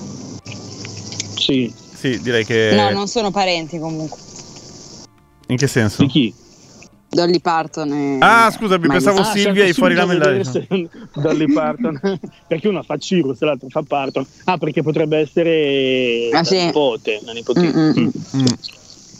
Sì, 1.37 1.73
Sì, 1.95 2.21
direi 2.21 2.45
che... 2.45 2.73
No, 2.75 2.91
non 2.91 3.09
sono 3.09 3.31
parenti 3.31 3.79
comunque. 3.79 4.19
In 5.47 5.57
che 5.57 5.67
senso? 5.67 6.03
di 6.03 6.09
chi? 6.09 6.35
Dolly 7.11 7.41
Parton 7.41 7.93
e... 7.93 8.17
Ah, 8.21 8.51
scusami, 8.51 8.83
Miley 8.83 8.97
pensavo 9.03 9.23
Cyrus. 9.23 9.41
Silvia 9.43 9.65
e 9.65 9.69
i 9.69 9.73
fuori 9.73 9.95
vedere 9.95 10.45
se- 10.45 10.67
Dolly 11.15 11.51
Parton 11.53 11.99
perché 12.47 12.69
una 12.69 12.83
fa 12.83 12.97
Cyrus 12.99 13.41
e 13.41 13.45
l'altra 13.47 13.69
fa 13.71 13.83
Parton 13.83 14.27
ah 14.45 14.59
perché 14.59 14.83
potrebbe 14.83 15.19
essere 15.19 16.29
Ah, 16.33 16.39
la 16.39 16.45
sì. 16.45 16.65
nipote 16.67 17.21
la 17.25 17.33
nipotina 17.33 17.71
Mm, 17.71 17.89
mm, 17.91 17.99
Mm. 17.99 18.41
Mm. 18.41 18.47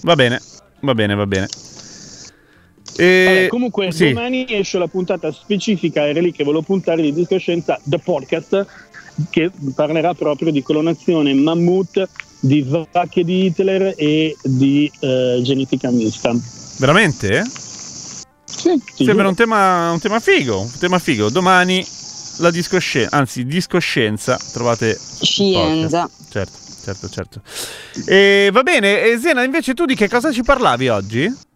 Va 0.03 0.15
bene, 0.15 0.41
va 0.81 0.95
bene, 0.95 1.15
va 1.15 1.27
bene. 1.27 1.47
E... 2.97 3.25
Vabbè, 3.27 3.47
comunque 3.49 3.93
sì. 3.93 4.09
domani 4.13 4.45
esce 4.49 4.79
la 4.79 4.87
puntata 4.89 5.31
specifica 5.33 6.07
era 6.07 6.21
lì 6.21 6.33
che 6.33 6.45
volevo 6.45 6.63
puntare 6.63 7.01
di 7.03 7.13
Discoscienza 7.13 7.79
The 7.85 7.99
Podcast 7.99 8.67
che 9.31 9.51
parlerà 9.75 10.15
proprio 10.15 10.51
di 10.53 10.63
clonazione 10.63 11.33
mammut 11.35 12.09
di 12.41 12.65
vacche 12.93 13.25
di 13.25 13.47
Hitler 13.47 13.95
e 13.97 14.37
di 14.43 14.91
eh, 15.01 15.41
genetica 15.43 15.91
mista 15.91 16.33
Veramente? 16.79 17.43
Sì, 18.49 18.83
ti 18.95 19.05
Sembra 19.05 19.29
un 19.29 19.35
tema, 19.35 19.91
un 19.93 20.01
tema 20.01 20.19
figo, 20.21 20.61
un 20.61 20.79
tema 20.79 20.99
figo. 20.99 21.29
Domani 21.29 21.85
la 22.39 22.51
discoscienza, 22.51 23.17
anzi 23.17 23.45
discoscienza, 23.45 24.39
trovate... 24.53 24.99
Scienza. 25.21 26.09
Certo, 26.29 26.59
certo, 26.83 27.09
certo. 27.09 27.41
E, 28.07 28.51
va 28.53 28.63
bene, 28.63 29.03
e 29.03 29.19
Zena, 29.19 29.43
invece 29.43 29.75
tu 29.75 29.85
di 29.85 29.95
che 29.95 30.09
cosa 30.09 30.33
ci 30.33 30.43
parlavi 30.43 30.89
oggi? 30.89 31.47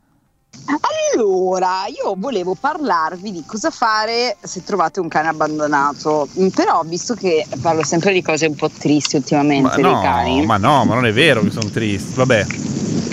Allora, 1.15 1.87
io 1.87 2.15
volevo 2.17 2.55
parlarvi 2.59 3.33
di 3.33 3.43
cosa 3.47 3.71
fare 3.71 4.37
se 4.41 4.63
trovate 4.63 5.01
un 5.01 5.09
cane 5.09 5.29
abbandonato, 5.29 6.29
Mm, 6.39 6.49
però 6.49 6.83
visto 6.85 7.15
che 7.15 7.47
parlo 7.61 7.83
sempre 7.85 8.13
di 8.13 8.23
cose 8.23 8.47
un 8.47 8.55
po' 8.55 8.71
tristi 8.71 9.17
Ma 9.17 9.21
ultimamente 9.21 9.75
dei 9.75 9.91
no, 9.91 10.01
cani, 10.01 10.47
ma 10.47 10.57
no, 10.57 10.85
ma 10.85 10.95
non 10.95 11.07
è 11.07 11.13
vero 11.13 11.43
che 11.43 11.51
sono 11.51 11.69
tristi. 11.71 12.15
Vabbè, 12.15 12.47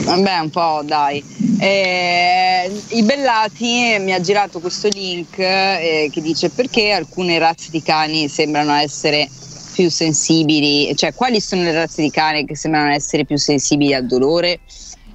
vabbè 0.03 0.39
un 0.39 0.49
po' 0.49 0.81
dai, 0.83 1.23
Eh, 1.59 2.71
i 2.89 3.03
Bellati 3.03 3.97
mi 3.99 4.13
ha 4.13 4.21
girato 4.21 4.59
questo 4.59 4.87
link 4.87 5.37
eh, 5.37 6.09
che 6.11 6.21
dice 6.21 6.49
perché 6.49 6.91
alcune 6.91 7.37
razze 7.37 7.69
di 7.69 7.81
cani 7.81 8.29
sembrano 8.29 8.73
essere 8.73 9.29
più 9.73 9.89
sensibili, 9.89 10.95
cioè 10.95 11.13
quali 11.13 11.41
sono 11.41 11.63
le 11.63 11.73
razze 11.73 12.01
di 12.01 12.11
cane 12.11 12.45
che 12.45 12.55
sembrano 12.55 12.91
essere 12.91 13.25
più 13.25 13.37
sensibili 13.37 13.93
al 13.93 14.05
dolore. 14.05 14.59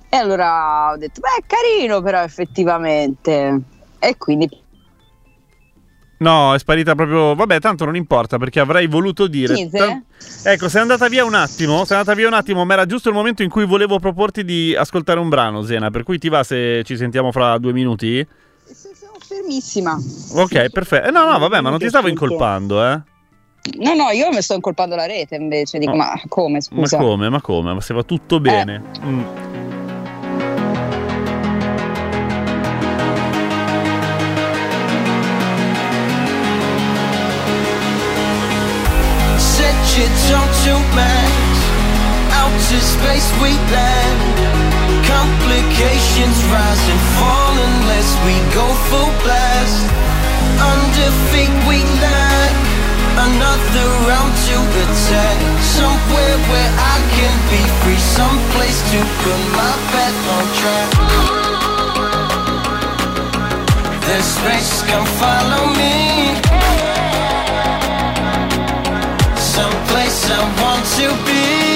E 0.08 0.16
allora 0.16 0.90
ho 0.92 0.96
detto, 0.96 1.20
beh, 1.20 1.42
è 1.42 1.44
carino 1.46 2.00
però 2.02 2.22
effettivamente. 2.22 3.60
E 3.98 4.16
quindi 4.16 4.48
no, 6.24 6.54
è 6.54 6.58
sparita 6.58 6.94
proprio. 6.94 7.34
Vabbè, 7.34 7.60
tanto 7.60 7.84
non 7.84 7.94
importa 7.96 8.38
perché 8.38 8.58
avrei 8.60 8.86
voluto 8.86 9.26
dire. 9.26 9.68
Tan- 9.70 10.04
Ecco, 10.44 10.68
sei 10.68 10.80
andata 10.82 11.08
via 11.08 11.24
un 11.24 11.34
attimo. 11.34 11.84
Sei 11.84 11.96
andata 11.98 12.14
via 12.16 12.26
un 12.26 12.32
attimo, 12.34 12.64
ma 12.64 12.72
era 12.72 12.86
giusto 12.86 13.08
il 13.10 13.14
momento 13.14 13.42
in 13.42 13.50
cui 13.50 13.66
volevo 13.66 13.98
proporti 13.98 14.44
di 14.44 14.74
ascoltare 14.74 15.20
un 15.20 15.28
brano, 15.28 15.62
Zena. 15.62 15.90
Per 15.90 16.02
cui 16.02 16.18
ti 16.18 16.28
va 16.28 16.42
se 16.42 16.82
ci 16.84 16.96
sentiamo 16.96 17.30
fra 17.30 17.58
due 17.58 17.72
minuti? 17.72 18.26
sono 18.66 19.12
fermissima. 19.20 19.96
Ok, 20.34 20.70
perfetto. 20.70 21.08
Eh, 21.08 21.10
no, 21.10 21.30
no, 21.30 21.38
vabbè, 21.38 21.60
ma 21.60 21.70
non 21.70 21.78
ti 21.78 21.88
stavo 21.88 22.08
incolpando, 22.08 22.82
eh. 22.84 23.00
No, 23.78 23.94
no, 23.94 24.10
io 24.10 24.28
mi 24.30 24.42
sto 24.42 24.54
incolpando 24.54 24.94
la 24.96 25.06
rete 25.06 25.36
invece. 25.36 25.78
Dico, 25.78 25.92
Oh. 25.92 25.96
ma 25.96 26.12
come 26.28 26.54
Ma 26.54 26.60
scusa? 26.60 26.96
come, 26.98 27.28
ma 27.30 27.40
come? 27.40 27.72
Ma 27.72 27.80
se 27.80 27.94
va 27.94 28.02
tutto 28.02 28.40
bene. 28.40 28.82
Mm. 29.04 29.22
To 42.54 42.78
space 42.80 43.28
we 43.42 43.50
land. 43.74 44.20
Complications 45.06 46.38
rise 46.54 46.84
and 46.92 47.02
fall 47.18 47.54
unless 47.70 48.08
we 48.26 48.34
go 48.54 48.66
full 48.88 49.12
blast. 49.22 49.90
Under 50.62 51.10
feet 51.30 51.54
we 51.66 51.82
land. 51.98 52.54
Another 53.26 53.86
round 54.06 54.32
to 54.46 54.56
attack. 54.82 55.36
Somewhere 55.62 56.36
where 56.50 56.72
I 56.78 56.96
can 57.16 57.34
be 57.50 57.62
free. 57.82 58.00
Someplace 58.18 58.78
to 58.92 58.98
put 59.22 59.40
my 59.58 59.74
bet 59.92 60.14
on 60.36 60.44
track. 60.60 60.90
There's 64.06 64.30
space, 64.38 64.82
come 64.90 65.06
follow 65.18 65.64
me. 65.80 65.94
Someplace 69.36 70.30
I 70.30 70.40
want 70.60 70.84
to 70.98 71.06
be. 71.26 71.73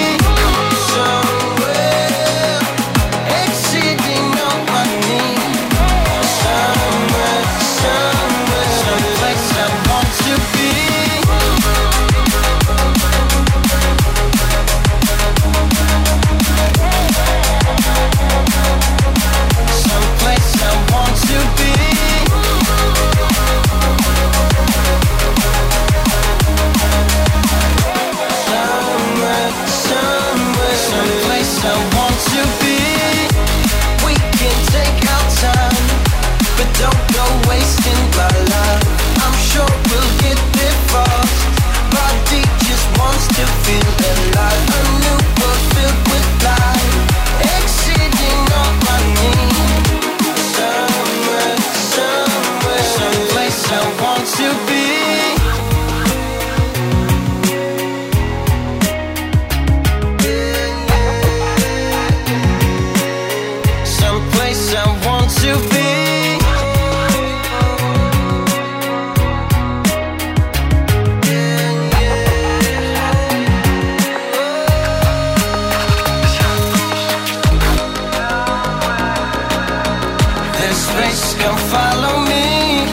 race, 81.00 81.34
come 81.34 81.58
follow 81.72 82.14
me. 82.30 82.86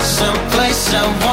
Someplace 0.00 0.94
I 0.94 1.24
want. 1.24 1.29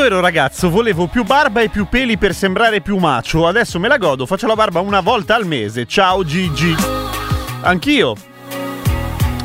Quando 0.00 0.16
ero 0.16 0.24
ragazzo 0.24 0.70
volevo 0.70 1.08
più 1.08 1.24
barba 1.24 1.60
e 1.60 1.68
più 1.68 1.86
peli 1.86 2.16
per 2.16 2.32
sembrare 2.34 2.80
più 2.80 2.96
macio. 2.96 3.46
Adesso 3.46 3.78
me 3.78 3.86
la 3.86 3.98
godo, 3.98 4.24
faccio 4.24 4.46
la 4.46 4.54
barba 4.54 4.80
una 4.80 5.00
volta 5.00 5.34
al 5.34 5.44
mese. 5.44 5.84
Ciao 5.84 6.24
Gigi. 6.24 6.74
Anch'io. 7.60 8.14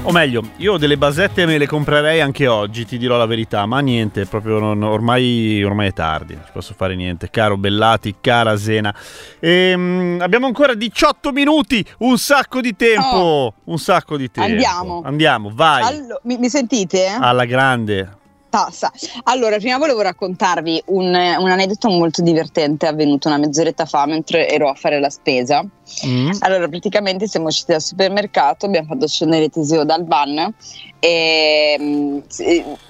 O 0.04 0.12
meglio, 0.14 0.52
io 0.56 0.78
delle 0.78 0.98
basette 0.98 1.46
me 1.46 1.58
le 1.58 1.68
comprerei 1.68 2.22
anche 2.22 2.48
oggi, 2.48 2.86
ti 2.86 2.98
dirò 2.98 3.18
la 3.18 3.26
verità, 3.26 3.66
ma 3.66 3.82
niente, 3.82 4.26
proprio 4.28 4.58
non- 4.60 4.82
ormai, 4.82 5.62
ormai 5.62 5.90
è 5.90 5.94
tardi, 5.94 6.36
non 6.36 6.44
ci 6.46 6.52
posso 6.54 6.74
fare 6.74 6.96
niente. 6.96 7.30
Caro 7.30 7.58
Bellati, 7.58 8.16
cara 8.22 8.56
Sena. 8.56 8.96
Ehm, 9.42 10.20
abbiamo 10.22 10.46
ancora 10.46 10.74
18 10.74 11.34
minuti, 11.34 11.86
un 11.98 12.18
sacco 12.18 12.62
di 12.62 12.78
tempo, 12.78 13.56
un 13.66 13.78
sacco 13.78 14.16
di 14.16 14.32
tempo. 14.32 14.50
Andiamo. 14.50 15.02
Andiamo, 15.04 15.52
vai. 15.54 15.84
Allo- 15.84 16.22
mi, 16.24 16.38
mi 16.38 16.48
sentite? 16.48 17.08
Alla 17.08 17.44
grande. 17.44 18.24
Passa. 18.56 18.92
Allora, 19.24 19.58
prima 19.58 19.78
volevo 19.78 20.02
raccontarvi 20.02 20.84
un, 20.88 21.08
un 21.08 21.50
aneddoto 21.50 21.90
molto 21.90 22.22
divertente 22.22 22.88
avvenuto 22.88 23.28
una 23.28 23.38
mezz'oretta 23.38 23.86
fa 23.86 24.06
mentre 24.06 24.48
ero 24.50 24.70
a 24.70 24.74
fare 24.76 25.00
la 25.00 25.10
spesa. 25.10 25.62
Mm. 26.08 26.32
Allora, 26.40 26.68
praticamente 26.68 27.28
siamo 27.28 27.48
usciti 27.48 27.72
dal 27.74 27.82
supermercato, 27.82 28.66
abbiamo 28.66 28.88
fatto 28.88 29.08
scendere 29.08 29.50
Teseo 29.50 29.84
dal 29.84 30.06
van 30.06 30.54
e 31.00 31.78
mm, 31.80 32.20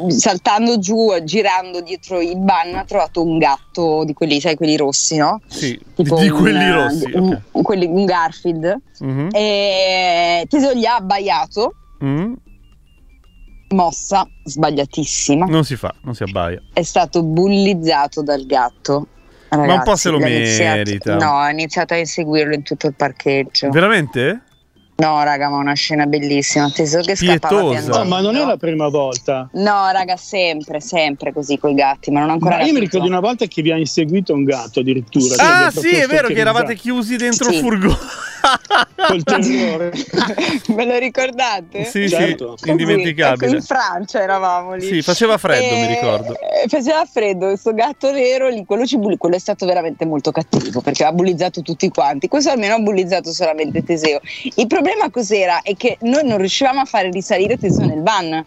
saltando 0.09 0.78
giù, 0.80 1.11
girando 1.24 1.82
dietro 1.82 2.22
il 2.22 2.38
van, 2.39 2.76
ha 2.76 2.86
trovato 2.86 3.22
un 3.24 3.38
gatto 3.38 4.03
di 4.05 4.13
quelli, 4.13 4.39
sai, 4.39 4.55
quelli 4.55 4.78
rossi, 4.78 5.18
no? 5.18 5.41
Sì, 5.47 5.78
Tipo 5.95 6.18
di 6.20 6.30
un, 6.30 6.39
quelli 6.39 6.70
rossi. 6.72 7.11
un, 7.13 7.28
ok. 7.34 7.39
un- 7.51 7.63
quelli- 7.63 7.86
un 7.88 8.05
Garfield. 8.05 8.82
Mhm. 8.99 9.28
E 9.34 10.45
Teseo 10.47 10.74
gli 10.74 10.86
ha 10.86 10.95
abbaiato, 10.95 11.74
Mm. 12.03 12.34
Mossa 13.70 14.28
sbagliatissima. 14.43 15.45
Non 15.45 15.63
si 15.63 15.76
fa, 15.76 15.93
non 16.01 16.13
si 16.13 16.24
abbaia. 16.24 16.61
è 16.74 16.84
stato 16.84 17.24
bullizzato 17.24 18.22
dal 18.22 18.45
gatto. 18.45 19.07
Ragazzi, 19.49 19.78
un 19.78 19.84
po' 19.84 19.95
se 19.95 20.09
lo 20.09 20.18
ha 20.18 20.28
iniziato- 20.28 20.76
merita. 20.78 21.16
no, 21.16 21.38
ha 21.38 21.49
iniziato 21.49 21.93
a 21.93 21.97
inseguirlo 21.97 22.53
in 22.53 22.63
tutto 22.63 22.88
il 22.88 22.93
parcheggio. 22.93 23.70
Veramente? 23.70 24.41
No, 24.97 25.23
raga, 25.23 25.49
ma 25.49 25.57
una 25.57 25.73
scena 25.73 26.05
bellissima. 26.05 26.69
Tesoro 26.71 27.03
che 27.03 27.15
scappava 27.15 27.61
piangendo. 27.69 27.97
No, 27.97 28.05
ma 28.05 28.21
non 28.21 28.35
è 28.35 28.45
la 28.45 28.57
prima 28.57 28.87
volta. 28.87 29.47
No, 29.53 29.89
raga, 29.91 30.15
sempre, 30.17 30.79
sempre 30.79 31.33
così 31.33 31.57
con 31.57 31.71
i 31.71 31.75
gatti, 31.75 32.11
ma 32.11 32.21
non 32.21 32.29
ancora 32.31 32.57
Ma 32.57 32.63
io 32.63 32.73
mi 32.73 32.79
ricordo 32.79 33.07
una 33.07 33.19
volta 33.19 33.45
che 33.45 33.61
vi 33.61 33.71
ha 33.71 33.77
inseguito 33.77 34.33
un 34.33 34.43
gatto 34.43 34.79
addirittura. 34.79 35.35
Ah, 35.37 35.69
Cioè, 35.71 35.81
sì, 35.83 35.95
è 35.95 36.07
vero 36.07 36.27
che 36.27 36.39
eravate 36.39 36.75
chiusi 36.75 37.15
dentro 37.17 37.49
Sì. 37.49 37.55
il 37.55 37.61
furgone. 37.61 37.97
Col 39.07 39.23
terrore. 39.25 39.91
Me 40.75 40.85
lo 40.85 40.97
ricordate? 40.99 41.83
sì, 41.85 42.07
Certo. 42.07 42.55
sì, 42.57 42.69
indimenticabile. 42.69 43.45
Ecco, 43.47 43.55
in 43.55 43.61
Francia 43.63 44.21
eravamo 44.21 44.75
lì. 44.75 44.85
Sì, 44.85 45.01
faceva 45.01 45.37
freddo, 45.37 45.73
E- 45.75 45.79
mi 45.81 45.87
ricordo. 45.87 46.33
eh, 46.39 46.67
Faceva 46.67 47.03
freddo, 47.05 47.47
questo 47.47 47.73
gatto 47.73 48.11
nero 48.11 48.47
lì, 48.49 48.63
quello 48.65 48.85
ci 48.85 48.97
bulli, 48.97 49.17
quello 49.17 49.35
è 49.35 49.39
stato 49.39 49.65
veramente 49.65 50.05
molto 50.05 50.31
cattivo 50.31 50.81
perché 50.81 51.03
ha 51.05 51.11
bullizzato 51.11 51.61
tutti 51.63 51.89
quanti. 51.89 52.27
Questo 52.27 52.51
almeno 52.51 52.75
ha 52.75 52.79
bullizzato 52.79 53.31
solamente 53.31 53.83
Teseo. 53.83 54.19
Il 54.55 54.67
problema 54.67 54.83
cos'era? 55.11 55.61
È 55.61 55.75
che 55.75 55.97
noi 56.01 56.25
non 56.25 56.38
riuscivamo 56.38 56.81
a 56.81 56.86
fare 56.86 57.09
risalire 57.09 57.57
Teseo 57.57 57.86
nel 57.86 58.01
van. 58.01 58.45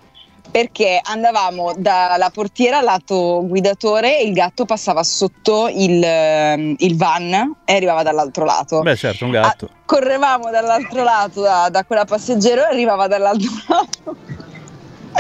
Perché 0.51 0.99
andavamo 1.03 1.75
dalla 1.77 2.31
portiera 2.33 2.81
lato 2.81 3.45
guidatore 3.47 4.19
e 4.19 4.27
il 4.27 4.33
gatto 4.33 4.65
passava 4.65 5.03
sotto 5.03 5.69
il, 5.69 6.03
ehm, 6.03 6.75
il 6.79 6.97
van 6.97 7.57
e 7.67 7.75
arrivava 7.75 8.03
dall'altro 8.03 8.47
lato. 8.47 8.81
Beh, 8.81 8.97
certo, 8.97 9.27
un 9.27 9.33
gatto. 9.33 9.67
Ah, 9.67 9.77
correvamo 9.85 10.51
dall'altro 10.51 11.03
lato 11.03 11.43
da, 11.43 11.69
da 11.71 11.85
quella 11.85 12.07
passeggero 12.07 12.63
e 12.63 12.73
arrivava 12.73 13.07
dall'altro 13.07 13.51
lato. 13.69 14.17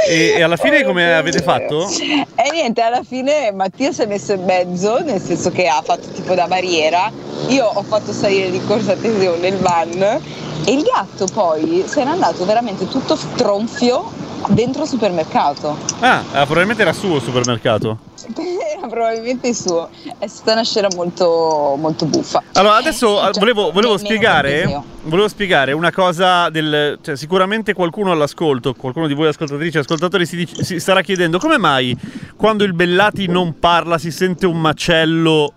E, 0.06 0.34
e 0.36 0.42
alla 0.42 0.56
fine 0.56 0.84
come 0.84 1.14
avete 1.14 1.40
fatto? 1.42 1.88
E 1.88 2.50
niente, 2.52 2.80
alla 2.80 3.02
fine 3.02 3.50
Mattia 3.52 3.92
si 3.92 4.02
è 4.02 4.06
messo 4.06 4.32
in 4.32 4.44
mezzo, 4.44 4.98
nel 5.02 5.20
senso 5.20 5.50
che 5.50 5.66
ha 5.66 5.80
fatto 5.82 6.08
tipo 6.10 6.34
da 6.34 6.46
barriera. 6.46 7.10
Io 7.48 7.64
ho 7.64 7.82
fatto 7.82 8.12
salire 8.12 8.50
di 8.50 8.60
corsa 8.64 8.94
Teseo 8.94 9.36
nel 9.36 9.56
van 9.56 10.20
e 10.64 10.72
il 10.72 10.82
gatto 10.82 11.26
poi 11.32 11.84
se 11.86 12.04
n'è 12.04 12.10
andato 12.10 12.44
veramente 12.44 12.88
tutto 12.88 13.18
tronfio 13.36 14.10
dentro 14.48 14.82
il 14.82 14.88
supermercato. 14.88 15.76
Ah, 16.00 16.22
ah, 16.32 16.44
probabilmente 16.44 16.82
era 16.82 16.92
suo 16.92 17.16
il 17.16 17.22
supermercato. 17.22 17.98
Era 18.78 18.86
probabilmente 18.86 19.54
suo. 19.54 19.88
È 20.18 20.26
stata 20.26 20.52
una 20.52 20.62
scena 20.62 20.88
molto, 20.94 21.74
molto 21.78 22.04
buffa. 22.06 22.42
Allora, 22.52 22.76
adesso 22.76 23.16
Eh, 23.16 23.20
ah, 23.20 23.24
cioè, 23.32 23.38
volevo, 23.38 23.70
volevo 23.72 23.96
spiegare, 23.96 24.82
volevo 25.02 25.28
spiegare 25.28 25.72
una 25.72 25.90
cosa 25.90 26.48
del... 26.50 26.98
Cioè, 27.00 27.16
sicuramente 27.16 27.72
qualcuno 27.72 28.12
all'ascolto, 28.12 28.74
qualcuno 28.74 29.06
di 29.06 29.14
voi 29.14 29.28
ascoltatrici 29.28 29.78
e 29.78 29.80
ascoltatori 29.80 30.26
si, 30.26 30.36
dice- 30.36 30.62
si 30.62 30.78
starà 30.78 31.00
chiedendo 31.00 31.38
come 31.38 31.58
mai 31.58 31.96
quando 32.36 32.64
il 32.64 32.74
Bellati 32.74 33.26
non 33.26 33.58
parla 33.58 33.98
si 33.98 34.10
sente 34.10 34.46
un 34.46 34.60
macello 34.60 35.52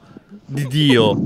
di 0.46 0.68
Dio. 0.68 1.18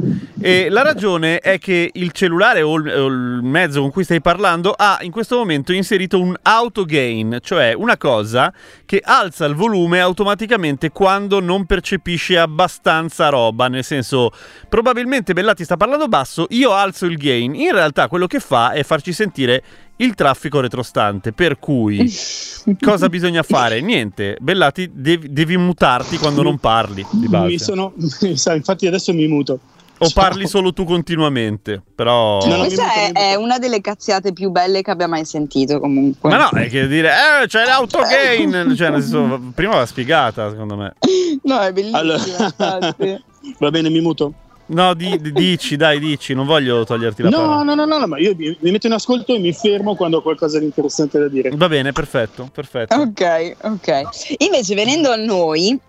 E 0.46 0.70
la 0.70 0.84
ragione 0.84 1.40
è 1.40 1.58
che 1.58 1.90
il 1.92 2.12
cellulare 2.12 2.62
o 2.62 2.76
il, 2.76 2.88
o 2.88 3.08
il 3.08 3.40
mezzo 3.42 3.82
con 3.82 3.90
cui 3.90 4.04
stai 4.04 4.22
parlando 4.22 4.76
ha 4.78 5.00
in 5.02 5.10
questo 5.10 5.38
momento 5.38 5.74
inserito 5.74 6.22
un 6.22 6.36
auto 6.44 6.86
gain, 6.86 7.40
cioè 7.42 7.74
una 7.74 7.98
cosa 7.98 8.54
che 8.86 9.02
alza 9.04 9.46
il 9.46 9.56
volume 9.56 10.00
automaticamente 10.00 10.92
quando 10.92 11.40
non 11.40 11.66
percepisce 11.66 12.38
abbastanza 12.38 13.30
roba, 13.30 13.70
nel 13.70 13.84
senso 13.84 14.30
probabilmente 14.70 15.34
Bellati 15.34 15.64
sta 15.64 15.78
parlando 15.78 16.08
basso, 16.08 16.46
io 16.50 16.74
alzo 16.74 17.08
il 17.08 17.18
gain, 17.18 17.56
in 17.56 17.72
realtà 17.72 18.08
quello 18.08 18.28
che 18.28 18.40
fa 18.40 18.74
è 18.74 18.84
farci 18.84 19.14
sentire 19.14 19.64
il 19.96 20.14
traffico 20.14 20.60
retrostante, 20.60 21.32
per 21.34 21.58
cui 21.58 22.08
cosa 22.80 23.10
bisogna 23.10 23.42
fare? 23.42 23.82
Niente, 23.82 24.38
Bellati 24.40 24.92
devi, 24.94 25.32
devi 25.32 25.58
mutarti 25.58 26.18
quando 26.18 26.44
non 26.44 26.60
parli 26.60 27.04
di 27.10 27.28
base. 27.28 27.48
Mi 27.50 27.58
sono, 27.58 27.94
infatti 28.22 28.86
adesso 28.86 29.12
mi 29.12 29.28
muto. 29.28 29.60
O 29.98 30.08
Ciao. 30.10 30.24
parli 30.24 30.46
solo 30.46 30.74
tu 30.74 30.84
continuamente, 30.84 31.82
però... 31.96 32.40
No, 32.46 32.58
no, 32.58 32.66
Questa 32.66 32.94
è, 32.94 33.12
è 33.14 33.36
una 33.36 33.58
delle 33.60 33.80
cazziate 33.80 34.34
più 34.34 34.50
belle 34.52 34.82
che 34.82 34.92
abbia 34.92 35.08
mai 35.08 35.24
sentito 35.24 35.80
comunque. 35.80 36.30
Ma 36.30 36.38
no, 36.38 36.50
è 36.60 36.68
che 36.68 36.86
dire, 36.88 37.10
eh, 37.44 37.48
c'è 37.48 37.64
l'auto 37.66 38.00
gain, 38.02 38.74
cioè 38.76 38.90
nel 38.90 39.02
senso, 39.02 39.40
prima 39.56 39.76
va 39.76 39.86
spiegata 39.86 40.50
secondo 40.50 40.76
me. 40.76 40.94
No, 41.44 41.60
è 41.62 41.72
bellissima. 41.72 42.00
Allora-. 42.00 42.96
Va 43.60 43.70
bene, 43.70 43.90
mi 43.90 44.02
muto. 44.02 44.34
No, 44.68 44.96
di- 44.96 45.22
di- 45.22 45.32
dici, 45.32 45.76
dai, 45.76 46.00
dici, 46.00 46.34
non 46.34 46.48
voglio 46.48 46.84
toglierti 46.84 47.22
la 47.22 47.30
No, 47.30 47.38
parola. 47.38 47.62
no, 47.64 47.76
no, 47.76 47.86
no, 47.86 47.98
no, 48.00 48.08
ma 48.08 48.18
io 48.18 48.34
mi, 48.36 48.58
mi 48.60 48.72
metto 48.72 48.88
in 48.88 48.94
ascolto 48.94 49.34
e 49.36 49.40
mi 49.40 49.54
fermo 49.54 49.96
quando 49.96 50.18
ho 50.18 50.22
qualcosa 50.24 50.58
di 50.58 50.66
interessante 50.66 51.20
da 51.20 51.28
dire. 51.28 51.52
Va 51.54 51.68
bene, 51.70 51.92
perfetto, 51.92 52.50
perfetto. 52.52 52.96
Ok, 52.96 53.56
ok. 53.62 54.02
Invece 54.40 54.74
venendo 54.74 55.12
a 55.12 55.16
noi, 55.16 55.80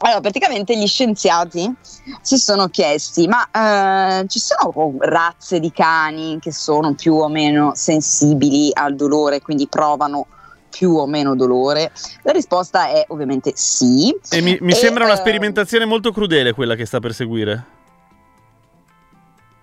allora 0.00 0.20
praticamente 0.20 0.76
gli 0.76 0.86
scienziati 0.86 1.72
si 2.20 2.36
sono 2.36 2.68
chiesti, 2.68 3.26
ma 3.26 4.20
eh, 4.20 4.26
ci 4.28 4.38
sono 4.38 4.94
razze 4.98 5.58
di 5.58 5.72
cani 5.72 6.38
che 6.40 6.52
sono 6.52 6.94
più 6.94 7.14
o 7.14 7.28
meno 7.28 7.72
sensibili 7.74 8.70
al 8.72 8.94
dolore, 8.94 9.40
quindi 9.40 9.66
provano 9.66 10.26
più 10.70 10.94
o 10.94 11.06
meno 11.06 11.34
dolore? 11.34 11.90
La 12.22 12.32
risposta 12.32 12.88
è 12.88 13.04
ovviamente 13.08 13.52
sì. 13.56 14.14
E 14.30 14.40
mi, 14.40 14.56
mi 14.60 14.72
E, 14.72 14.74
sembra 14.74 15.04
una 15.04 15.14
eh, 15.14 15.18
sperimentazione 15.18 15.84
molto 15.84 16.12
crudele 16.12 16.52
quella 16.52 16.76
che 16.76 16.86
sta 16.86 17.00
per 17.00 17.12
seguire. 17.12 17.64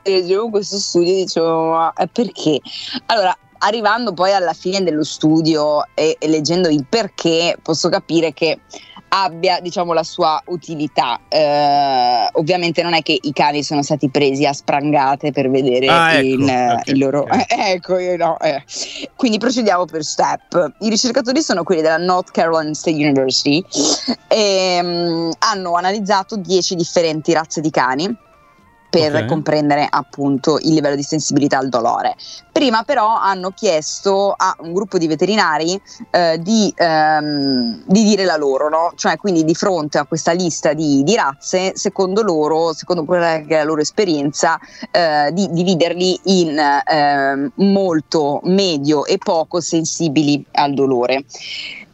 leggevo 0.03 0.49
questo 0.49 0.77
studio 0.77 1.13
e 1.13 1.15
dicevo 1.15 1.69
ma 1.71 1.93
eh, 1.93 2.07
perché? 2.07 2.59
Allora, 3.05 3.35
arrivando 3.59 4.13
poi 4.13 4.33
alla 4.33 4.53
fine 4.53 4.83
dello 4.83 5.03
studio 5.03 5.85
e, 5.93 6.17
e 6.19 6.27
leggendo 6.27 6.67
il 6.67 6.85
perché, 6.87 7.57
posso 7.61 7.89
capire 7.89 8.33
che 8.33 8.59
abbia 9.09 9.59
diciamo 9.59 9.93
la 9.93 10.03
sua 10.03 10.41
utilità. 10.47 11.19
Eh, 11.27 12.29
ovviamente 12.33 12.81
non 12.83 12.93
è 12.93 13.01
che 13.01 13.17
i 13.19 13.33
cani 13.33 13.63
sono 13.63 13.81
stati 13.81 14.09
presi 14.09 14.45
a 14.45 14.53
sprangate 14.53 15.31
per 15.31 15.49
vedere 15.49 15.87
Ah, 15.87 16.13
ecco, 16.13 16.25
il, 16.25 16.43
ok, 16.43 16.87
il 16.87 16.97
loro... 16.97 17.21
ok. 17.21 17.45
ecco, 17.49 17.99
io 17.99 18.17
no, 18.17 18.39
eh. 18.39 18.63
Quindi 19.15 19.37
procediamo 19.37 19.85
per 19.85 20.03
step. 20.03 20.73
I 20.79 20.89
ricercatori 20.89 21.41
sono 21.41 21.63
quelli 21.63 21.81
della 21.81 21.97
North 21.97 22.31
Carolina 22.31 22.73
State 22.73 22.97
University 22.97 23.63
e 24.27 24.79
mm, 24.81 25.29
hanno 25.39 25.75
analizzato 25.75 26.35
10 26.35 26.75
differenti 26.75 27.33
razze 27.33 27.61
di 27.61 27.69
cani 27.69 28.23
per 28.95 29.13
Ok. 29.13 29.25
comprendere 29.25 29.85
appunto 29.89 30.57
il 30.61 30.73
livello 30.73 30.95
di 30.95 31.03
sensibilità 31.03 31.57
al 31.57 31.67
dolore. 31.67 32.15
Prima 32.49 32.83
però 32.83 33.19
hanno 33.19 33.51
chiesto 33.51 34.31
a 34.31 34.55
un 34.59 34.71
gruppo 34.71 34.97
di 34.97 35.05
veterinari 35.07 35.77
eh, 36.11 36.39
di, 36.39 36.73
ehm, 36.73 37.83
di 37.85 38.03
dire 38.03 38.23
la 38.23 38.37
loro, 38.37 38.69
no? 38.69 38.93
cioè 38.95 39.17
quindi 39.17 39.43
di 39.43 39.53
fronte 39.53 39.97
a 39.97 40.05
questa 40.05 40.31
lista 40.31 40.71
di, 40.71 41.03
di 41.03 41.13
razze, 41.15 41.73
secondo 41.75 42.21
loro, 42.21 42.71
secondo 42.73 43.03
quella 43.03 43.41
che 43.41 43.55
è 43.55 43.57
la 43.57 43.63
loro 43.65 43.81
esperienza, 43.81 44.57
eh, 44.91 45.29
di 45.33 45.49
dividerli 45.51 46.17
in 46.23 46.57
ehm, 46.57 47.51
molto, 47.55 48.39
medio 48.43 49.05
e 49.05 49.17
poco 49.17 49.59
sensibili 49.59 50.45
al 50.53 50.73
dolore. 50.73 51.25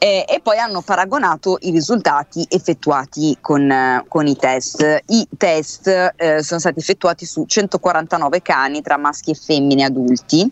Eh, 0.04 0.26
e 0.28 0.40
poi 0.42 0.58
hanno 0.58 0.82
paragonato 0.82 1.58
i 1.62 1.70
risultati 1.70 2.44
effettuati 2.50 3.38
con, 3.40 3.70
eh, 3.70 4.04
con 4.08 4.26
i 4.26 4.36
test. 4.36 5.04
I 5.06 5.28
test 5.38 6.14
eh, 6.16 6.42
sono 6.42 6.60
stati 6.60 6.82
effettuati 6.92 7.26
su 7.26 7.46
149 7.46 8.42
cani 8.42 8.82
tra 8.82 8.98
maschi 8.98 9.32
e 9.32 9.34
femmine 9.36 9.86
adulti 9.86 10.50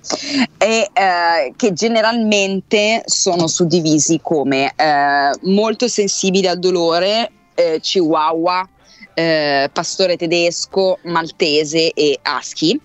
e 0.57 0.89
eh, 0.93 1.53
che 1.55 1.73
generalmente 1.73 3.03
sono 3.05 3.47
suddivisi 3.47 4.19
come 4.21 4.73
eh, 4.75 5.31
molto 5.43 5.87
sensibili 5.87 6.47
al 6.47 6.59
dolore, 6.59 7.31
eh, 7.55 7.79
chihuahua, 7.81 8.67
eh, 9.13 9.69
pastore 9.73 10.15
tedesco, 10.15 10.99
maltese 11.03 11.91
e 11.91 12.19
husky. 12.23 12.79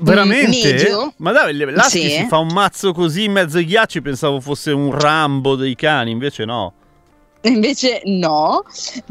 Veramente? 0.00 0.72
Medio. 0.72 1.12
Ma 1.18 1.30
dai, 1.32 1.54
l'Husky 1.54 2.00
Sì. 2.02 2.10
si 2.10 2.26
fa 2.26 2.38
un 2.38 2.48
mazzo 2.48 2.92
così 2.92 3.24
in 3.24 3.32
mezzo 3.32 3.58
ai 3.58 3.64
ghiacci, 3.64 4.02
pensavo 4.02 4.40
fosse 4.40 4.72
un 4.72 4.90
Rambo 4.90 5.54
dei 5.54 5.76
cani, 5.76 6.10
invece 6.10 6.44
no. 6.44 6.72
Invece 7.46 8.02
no. 8.04 8.64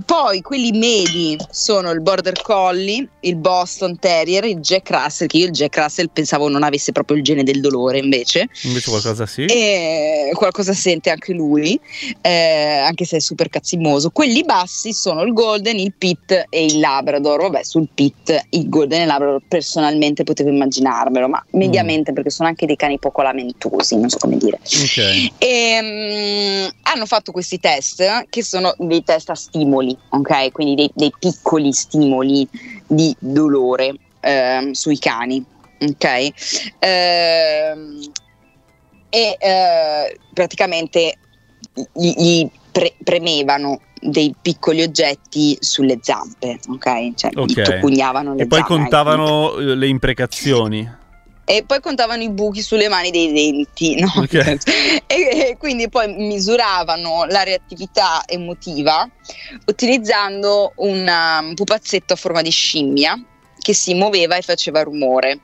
Poi 0.05 0.41
quelli 0.41 0.71
medi 0.71 1.37
sono 1.49 1.91
il 1.91 2.01
Border 2.01 2.41
Collie, 2.41 3.07
il 3.21 3.35
Boston 3.35 3.97
Terrier, 3.97 4.43
il 4.45 4.59
Jack 4.59 4.89
Russell, 4.89 5.27
che 5.27 5.37
io 5.37 5.45
il 5.45 5.51
Jack 5.51 5.77
Russell 5.77 6.09
pensavo 6.11 6.49
non 6.49 6.63
avesse 6.63 6.91
proprio 6.91 7.17
il 7.17 7.23
gene 7.23 7.43
del 7.43 7.61
dolore 7.61 7.99
invece. 7.99 8.49
Invece 8.63 8.89
qualcosa 8.89 9.25
sì. 9.25 9.45
E 9.45 10.31
qualcosa 10.33 10.73
sente 10.73 11.09
anche 11.09 11.33
lui, 11.33 11.79
eh, 12.21 12.83
anche 12.85 13.05
se 13.05 13.17
è 13.17 13.19
super 13.19 13.49
cazzimoso. 13.49 14.09
Quelli 14.09 14.43
bassi 14.43 14.93
sono 14.93 15.23
il 15.23 15.33
Golden, 15.33 15.77
il 15.79 15.93
Pit 15.97 16.45
e 16.49 16.65
il 16.65 16.79
Labrador. 16.79 17.41
Vabbè, 17.41 17.63
sul 17.63 17.87
Pit, 17.93 18.47
il 18.49 18.69
Golden 18.69 18.99
e 18.99 19.03
il 19.03 19.07
Labrador 19.07 19.41
personalmente 19.47 20.23
potevo 20.23 20.49
immaginarmelo, 20.49 21.27
ma 21.27 21.43
mediamente 21.51 22.13
perché 22.13 22.29
sono 22.29 22.49
anche 22.49 22.65
dei 22.65 22.75
cani 22.75 22.99
poco 22.99 23.21
lamentosi, 23.21 23.97
non 23.97 24.09
so 24.09 24.17
come 24.17 24.37
dire. 24.37 24.59
Ok. 24.61 25.31
E, 25.37 25.79
mm, 25.81 26.67
hanno 26.83 27.05
fatto 27.05 27.31
questi 27.31 27.59
test 27.59 28.24
che 28.29 28.43
sono 28.43 28.73
dei 28.77 29.03
test 29.03 29.29
a 29.29 29.35
stimoli, 29.35 29.95
ok? 30.09 30.51
Quindi 30.51 30.75
dei, 30.75 30.91
dei 30.93 31.13
piccoli 31.17 31.71
stimoli 31.73 32.47
di 32.87 33.15
dolore 33.19 33.93
ehm, 34.19 34.71
sui 34.71 34.97
cani, 34.97 35.43
ok? 35.79 36.29
Ehm, 36.79 38.11
e 39.09 39.37
eh, 39.39 40.19
praticamente 40.33 41.17
gli, 41.93 42.13
gli 42.17 42.49
pre- 42.71 42.95
premevano 43.03 43.79
dei 44.01 44.35
piccoli 44.39 44.81
oggetti 44.81 45.57
sulle 45.59 45.99
zampe, 46.01 46.59
ok? 46.67 47.13
Cioè 47.15 47.31
gli 47.31 47.53
Ok. 47.53 47.61
toccugnavano 47.61 48.35
le 48.35 48.43
E 48.43 48.47
poi 48.47 48.59
zampe. 48.59 48.75
contavano 48.75 49.55
eh, 49.57 49.75
le 49.75 49.87
imprecazioni. 49.87 51.03
E 51.47 51.63
poi 51.63 51.79
contavano 51.79 52.23
i 52.23 52.31
buchi 52.31 52.63
sulle 52.63 52.89
mani 52.89 53.11
dei 53.11 53.31
denti, 53.31 53.99
no? 53.99 54.11
Ok. 54.17 54.57
e, 55.05 55.15
e 55.49 55.57
quindi 55.59 55.89
poi 55.89 56.11
misuravano 56.13 57.25
la 57.25 57.43
reattività 57.43 58.23
emotiva 58.25 59.07
utilizzando 59.67 60.73
un 60.77 61.07
um, 61.07 61.53
pupazzetto 61.53 62.13
a 62.13 62.15
forma 62.15 62.41
di 62.41 62.49
scimmia 62.49 63.15
che 63.59 63.73
si 63.73 63.93
muoveva 63.93 64.35
e 64.35 64.41
faceva 64.41 64.81
rumore. 64.81 65.41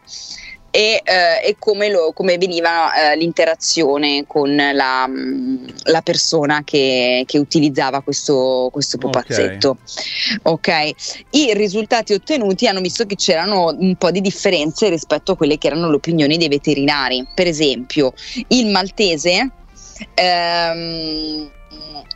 E, 0.73 1.01
eh, 1.03 1.47
e 1.47 1.55
come, 1.59 1.89
lo- 1.89 2.13
come 2.13 2.37
veniva 2.37 3.11
eh, 3.11 3.17
l'interazione 3.17 4.23
con 4.25 4.55
la, 4.55 5.05
mm, 5.05 5.65
la 5.83 6.01
persona 6.01 6.63
che, 6.63 7.23
che 7.25 7.37
utilizzava 7.37 8.01
questo, 8.01 8.69
questo 8.71 8.97
pupazzetto. 8.97 9.77
Ok, 10.43 10.69
i 11.31 11.53
risultati 11.53 12.13
ottenuti 12.13 12.67
hanno 12.67 12.79
visto 12.79 13.05
che 13.05 13.15
c'erano 13.15 13.75
un 13.77 13.95
po' 13.95 14.11
di 14.11 14.21
differenze 14.21 14.87
rispetto 14.89 15.33
a 15.33 15.35
quelle 15.35 15.57
che 15.57 15.67
erano 15.67 15.89
le 15.89 15.95
opinioni 15.95 16.37
dei 16.37 16.47
veterinari. 16.47 17.27
Per 17.35 17.47
esempio, 17.47 18.13
il 18.47 18.67
maltese 18.67 19.51
ehm, 20.13 21.51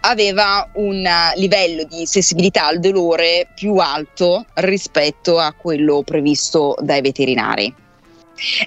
aveva 0.01 0.70
un 0.76 1.03
livello 1.36 1.84
di 1.84 2.06
sensibilità 2.06 2.68
al 2.68 2.80
dolore 2.80 3.47
più 3.56 3.76
alto 3.76 4.45
rispetto 4.56 5.39
a 5.39 5.53
quello 5.53 6.03
previsto 6.03 6.76
dai 6.80 7.01
veterinari. 7.01 7.84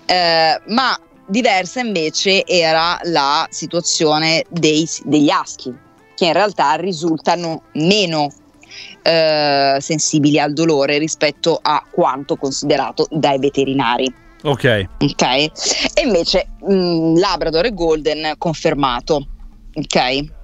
Eh, 0.06 0.60
ma 0.66 0.98
diversa 1.26 1.80
invece 1.80 2.44
era 2.46 2.98
la 3.04 3.46
situazione 3.50 4.44
dei- 4.48 4.88
degli 5.04 5.28
husky, 5.30 5.74
che 6.14 6.26
in 6.26 6.32
realtà 6.32 6.74
risultano 6.74 7.62
meno 7.74 8.28
eh, 9.02 9.76
sensibili 9.80 10.38
al 10.38 10.52
dolore 10.52 10.98
rispetto 10.98 11.58
a 11.60 11.82
quanto 11.90 12.36
considerato 12.36 13.06
dai 13.10 13.38
veterinari. 13.38 14.12
Ok. 14.42 14.84
Ok? 14.98 15.22
E 15.22 16.02
invece 16.04 16.48
mh, 16.60 17.18
Labrador 17.18 17.66
e 17.66 17.74
Golden 17.74 18.34
confermato. 18.38 19.26
Ok? 19.74 20.36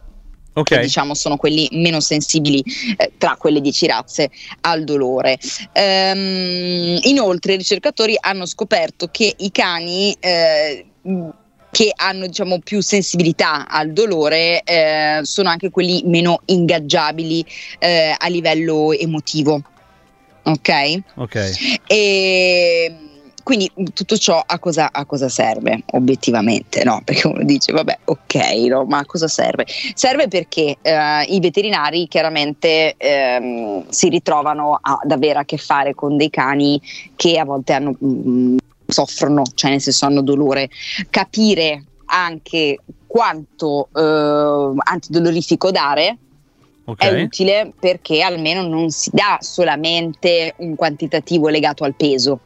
Ok. 0.54 0.68
Che 0.68 0.80
diciamo 0.80 1.14
sono 1.14 1.36
quelli 1.36 1.68
meno 1.72 2.00
sensibili 2.00 2.62
eh, 2.96 3.12
tra 3.18 3.36
quelle 3.36 3.60
10 3.60 3.86
razze 3.86 4.30
al 4.62 4.84
dolore. 4.84 5.38
Ehm, 5.72 6.98
inoltre 7.02 7.54
i 7.54 7.56
ricercatori 7.56 8.16
hanno 8.18 8.46
scoperto 8.46 9.08
che 9.10 9.34
i 9.36 9.50
cani 9.50 10.16
eh, 10.20 10.86
che 11.70 11.92
hanno 11.96 12.26
diciamo 12.26 12.60
più 12.60 12.80
sensibilità 12.80 13.66
al 13.66 13.92
dolore 13.92 14.62
eh, 14.62 15.20
sono 15.22 15.48
anche 15.48 15.70
quelli 15.70 16.02
meno 16.04 16.40
ingaggiabili 16.44 17.44
eh, 17.80 18.14
a 18.16 18.28
livello 18.28 18.92
emotivo. 18.92 19.60
Ok? 20.44 20.98
Ok. 21.16 21.80
E 21.88 22.96
quindi 23.44 23.70
tutto 23.92 24.16
ciò 24.16 24.42
a 24.44 24.58
cosa, 24.58 24.90
a 24.90 25.04
cosa 25.04 25.28
serve 25.28 25.82
obiettivamente? 25.92 26.82
No? 26.82 27.02
Perché 27.04 27.28
uno 27.28 27.44
dice, 27.44 27.72
vabbè, 27.72 27.98
ok, 28.06 28.34
no, 28.68 28.84
ma 28.86 28.98
a 28.98 29.04
cosa 29.04 29.28
serve? 29.28 29.66
Serve 29.94 30.26
perché 30.28 30.78
eh, 30.80 31.22
i 31.28 31.38
veterinari 31.40 32.08
chiaramente 32.08 32.94
ehm, 32.96 33.84
si 33.88 34.08
ritrovano 34.08 34.78
ad 34.80 35.10
avere 35.10 35.38
a 35.40 35.44
che 35.44 35.58
fare 35.58 35.94
con 35.94 36.16
dei 36.16 36.30
cani 36.30 36.80
che 37.14 37.38
a 37.38 37.44
volte 37.44 37.74
hanno, 37.74 37.94
mm, 38.02 38.56
soffrono, 38.86 39.42
cioè 39.54 39.70
nel 39.70 39.80
senso 39.80 40.06
hanno 40.06 40.22
dolore. 40.22 40.70
Capire 41.10 41.84
anche 42.06 42.78
quanto 43.06 43.88
eh, 43.94 44.72
antidolorifico 44.84 45.70
dare 45.70 46.18
Ok. 46.86 47.00
è 47.02 47.22
utile 47.22 47.72
perché 47.78 48.20
almeno 48.20 48.66
non 48.66 48.90
si 48.90 49.08
dà 49.12 49.38
solamente 49.40 50.54
un 50.58 50.74
quantitativo 50.74 51.48
legato 51.48 51.84
al 51.84 51.94
peso, 51.94 52.40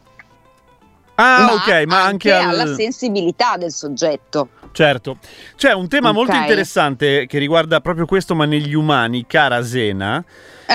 Ah, 1.21 1.43
ma, 1.47 1.53
ok, 1.55 1.85
ma 1.87 2.05
anche, 2.05 2.33
al... 2.33 2.49
alla 2.61 2.75
sensibilità 2.75 3.57
del 3.57 3.73
soggetto. 3.73 4.51
Certo. 4.71 5.19
C'è 5.57 5.73
un 5.73 5.89
tema 5.89 6.13
molto 6.13 6.33
Ok. 6.33 6.41
interessante 6.43 7.27
che 7.27 7.39
riguarda 7.39 7.81
proprio 7.81 8.07
questo, 8.07 8.37
ma 8.37 8.45
negli 8.45 8.75
umani, 8.75 9.27
cara 9.27 9.63
Sena, 9.65 10.25
Eh, 10.67 10.75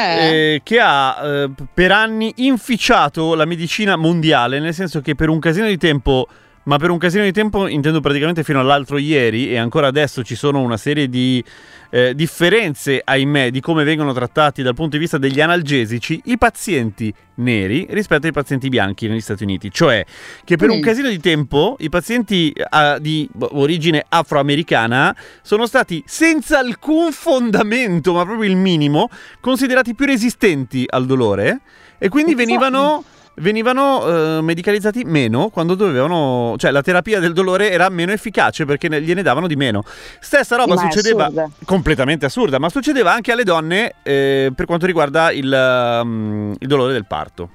eh, 0.55 0.61
che 0.63 0.79
ha 0.81 1.21
eh, 1.23 1.49
per 1.73 1.91
anni 1.91 2.33
inficiato 2.37 3.35
la 3.35 3.45
medicina 3.45 3.95
mondiale, 3.95 4.59
nel 4.59 4.73
senso 4.73 4.99
che 4.99 5.15
per 5.15 5.29
un 5.29 5.39
casino 5.39 5.67
di 5.67 5.77
tempo, 5.77 6.27
ma 6.64 6.78
per 6.78 6.89
un 6.89 6.97
casino 6.97 7.24
di 7.24 7.32
tempo 7.32 7.68
intendo 7.68 7.99
praticamente 7.99 8.43
fino 8.43 8.59
all'altro 8.59 8.97
ieri 8.97 9.49
e 9.49 9.57
ancora 9.57 9.88
adesso 9.88 10.24
ci 10.24 10.36
sono 10.36 10.61
una 10.61 10.78
serie 10.78 11.09
di 11.09 11.43
eh, 11.89 12.16
differenze, 12.16 13.01
ahimè, 13.03 13.51
di 13.51 13.59
come 13.59 13.84
vengono 13.84 14.14
trattati 14.14 14.64
dal 14.64 14.74
punto 14.74 14.95
di 14.95 14.99
vista 14.99 15.18
degli 15.18 15.41
analgesici 15.41 16.22
i 16.26 16.38
pazienti 16.38 17.14
neri 17.36 17.86
rispetto 17.89 18.28
ai 18.28 18.32
pazienti 18.32 18.70
bianchi 18.70 19.07
negli 19.07 19.22
Stati 19.22 19.43
Uniti. 19.43 19.70
Cioè 19.72 20.05
che 20.43 20.55
per 20.55 20.70
un 20.70 20.80
casino 20.80 21.09
di 21.09 21.20
tempo 21.20 21.76
i 21.80 21.89
pazienti 21.89 22.51
eh, 22.51 22.97
di 22.99 23.30
origine 23.38 24.05
afroamericana 24.07 25.16
sono 25.41 25.66
stati 25.66 26.03
senza 26.05 26.59
alcun 26.59 27.11
fondamento, 27.11 28.14
ma 28.14 28.24
proprio 28.24 28.49
il 28.49 28.55
minimo, 28.57 29.09
considerati 29.39 29.93
più 29.93 30.05
resistenti 30.05 30.86
al 30.88 31.05
dolore 31.05 31.61
e 31.97 32.09
quindi 32.09 32.32
Esatto. 32.32 32.45
venivano 32.45 33.03
venivano 33.36 34.38
eh, 34.38 34.41
medicalizzati 34.41 35.03
meno 35.05 35.49
quando 35.49 35.75
dovevano, 35.75 36.55
cioè 36.57 36.71
la 36.71 36.81
terapia 36.81 37.19
del 37.19 37.34
dolore 37.34 37.71
era 37.71 37.89
meno 37.89 38.11
efficace 38.11 38.65
perché 38.65 38.88
ne- 38.89 39.01
gliene 39.01 39.21
davano 39.23 39.47
di 39.47 39.55
meno. 39.55 39.84
Stessa 40.19 40.55
roba 40.55 40.75
Ma 40.75 40.81
succedeva 40.81 41.23
assurda. 41.25 41.49
completamente 41.65 42.25
assurda, 42.25 42.59
ma 42.59 42.69
succedeva 42.69 43.11
anche 43.11 43.31
alle 43.31 43.43
donne 43.43 43.95
eh, 44.03 44.51
per 44.55 44.65
quanto 44.65 44.86
riguarda 44.86 45.31
il, 45.31 45.99
um, 46.03 46.53
il 46.57 46.67
dolore 46.67 46.93
del 46.93 47.05
parto. 47.05 47.49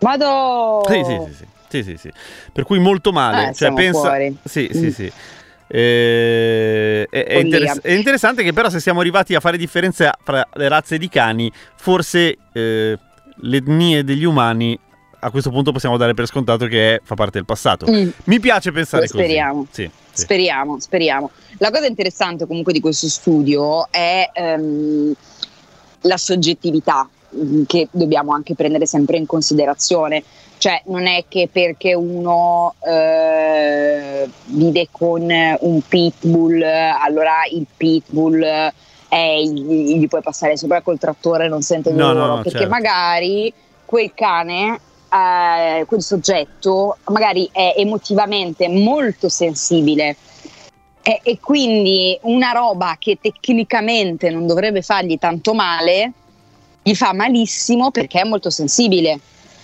Vado. 0.00 0.82
Sì, 0.88 1.02
sì, 1.04 1.18
sì, 1.26 1.34
sì, 1.34 1.46
sì, 1.68 1.82
sì, 1.82 1.96
sì. 1.98 2.10
Per 2.52 2.64
cui 2.64 2.78
molto 2.78 3.12
male. 3.12 3.50
Eh, 3.50 3.54
cioè, 3.54 3.72
pensa... 3.74 4.00
fuori. 4.00 4.36
Sì, 4.44 4.70
Mm. 4.72 4.78
sì, 4.78 4.92
sì. 4.92 5.12
Eh, 5.72 7.06
è, 7.08 7.36
interess- 7.38 7.80
è 7.80 7.92
interessante 7.92 8.42
che 8.42 8.52
però 8.52 8.68
se 8.70 8.80
siamo 8.80 9.00
arrivati 9.00 9.34
a 9.34 9.40
fare 9.40 9.56
differenza 9.56 10.12
fra 10.22 10.46
le 10.54 10.68
razze 10.68 10.98
di 10.98 11.08
cani, 11.08 11.50
forse 11.76 12.36
eh, 12.52 12.98
le 13.42 13.56
etnie 13.56 14.02
degli 14.02 14.24
umani 14.24 14.76
a 15.20 15.30
questo 15.30 15.50
punto 15.50 15.72
possiamo 15.72 15.96
dare 15.96 16.14
per 16.14 16.26
scontato 16.26 16.66
che 16.66 17.00
fa 17.04 17.14
parte 17.14 17.32
del 17.38 17.44
passato. 17.44 17.86
Mm. 17.90 18.08
Mi 18.24 18.40
piace 18.40 18.72
pensare 18.72 19.02
Lo 19.02 19.08
speriamo. 19.08 19.66
così. 19.68 19.82
Sì, 19.82 19.90
sì. 20.12 20.22
Speriamo, 20.22 20.80
speriamo. 20.80 21.30
La 21.58 21.70
cosa 21.70 21.86
interessante 21.86 22.46
comunque 22.46 22.72
di 22.72 22.80
questo 22.80 23.08
studio 23.08 23.86
è 23.90 24.30
ehm, 24.32 25.12
la 26.02 26.16
soggettività 26.16 27.08
mm, 27.36 27.62
che 27.66 27.88
dobbiamo 27.90 28.32
anche 28.32 28.54
prendere 28.54 28.86
sempre 28.86 29.18
in 29.18 29.26
considerazione. 29.26 30.22
Cioè 30.56 30.82
non 30.86 31.06
è 31.06 31.24
che 31.26 31.48
perché 31.50 31.94
uno 31.94 32.74
eh, 32.86 34.28
vive 34.44 34.88
con 34.90 35.22
un 35.22 35.80
pitbull, 35.88 36.62
allora 36.62 37.32
il 37.50 37.66
pitbull 37.74 38.42
è, 38.42 39.40
gli, 39.42 39.96
gli 39.96 40.06
puoi 40.06 40.22
passare 40.22 40.58
sopra 40.58 40.82
col 40.82 40.98
trattore 40.98 41.46
e 41.46 41.48
non 41.48 41.62
sente 41.62 41.90
No, 41.90 42.08
no, 42.08 42.12
dolore, 42.12 42.28
no, 42.28 42.42
perché 42.42 42.58
certo. 42.58 42.68
magari 42.68 43.52
quel 43.86 44.12
cane 44.14 44.80
eh, 45.12 45.84
quel 45.86 46.02
soggetto 46.02 46.98
magari 47.06 47.48
è 47.52 47.74
emotivamente 47.76 48.68
molto 48.68 49.28
sensibile 49.28 50.16
e, 51.02 51.20
e 51.22 51.38
quindi 51.40 52.18
una 52.22 52.52
roba 52.52 52.96
che 52.98 53.18
tecnicamente 53.20 54.30
non 54.30 54.46
dovrebbe 54.46 54.82
fargli 54.82 55.18
tanto 55.18 55.54
male 55.54 56.12
gli 56.82 56.94
fa 56.94 57.12
malissimo 57.12 57.90
perché 57.90 58.20
è 58.20 58.24
molto 58.24 58.50
sensibile, 58.50 59.20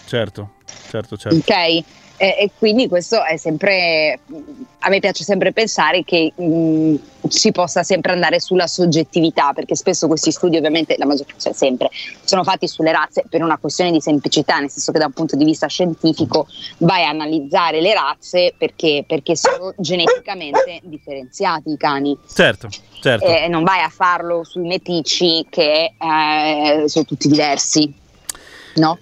Certo, 0.07 0.51
certo, 0.89 1.17
certo. 1.17 1.37
ok? 1.37 1.85
E, 2.19 2.37
e 2.39 2.51
quindi 2.59 2.89
questo 2.89 3.23
è 3.23 3.37
sempre, 3.37 4.21
a 4.79 4.89
me 4.89 5.01
piace 5.01 5.23
sempre 5.23 5.53
pensare 5.53 6.03
che 6.03 6.33
mh, 6.35 6.95
si 7.29 7.53
possa 7.53 7.83
sempre 7.83 8.13
andare 8.13 8.41
sulla 8.41 8.67
soggettività, 8.67 9.53
perché 9.53 9.77
spesso 9.77 10.07
questi 10.07 10.31
studi 10.31 10.57
ovviamente, 10.57 10.97
la 10.99 11.05
maggior 11.05 11.27
cioè 11.37 11.53
sempre, 11.53 11.91
sono 12.25 12.43
fatti 12.43 12.67
sulle 12.69 12.93
razze 12.93 13.25
per 13.29 13.43
una 13.43 13.59
questione 13.59 13.91
di 13.91 14.01
semplicità, 14.01 14.59
nel 14.59 14.71
senso 14.71 14.93
che 14.93 14.99
da 14.99 15.07
un 15.07 15.13
punto 15.13 15.37
di 15.37 15.45
vista 15.45 15.67
scientifico 15.67 16.47
vai 16.79 17.05
a 17.05 17.11
analizzare 17.11 17.81
le 17.81 17.93
razze 17.93 18.55
perché, 18.57 19.05
perché 19.07 19.37
sono 19.37 19.75
geneticamente 19.77 20.81
differenziati 20.85 21.73
i 21.73 21.77
cani 21.77 22.17
Certo, 22.33 22.69
certo. 23.01 23.27
e 23.27 23.49
non 23.49 23.63
vai 23.63 23.83
a 23.83 23.89
farlo 23.89 24.43
sui 24.45 24.67
meticci 24.67 25.47
che 25.51 25.93
eh, 25.99 26.85
sono 26.87 27.05
tutti 27.05 27.29
diversi, 27.29 27.93
no? 28.77 28.99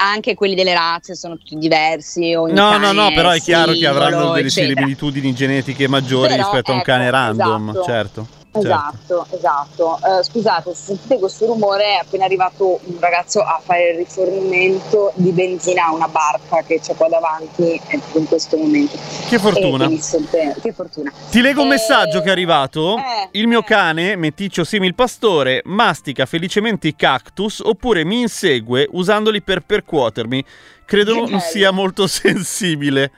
Anche 0.00 0.34
quelli 0.34 0.54
delle 0.54 0.74
razze 0.74 1.16
sono 1.16 1.36
tutti 1.36 1.56
diversi. 1.58 2.30
No, 2.32 2.78
no, 2.78 2.92
no, 2.92 3.10
però 3.12 3.30
è 3.30 3.40
chiaro 3.40 3.72
che 3.72 3.84
avranno 3.84 4.10
singolo, 4.10 4.32
delle 4.34 4.50
similitudini 4.50 5.34
genetiche 5.34 5.88
maggiori 5.88 6.28
Però, 6.28 6.42
rispetto 6.44 6.70
a 6.70 6.74
un 6.74 6.80
ecco, 6.80 6.90
cane 6.90 7.10
random, 7.10 7.68
esatto. 7.70 7.84
certo. 7.84 8.28
Certo. 8.50 8.58
Esatto, 8.60 9.26
esatto. 9.30 9.98
Eh, 10.18 10.22
scusate, 10.24 10.74
se 10.74 10.82
sentite 10.84 11.18
questo 11.18 11.46
rumore 11.46 11.84
è 11.84 11.94
appena 12.02 12.24
arrivato 12.24 12.80
un 12.84 12.96
ragazzo 12.98 13.40
a 13.40 13.60
fare 13.62 13.90
il 13.90 13.96
rifornimento 13.98 15.12
di 15.14 15.30
benzina 15.32 15.86
a 15.86 15.92
una 15.94 16.08
barca 16.08 16.62
che 16.62 16.80
c'è 16.80 16.94
qua 16.94 17.08
davanti 17.08 17.80
eh, 17.88 18.00
in 18.14 18.26
questo 18.26 18.56
momento. 18.56 18.96
Che 19.28 19.38
fortuna. 19.38 19.88
E 19.88 20.00
sente- 20.00 20.56
che 20.60 20.72
fortuna. 20.72 21.12
Ti 21.30 21.40
leggo 21.40 21.60
un 21.62 21.66
Eh, 21.68 21.70
messaggio 21.70 22.20
che 22.20 22.28
è 22.28 22.30
arrivato. 22.30 22.96
eh, 22.96 23.28
Il 23.32 23.46
mio 23.46 23.60
eh. 23.60 23.64
cane, 23.64 24.16
meticcio 24.16 24.64
simil 24.64 24.94
pastore, 24.94 25.62
mastica 25.64 26.26
felicemente 26.26 26.88
i 26.88 26.96
cactus 26.96 27.60
oppure 27.60 28.04
mi 28.04 28.20
insegue 28.20 28.88
usandoli 28.90 29.42
per 29.42 29.62
percuotermi. 29.62 30.44
Credo 30.84 31.26
non 31.26 31.40
sia 31.40 31.70
molto 31.70 32.06
sensibile. 32.08 33.12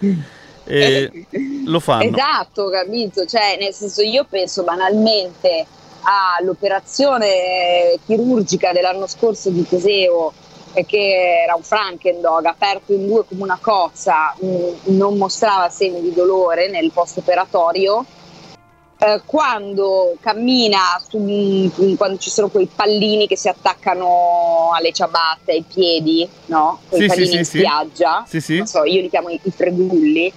E 0.71 1.27
lo 1.65 1.81
fanno. 1.81 2.05
Esatto, 2.05 2.69
capito? 2.71 3.25
Cioè, 3.27 3.57
nel 3.59 3.73
senso, 3.75 4.03
io 4.03 4.25
penso 4.29 4.63
banalmente 4.63 5.67
all'operazione 6.03 7.99
chirurgica 8.07 8.73
dell'anno 8.73 9.07
scorso 9.07 9.51
di 9.51 9.67
Teseo, 9.69 10.33
eh, 10.73 10.87
che 10.87 11.43
era 11.43 11.55
un 11.55 11.63
Frankendog 11.63 12.45
aperto 12.45 12.93
in 12.93 13.07
due 13.07 13.25
come 13.27 13.43
una 13.43 13.59
cozza, 13.61 14.35
mh, 14.39 14.97
non 14.97 15.17
mostrava 15.17 15.69
segni 15.69 16.01
di 16.01 16.13
dolore 16.15 16.69
nel 16.69 16.91
post 16.93 17.19
operatorio. 17.19 18.05
Eh, 19.03 19.23
quando 19.25 20.15
cammina 20.21 21.01
su, 21.09 21.19
quando 21.97 22.19
ci 22.19 22.29
sono 22.29 22.49
quei 22.49 22.67
pallini 22.73 23.27
che 23.27 23.37
si 23.37 23.49
attaccano 23.49 24.73
alle 24.75 24.93
ciabatte, 24.93 25.53
ai 25.53 25.65
piedi, 25.67 26.29
no? 26.47 26.81
Quei 26.87 27.01
Sì, 27.03 27.07
pallini 27.07 27.29
sì, 27.29 27.37
in 27.37 27.45
sì. 27.45 27.59
spiaggia, 27.59 28.25
Sì, 28.29 28.41
sì. 28.41 28.57
non 28.59 28.67
so, 28.67 28.85
io 28.85 29.01
li 29.01 29.09
chiamo 29.09 29.31
i, 29.31 29.41
i 29.43 29.51
fregulli. 29.51 30.33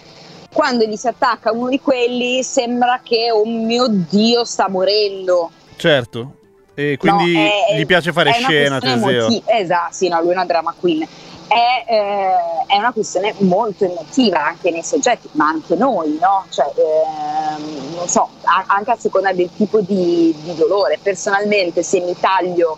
Quando 0.53 0.85
gli 0.85 0.95
si 0.95 1.07
attacca 1.07 1.51
uno 1.51 1.67
di 1.69 1.81
quelli, 1.81 2.43
sembra 2.43 3.01
che, 3.03 3.31
oh 3.31 3.45
mio 3.45 3.87
Dio, 3.89 4.45
sta 4.45 4.69
morendo. 4.69 5.49
Certo. 5.75 6.35
E 6.75 6.97
quindi 6.97 7.33
No, 7.33 7.39
è- 7.69 7.77
gli 7.77 7.85
piace 7.85 8.13
fare 8.13 8.31
scena, 8.33 8.79
Teseo. 8.79 9.09
emoti- 9.27 9.43
Esatto, 9.45 9.93
sì, 9.93 10.07
no, 10.07 10.21
lui 10.21 10.29
è 10.29 10.33
una 10.33 10.45
drama 10.45 10.73
queen. 10.79 11.05
È, 11.47 11.85
eh, 11.87 12.35
è 12.67 12.77
una 12.77 12.91
questione 12.91 13.33
molto 13.39 13.83
emotiva 13.85 14.45
anche 14.45 14.71
nei 14.71 14.83
soggetti, 14.83 15.27
ma 15.33 15.47
anche 15.49 15.75
noi, 15.75 16.17
no? 16.19 16.45
Cioè, 16.49 16.71
ehm, 16.75 17.95
non 17.95 18.07
so, 18.07 18.29
a- 18.43 18.63
anche 18.67 18.91
a 18.91 18.97
seconda 18.97 19.33
del 19.33 19.49
tipo 19.55 19.79
di, 19.81 20.33
di 20.43 20.55
dolore. 20.55 20.97
Personalmente, 21.01 21.83
se 21.83 21.99
mi 21.99 22.15
taglio, 22.19 22.77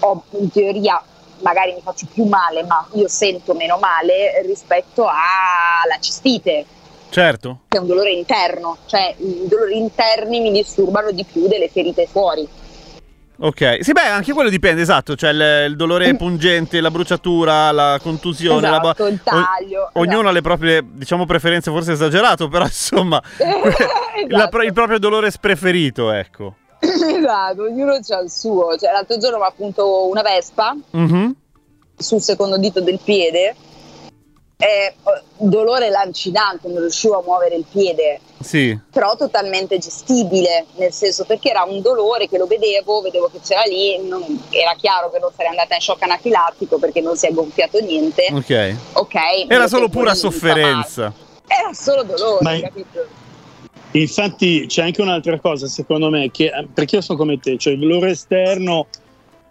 ho 0.00 0.22
in 0.38 0.50
teoria 0.50 1.02
magari 1.40 1.72
mi 1.72 1.80
faccio 1.82 2.06
più 2.12 2.24
male, 2.24 2.62
ma 2.64 2.86
io 2.92 3.08
sento 3.08 3.54
meno 3.54 3.76
male 3.78 4.42
rispetto 4.46 5.04
alla 5.04 5.98
cistite, 6.00 6.64
Certo. 7.14 7.60
è 7.68 7.76
un 7.76 7.86
dolore 7.86 8.10
interno, 8.10 8.76
cioè 8.86 9.14
i 9.18 9.46
dolori 9.46 9.76
interni 9.78 10.40
mi 10.40 10.50
disturbano 10.50 11.12
di 11.12 11.24
più 11.24 11.46
delle 11.46 11.68
ferite 11.68 12.08
fuori. 12.10 12.48
Ok. 13.36 13.78
Sì, 13.82 13.92
beh, 13.92 14.00
anche 14.00 14.32
quello 14.32 14.48
dipende, 14.50 14.82
esatto. 14.82 15.14
Cioè 15.14 15.30
il, 15.30 15.66
il 15.70 15.76
dolore 15.76 16.14
pungente, 16.16 16.80
la 16.80 16.90
bruciatura, 16.90 17.70
la 17.70 17.98
contusione, 18.02 18.68
la 18.68 18.80
Esatto, 18.80 19.06
il 19.06 19.20
taglio, 19.22 19.90
ognuno 19.94 20.12
esatto. 20.14 20.28
ha 20.28 20.32
le 20.32 20.40
proprie, 20.40 20.84
diciamo, 20.92 21.24
preferenze, 21.24 21.70
forse 21.70 21.92
esagerato, 21.92 22.48
però 22.48 22.64
insomma, 22.64 23.20
la- 24.28 24.44
Esatto. 24.46 24.58
il 24.62 24.72
proprio 24.72 24.98
dolore 24.98 25.30
preferito, 25.40 26.10
ecco. 26.10 26.54
esatto, 26.80 27.62
ognuno 27.62 27.92
ha 27.92 28.20
il 28.20 28.30
suo. 28.30 28.76
Cioè, 28.76 28.90
l'altro 28.92 29.18
giorno 29.18 29.38
mi 29.38 29.44
ha 29.44 29.48
appunto 29.48 30.08
una 30.08 30.22
vespa 30.22 30.76
Mhm. 30.90 31.34
sul 31.96 32.20
secondo 32.20 32.56
dito 32.58 32.80
del 32.80 32.98
piede. 33.02 33.54
Eh, 34.64 34.94
dolore 35.36 35.90
lancinante, 35.90 36.68
non 36.68 36.80
riuscivo 36.80 37.18
a 37.18 37.22
muovere 37.22 37.56
il 37.56 37.66
piede, 37.70 38.18
Sì. 38.40 38.78
però 38.90 39.14
totalmente 39.14 39.76
gestibile, 39.76 40.64
nel 40.76 40.90
senso 40.90 41.24
perché 41.24 41.50
era 41.50 41.64
un 41.64 41.82
dolore 41.82 42.28
che 42.30 42.38
lo 42.38 42.46
vedevo, 42.46 43.02
vedevo 43.02 43.28
che 43.30 43.40
c'era 43.44 43.60
lì, 43.64 43.98
non- 44.08 44.42
era 44.48 44.74
chiaro 44.74 45.10
che 45.10 45.18
non 45.18 45.28
sarei 45.36 45.50
andata 45.50 45.74
in 45.74 45.82
shock 45.82 46.02
anafilattico 46.04 46.78
perché 46.78 47.02
non 47.02 47.14
si 47.14 47.26
è 47.26 47.32
gonfiato 47.32 47.78
niente. 47.80 48.28
Ok. 48.32 48.76
Ok. 48.94 49.14
Era 49.48 49.68
solo 49.68 49.82
lo 49.82 49.88
pura 49.90 50.14
sofferenza. 50.14 51.02
male. 51.02 51.14
Era 51.46 51.72
solo 51.74 52.02
dolore, 52.04 52.38
Ma- 52.42 52.60
capito? 52.60 53.06
Infatti 53.90 54.66
c'è 54.66 54.82
anche 54.82 55.02
un'altra 55.02 55.38
cosa 55.40 55.66
secondo 55.66 56.08
me, 56.08 56.30
che, 56.30 56.46
eh, 56.46 56.66
perché 56.72 56.96
io 56.96 57.00
sono 57.02 57.18
come 57.18 57.38
te, 57.38 57.58
cioè 57.58 57.74
il 57.74 57.80
dolore 57.80 58.10
esterno, 58.12 58.86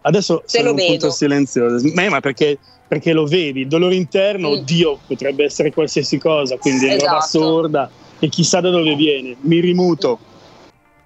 adesso 0.01 0.41
Se 0.45 0.57
sono 0.57 0.71
lo 0.71 0.71
un 0.71 0.85
punto 0.87 0.91
vedo. 1.05 1.11
silenzioso, 1.11 1.87
ma, 1.93 2.09
ma 2.09 2.19
perché, 2.19 2.57
perché 2.93 3.11
lo 3.11 3.25
vedi, 3.25 3.61
il 3.61 3.67
dolore 3.67 3.95
interno, 3.95 4.49
Mm. 4.49 4.51
oddio, 4.51 4.99
potrebbe 5.07 5.45
essere 5.45 5.73
qualsiasi 5.73 6.19
cosa, 6.19 6.57
quindi 6.57 6.85
è 6.85 6.93
una 6.93 7.03
roba 7.05 7.17
Esatto. 7.17 7.39
sorda 7.43 7.89
e 8.19 8.29
chissà 8.29 8.61
da 8.61 8.69
dove 8.69 8.93
viene, 8.93 9.35
mi 9.41 9.59
rimuto. 9.59 10.19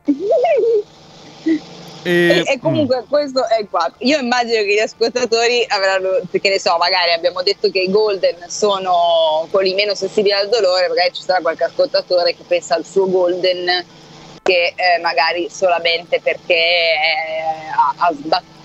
E, 0.04 1.64
E, 2.04 2.44
e 2.46 2.60
comunque 2.60 3.06
questo 3.10 3.48
è 3.48 3.66
qua. 3.70 3.90
Io 4.00 4.20
immagino 4.20 4.62
che 4.64 4.74
gli 4.74 4.80
ascoltatori 4.80 5.66
avranno, 5.68 6.20
perché 6.30 6.50
ne 6.50 6.60
so, 6.60 6.76
magari 6.78 7.12
abbiamo 7.14 7.42
detto 7.42 7.70
che 7.70 7.80
i 7.80 7.90
golden 7.90 8.36
sono 8.48 9.48
quelli 9.50 9.74
meno 9.74 9.96
sensibili 9.96 10.34
al 10.34 10.50
dolore, 10.50 10.90
magari 10.90 11.14
ci 11.14 11.22
sarà 11.22 11.40
qualche 11.40 11.64
ascoltatore 11.66 12.36
che 12.36 12.44
pensa 12.46 12.76
al 12.76 12.86
suo 12.86 13.10
golden 13.10 13.66
che 14.44 14.74
eh, 14.76 15.00
magari 15.02 15.48
solamente 15.50 16.20
perché 16.22 16.54
eh, 16.54 17.70
ha, 17.74 17.94
ha 17.98 18.14
sbattuto 18.14 18.56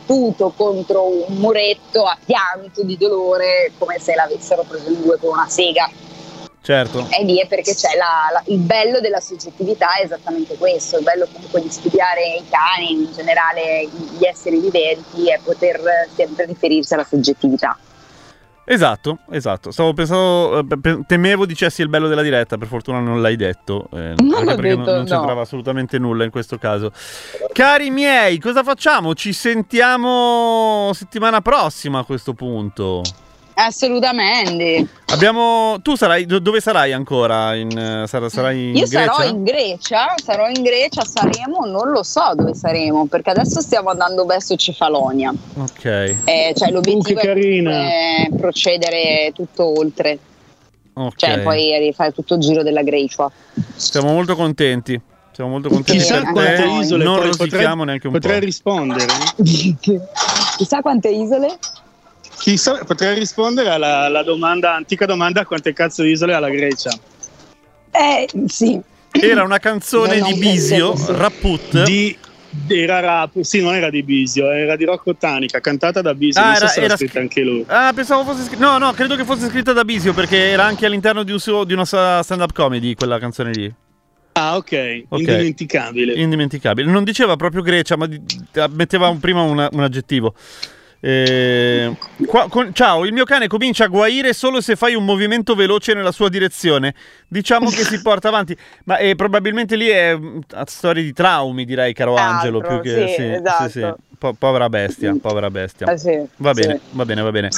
contro 0.57 1.07
un 1.07 1.37
muretto 1.39 2.05
ha 2.05 2.17
pianto 2.25 2.83
di 2.83 2.97
dolore 2.97 3.73
come 3.79 3.99
se 3.99 4.15
l'avessero 4.15 4.65
preso 4.67 4.89
in 4.89 5.03
due 5.03 5.19
con 5.19 5.31
una 5.31 5.49
sega. 5.49 5.89
certo. 6.65 7.09
E 7.11 7.25
lì 7.25 7.41
è 7.41 7.49
perché 7.49 7.75
c'è 7.75 7.97
la- 7.97 8.31
la- 8.33 8.43
il 8.47 8.59
bello 8.59 9.01
della 9.01 9.19
soggettività 9.19 9.97
è 9.97 10.05
esattamente 10.05 10.57
questo, 10.57 10.97
il 10.99 11.03
bello 11.03 11.27
comunque 11.33 11.61
di 11.61 11.69
studiare 11.71 12.37
i 12.37 12.45
cani, 12.49 12.93
in 12.93 13.13
generale 13.13 13.89
gli 14.17 14.25
esseri 14.25 14.61
viventi, 14.61 15.29
è 15.29 15.41
poter 15.43 16.09
sempre 16.15 16.45
riferirsi 16.45 16.95
alla 16.95 17.05
soggettività. 17.05 17.77
Esatto, 18.65 19.19
esatto. 19.31 19.71
Stavo 19.71 19.93
pensando, 19.93 20.59
eh, 20.61 20.99
temevo 21.07 21.47
dicessi 21.47 21.83
il 21.83 21.89
bello 21.89 22.09
della 22.09 22.23
diretta, 22.23 22.57
per 22.59 22.69
fortuna 22.69 23.01
non 23.01 23.21
l'hai 23.21 23.37
detto. 23.37 23.89
eh, 23.93 24.15
l'ho 24.17 24.45
perché 24.45 24.77
detto, 24.77 24.77
non, 24.77 24.95
non 24.95 25.05
c'entrava 25.05 25.35
no. 25.35 25.41
assolutamente 25.41 25.99
nulla 25.99 26.25
in 26.25 26.31
questo 26.31 26.59
caso. 26.59 26.93
Cari 27.53 27.91
miei, 27.91 28.39
cosa 28.39 28.63
facciamo? 28.63 29.15
Ci 29.15 29.33
sentiamo 29.33 30.91
settimana 30.95 31.41
prossima 31.41 32.01
a 32.01 32.05
questo 32.05 32.35
punto. 32.35 33.03
Assolutamente. 33.65 34.87
Abbiamo. 35.07 35.77
Tu 35.83 35.95
sarai. 35.95 36.27
do- 36.27 36.41
dove 36.41 36.61
sarai 36.61 36.93
ancora? 36.93 37.55
In, 37.55 37.77
eh, 37.77 38.07
sar- 38.09 38.29
sarai 38.31 38.71
in 38.71 38.77
Io 38.77 38.87
Grecia? 38.89 39.13
sarò 39.13 39.29
in 39.29 39.45
Grecia, 39.45 40.15
sarò 40.23 40.49
in 40.49 40.63
Grecia, 40.63 41.05
saremo, 41.05 41.65
non 41.67 41.91
lo 41.91 42.03
so 42.03 42.33
dove 42.35 42.55
saremo, 42.55 43.07
perché 43.07 43.31
adesso 43.31 43.61
stiamo 43.61 43.91
andando 43.91 44.25
verso 44.25 44.57
Cefalonia. 44.57 45.33
Ok. 45.59 45.85
Eh, 45.85 46.53
cioè 46.57 46.71
l'obiettivo 46.71 47.21
che 47.21 47.31
è 47.31 47.35
carina. 47.35 47.87
procedere 48.37 49.31
tutto 49.35 49.79
oltre, 49.79 50.19
ok. 50.95 51.13
cioè 51.17 51.41
poi 51.41 51.79
rifare 51.79 52.13
tutto 52.13 52.35
il 52.35 52.41
giro 52.41 52.63
della 52.63 52.83
Grecia. 52.83 53.31
Siamo 53.77 54.13
molto 54.13 54.35
contenti. 54.35 55.01
Siamo 55.35 55.49
molto 55.51 55.69
contenti 55.71 55.99
Chissà 55.99 56.17
per 56.21 56.33
quante 56.33 56.55
te. 56.57 56.69
isole 56.69 57.05
non 57.05 57.23
rosichiamo 57.23 57.85
neanche 57.85 58.07
un 58.07 58.13
potrei 58.13 58.39
po'. 58.41 58.45
rispondere. 58.45 59.07
Chissà 60.59 60.81
quante 60.83 61.09
isole? 61.09 61.59
Chissà, 62.43 62.83
potrei 62.85 63.15
rispondere 63.17 63.69
alla, 63.71 64.01
alla 64.07 64.25
domanda, 64.25 64.75
antica 64.75 65.07
domanda 65.07 65.45
quante 65.47 65.73
cazzo 65.73 66.03
di 66.03 66.11
isole 66.11 66.35
ha 66.35 66.41
la 66.41 66.49
Grecia. 66.51 66.91
Eh 67.93 68.29
sì. 68.49 68.81
Era 69.13 69.45
una 69.45 69.59
canzone 69.59 70.19
No, 70.19 70.27
di 70.27 70.35
Bisio. 70.41 70.93
Rapput. 71.11 71.85
Di, 71.85 72.17
era 72.67 72.99
rap, 72.99 73.41
sì, 73.43 73.63
non 73.63 73.75
era 73.77 73.91
di 73.91 74.03
Bisio, 74.03 74.51
era 74.51 74.75
di 74.75 74.85
Rocco 74.85 75.15
Tanica, 75.15 75.61
cantata 75.61 76.03
da 76.03 76.15
Bisio, 76.15 76.43
Ah, 76.43 76.47
non 76.47 76.55
so 76.57 76.63
era- 76.65 76.69
se 76.73 76.81
l'ha 76.81 76.85
era 76.87 76.97
scritta 76.97 77.13
scri- 77.13 77.23
anche 77.23 77.41
lui. 77.43 77.65
Ah, 77.69 77.93
pensavo 77.95 78.25
fosse 78.25 78.43
scritta. 78.49 78.65
No, 78.65 78.79
no, 78.79 78.93
credo 78.93 79.15
che 79.15 79.25
fosse 79.25 79.49
scritta 79.49 79.73
da 79.73 79.85
Bisio 79.85 80.13
perché 80.13 80.37
era 80.51 80.65
anche 80.65 80.85
all'interno 80.85 81.23
di, 81.23 81.31
un 81.31 81.39
suo- 81.39 81.63
di 81.63 81.75
una 81.75 81.85
sua 81.85 82.23
stand-up 82.25 82.53
comedy 82.53 82.95
quella 82.95 83.21
canzone 83.21 83.53
lì. 83.53 83.73
Ah, 84.33 84.57
ok, 84.57 85.05
Ok. 85.11 85.19
indimenticabile. 85.21 86.15
Indimenticabile. 86.15 86.91
Non 86.91 87.05
diceva 87.05 87.37
proprio 87.37 87.63
Grecia, 87.63 87.97
ma 87.97 88.07
di- 88.07 88.21
metteva 88.73 89.07
un- 89.07 89.21
prima 89.21 89.43
una- 89.43 89.69
un 89.71 89.83
aggettivo. 89.85 90.35
Eh, 91.05 91.93
qua- 92.27 92.47
con- 92.49 92.73
ciao, 92.73 93.05
il 93.05 93.13
mio 93.13 93.25
cane 93.25 93.49
comincia 93.49 93.85
a 93.85 93.89
guaire 93.89 94.33
solo 94.33 94.61
se 94.61 94.77
fai 94.77 94.95
un 94.95 95.05
movimento 95.05 95.57
veloce 95.57 95.95
nella 95.95 96.13
sua 96.13 96.29
direzione. 96.29 96.95
Diciamo 97.27 97.71
che 97.71 97.83
si 97.83 98.01
porta 98.01 98.29
avanti, 98.29 98.57
ma 98.85 98.99
eh, 98.99 99.17
probabilmente 99.17 99.75
lì 99.75 99.89
è 99.89 100.17
mm, 100.17 100.39
a 100.53 100.65
storia 100.69 101.03
di 101.03 101.13
traumi, 101.13 101.65
direi, 101.65 101.93
caro 101.93 102.15
Angelo. 102.15 102.59
Altro, 102.61 102.79
Più 102.79 102.93
che 102.93 103.09
sì, 103.09 103.15
sì, 103.15 103.23
esatto. 103.33 103.69
sì, 103.69 103.81
sì. 103.81 103.93
Po- 104.17 104.35
povera 104.39 104.69
bestia, 104.69 105.13
povera 105.21 105.51
bestia. 105.51 105.89
Ah, 105.89 105.97
sì, 105.97 106.25
Va 106.37 106.55
sì. 106.55 106.61
bene, 106.61 106.81
va 106.91 107.05
bene, 107.05 107.23
va 107.23 107.31
bene. 107.33 107.49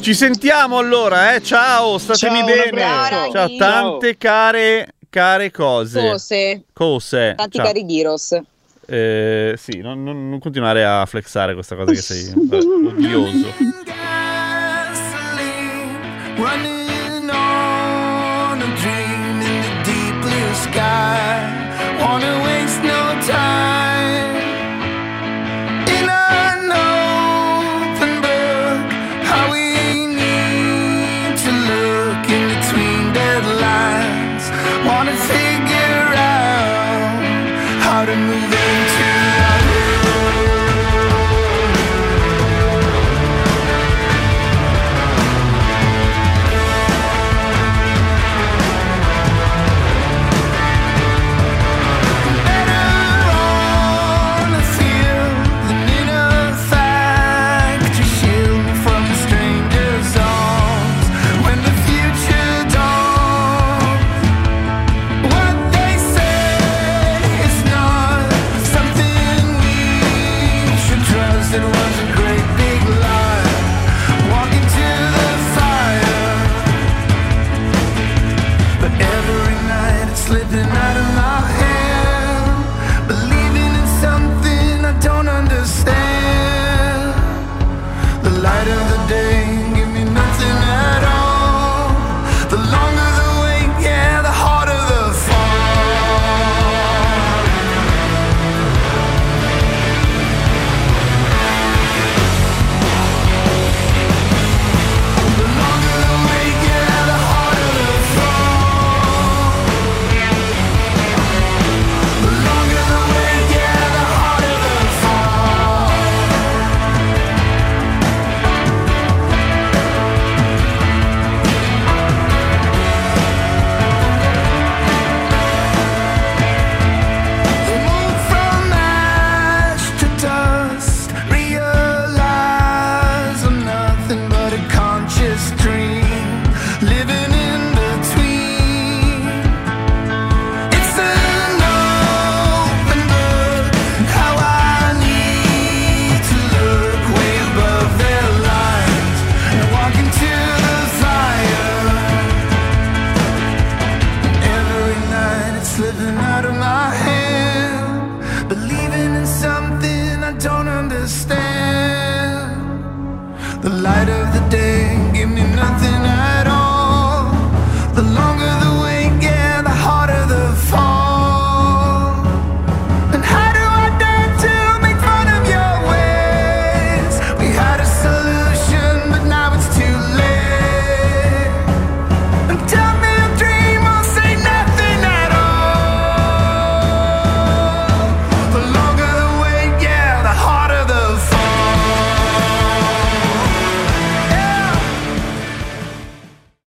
Ci 0.00 0.14
sentiamo 0.14 0.78
allora, 0.78 1.34
eh? 1.34 1.42
Ciao, 1.42 1.98
statemi 1.98 2.38
Ciao, 2.38 2.46
bene. 2.46 2.80
Ciao, 2.80 3.30
Ciao. 3.30 3.56
tante 3.58 4.16
care, 4.16 4.94
care 5.10 5.50
cose. 5.50 6.00
Cose, 6.00 6.62
Cose. 6.72 7.34
tanti 7.36 7.58
Ciao. 7.58 7.66
cari 7.66 7.84
gyros. 7.84 8.40
Eh, 8.88 9.54
sì, 9.56 9.78
non, 9.80 10.02
non- 10.04 10.38
continuare 10.40 10.84
a 10.84 11.04
flexare 11.06 11.54
questa 11.54 11.74
cosa 11.74 11.92
che 11.92 12.00
sei 12.00 12.32
odioso. 12.34 13.52
running 16.36 17.30
on 17.30 18.60
a 18.60 18.74
dream 18.80 19.40
in 19.40 19.60
the 19.62 19.82
deep 19.90 20.20
blue 20.20 20.54
sky. 20.54 21.55